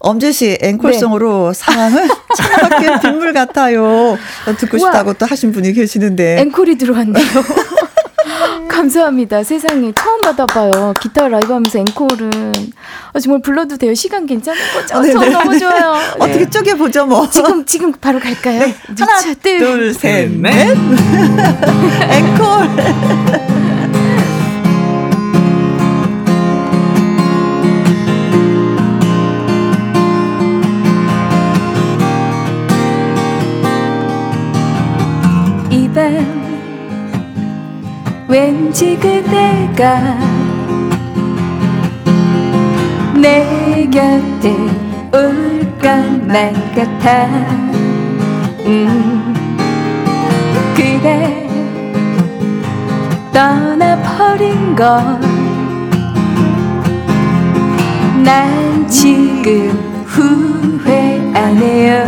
[0.00, 4.16] 엄재 씨 앵콜송으로 사랑은 창밖에 빗물 같아요.
[4.58, 4.90] 듣고 우와.
[4.92, 6.40] 싶다고 또 하신 분이 계시는데.
[6.40, 7.24] 앵콜이 들어왔네요.
[8.68, 9.42] 감사합니다.
[9.42, 10.94] 세상에 처음 받아봐요.
[11.00, 12.52] 기타 라이브 하면서 앵콜은
[13.12, 13.94] 아, 정말 불러도 돼요.
[13.94, 14.96] 시간 괜찮은 거죠?
[14.96, 15.12] 어, 네네.
[15.14, 15.96] 저 너무 좋아요.
[16.20, 16.50] 어떻게 네.
[16.50, 17.28] 쪼개 보죠, 뭐.
[17.28, 18.60] 지금 지금 바로 갈까요?
[18.60, 18.74] 네.
[18.98, 20.76] 하나, 자, 둘, 둘, 셋, 넷.
[22.10, 23.48] 앵콜.
[38.28, 40.18] 왠지 그대가
[43.14, 44.54] 내 곁에
[45.12, 47.26] 올 것만 같아
[48.66, 49.34] 음
[50.78, 51.48] 그래.
[53.32, 55.26] 떠나버린 걸난
[58.88, 62.04] 지금 후회 안 해요.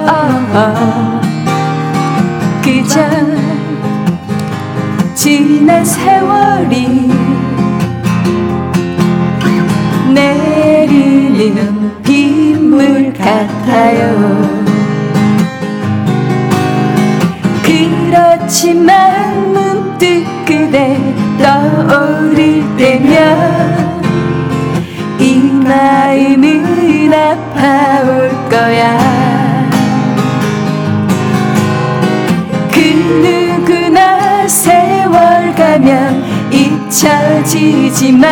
[0.00, 1.20] 어,
[2.62, 3.00] 그저
[5.14, 7.10] 지난 세월이
[10.14, 14.60] 내리는 빗물 같아요.
[17.62, 20.96] 그렇지만 문득 그대
[21.38, 24.00] 떠오를 때면
[25.18, 28.98] 이 마음은 아파올 거야.
[32.72, 33.49] 그
[35.80, 38.22] 가면 잊혀지지만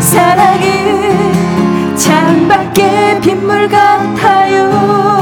[0.00, 5.17] 사랑은 창밖에 빗물 같아요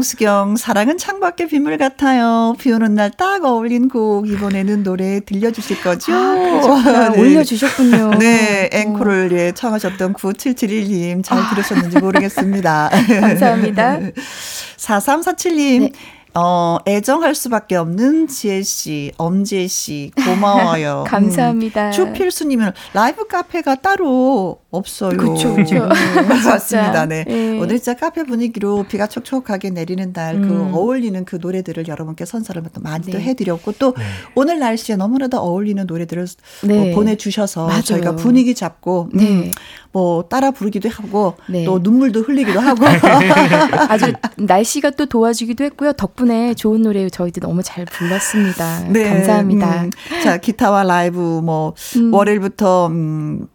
[0.00, 2.54] 양수경, 사랑은 창밖에 빗물 같아요.
[2.58, 6.14] 비 오는 날 딱 어울린 곡, 이번에는 노래 들려주실 거죠?
[6.14, 8.12] 아, 올려주셨군요.
[8.18, 12.88] 네, 앵콜을 예, 청하셨던 9771님, 잘 들으셨는지 모르겠습니다.
[13.20, 13.98] 감사합니다.
[14.78, 15.92] 4347님, 네.
[16.32, 21.04] 어, 애정할 수밖에 없는 지혜 씨, 엄지혜 씨, 고마워요.
[21.08, 21.88] 감사합니다.
[21.88, 25.18] 음, 주필수님은 라이브 카페가 따로 없어요.
[25.18, 25.88] 음,
[26.46, 27.06] 맞습니다.
[27.06, 27.24] 네.
[27.28, 27.58] 예.
[27.58, 30.74] 오늘 진짜 카페 분위기로 비가 촉촉하게 내리는 날그 음.
[30.74, 33.24] 어울리는 그 노래들을 여러분께 선사를 또 많이 또 네.
[33.24, 33.94] 해드렸고 또
[34.34, 36.26] 오늘 날씨에 너무나도 어울리는 노래들을
[36.64, 36.92] 네.
[36.92, 37.82] 어, 보내주셔서 맞아요.
[37.82, 39.50] 저희가 분위기 잡고 음, 네.
[39.92, 41.64] 뭐 따라 부르기도 하고 네.
[41.64, 42.84] 또 눈물도 흘리기도 하고
[43.88, 45.94] 아주 날씨가 또 도와주기도 했고요.
[45.94, 48.84] 덕분에 좋은 노래 저희도 너무 잘 불렀습니다.
[48.90, 49.84] 네, 감사합니다.
[49.84, 49.90] 음,
[50.22, 52.14] 자, 기타와 라이브 뭐 음.
[52.14, 53.48] 월요일부터 음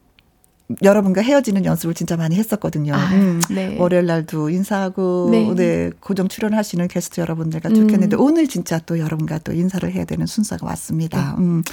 [0.82, 2.96] 여러분과 헤어지는 연습을 진짜 많이 했었거든요.
[2.96, 3.78] 아, 음, 네.
[3.78, 5.54] 월요일 날도 인사하고 네.
[5.54, 5.92] 네.
[6.00, 7.76] 고정 출연하시는 게스트 여러분들과 음.
[7.76, 11.36] 좋겠는데 오늘 진짜 또 여러분과 또 인사를 해야 되는 순서가 왔습니다.
[11.38, 11.64] 음.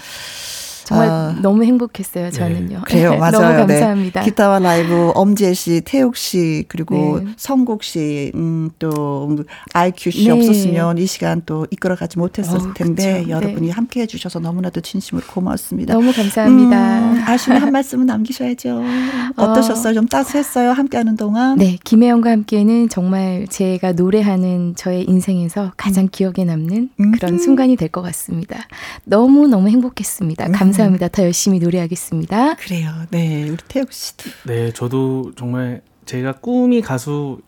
[0.84, 1.21] 정말 아.
[1.42, 2.30] 너무 행복했어요.
[2.30, 2.82] 저는요.
[2.86, 3.32] 그래요, 맞아요.
[3.32, 3.74] 너무 네.
[3.80, 4.22] 감사합니다.
[4.22, 7.32] 기타와 라이브 엄지혜 씨, 태욱 씨 그리고 네.
[7.36, 9.36] 성국 씨, 음, 또
[9.74, 10.30] IQ 씨 네.
[10.30, 13.30] 없었으면 이 시간 또 이끌어가지 못했을 어, 텐데 그쵸.
[13.30, 13.72] 여러분이 네.
[13.72, 15.94] 함께해 주셔서 너무나도 진심으로 고맙습니다.
[15.94, 16.98] 너무 감사합니다.
[17.12, 18.82] 음, 아쉬운 한 말씀은 남기셔야죠.
[19.36, 19.94] 어떠셨어요?
[19.94, 20.72] 좀 따스했어요?
[20.72, 21.56] 함께하는 동안?
[21.58, 27.12] 네, 김혜영과 함께는 정말 제가 노래하는 저의 인생에서 가장 기억에 남는 음.
[27.12, 28.56] 그런 순간이 될 것 같습니다.
[29.04, 30.46] 너무 너무 행복했습니다.
[30.46, 30.52] 음.
[30.52, 31.08] 감사합니다.
[31.08, 32.56] 더 열심히 노래하겠습니다.
[32.56, 32.90] 그래요.
[33.10, 34.30] 네, 우리 태욱 씨도.
[34.44, 37.40] 네, 저도 정말 제가 꿈이 가수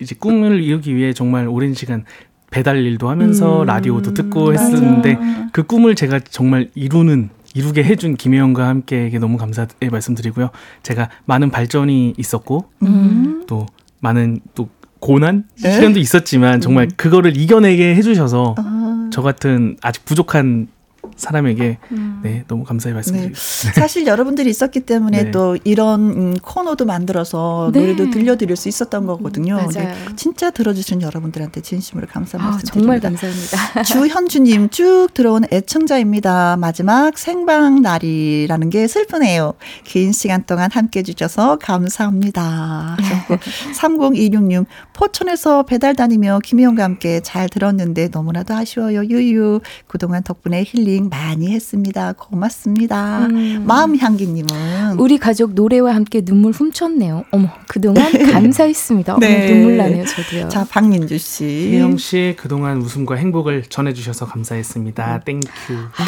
[0.00, 2.04] 이제 꿈을 이루기 위해 정말 오랜 시간
[2.50, 5.48] 배달 일도 하면서 음, 라디오도 듣고 했었는데 맞아.
[5.52, 10.50] 그 꿈을 제가 정말 이루는 이루게 해준 김혜영과 함께에게 너무 감사의 말씀드리고요.
[10.82, 13.44] 제가 많은 발전이 있었고 음.
[13.46, 13.66] 또
[14.00, 15.74] 많은 또 고난 네?
[15.74, 19.10] 시간도 있었지만 정말 그거를 이겨내게 해주셔서 아.
[19.12, 20.66] 저 같은 아직 부족한
[21.16, 22.20] 사람에게 음.
[22.22, 23.38] 네 너무 감사의 말씀드립니다.
[23.74, 25.30] 사실 여러분들이 있었기 때문에 네.
[25.30, 27.80] 또 이런 음, 코너도 만들어서 네.
[27.80, 29.56] 노래도 들려드릴 수 있었던 거거든요.
[29.56, 29.70] 맞아요.
[29.70, 32.80] 네, 진짜 들어주신 여러분들한테 진심으로 감사 아, 말씀드립니다.
[32.80, 33.82] 정말 감사합니다.
[33.82, 36.56] 주현주님 쭉 들어온 애청자입니다.
[36.56, 39.54] 마지막 생방 날이라는 게 슬프네요.
[39.84, 42.96] 긴 시간 동안 함께 해 주셔서 감사합니다.
[42.98, 43.36] 하셨고
[43.74, 44.66] 3026님
[44.98, 49.04] 포천에서 배달 다니며 김희영과 함께 잘 들었는데 너무나도 아쉬워요.
[49.04, 52.14] 유유 그동안 덕분에 힐링 많이 했습니다.
[52.14, 53.26] 고맙습니다.
[53.26, 53.62] 음.
[53.64, 57.24] 마음향기님은 우리 가족 노래와 함께 눈물 훔쳤네요.
[57.30, 59.14] 어머, 그동안 감사했습니다.
[59.14, 59.52] 어머, 네.
[59.54, 60.48] 눈물 나네요, 저도요.
[60.48, 61.44] 자 박민주 씨.
[61.74, 65.20] 혜영 씨 그동안 웃음과 행복을 전해주셔서 감사했습니다.
[65.24, 65.48] Thank you.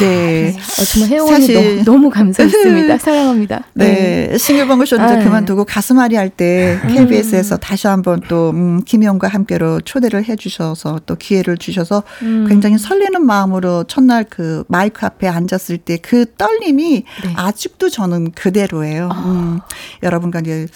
[0.01, 0.53] 네.
[0.57, 2.97] 어, 정말 사실- 너무, 너무 감사했습니다.
[2.99, 3.63] 사랑합니다.
[3.73, 9.27] 네, 싱글벙글 쇼는 이제 아, 그만두고 가슴앓이 할 때 KBS에서 다시 한번 또 음, 김혜영과
[9.27, 12.47] 함께로 초대를 해주셔서 또 기회를 주셔서 음.
[12.47, 17.33] 굉장히 설레는 마음으로 첫날 그 마이크 앞에 앉았을 때 그 떨림이 네.
[17.35, 19.09] 아직도 저는 그대로예요.
[19.25, 19.59] 음,
[20.03, 20.67] 여러분과 이제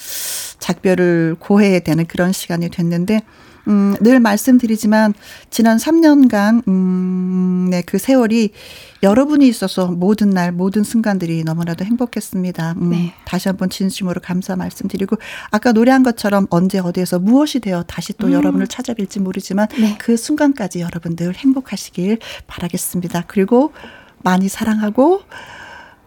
[0.59, 3.21] 작별을 고해야 되는 그런 시간이 됐는데
[3.67, 5.13] 음, 늘 말씀드리지만
[5.49, 8.51] 지난 3년간 음, 네, 그 세월이
[9.03, 12.75] 여러분이 있어서 모든 날 모든 순간들이 너무나도 행복했습니다.
[12.77, 13.13] 음, 네.
[13.25, 15.17] 다시 한번 진심으로 감사 말씀드리고
[15.51, 19.95] 아까 노래한 것처럼 언제 어디에서 무엇이 되어 다시 또 여러분을 찾아뵐지 모르지만 네.
[19.99, 23.25] 그 순간까지 여러분들 행복하시길 바라겠습니다.
[23.27, 23.73] 그리고
[24.23, 25.21] 많이 사랑하고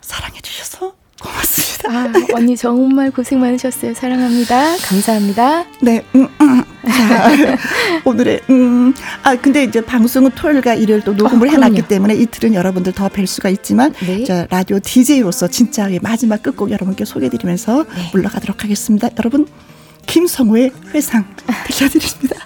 [0.01, 1.90] 사랑해 주셔서 고맙습니다.
[1.90, 3.95] 아, 언니 정말 고생 많으셨어요.
[3.95, 4.77] 사랑합니다.
[4.78, 5.65] 감사합니다.
[5.81, 6.05] 네.
[6.15, 6.65] 음, 음.
[6.86, 7.31] 자,
[8.05, 8.95] 오늘의 음.
[9.23, 11.82] 아 근데 이제 방송은 토요일과 일요일 또 녹음을 어, 해놨기.
[11.82, 14.24] 때문에 이틀은 여러분들 더 뵐 수가 있지만 네.
[14.24, 18.11] 자 라디오 DJ로서 진짜 이 마지막 끝곡 여러분께 소개드리면서 네.
[18.12, 19.09] 물러가도록 하겠습니다.
[19.19, 19.47] 여러분
[20.07, 21.24] 김성호의 회상
[21.66, 22.36] 들려드립니다.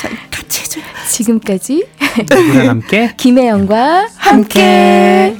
[0.00, 0.84] 자 같이 해줘요.
[1.10, 1.86] 지금까지
[2.30, 5.36] 누구랑 함께 김혜영과 함께.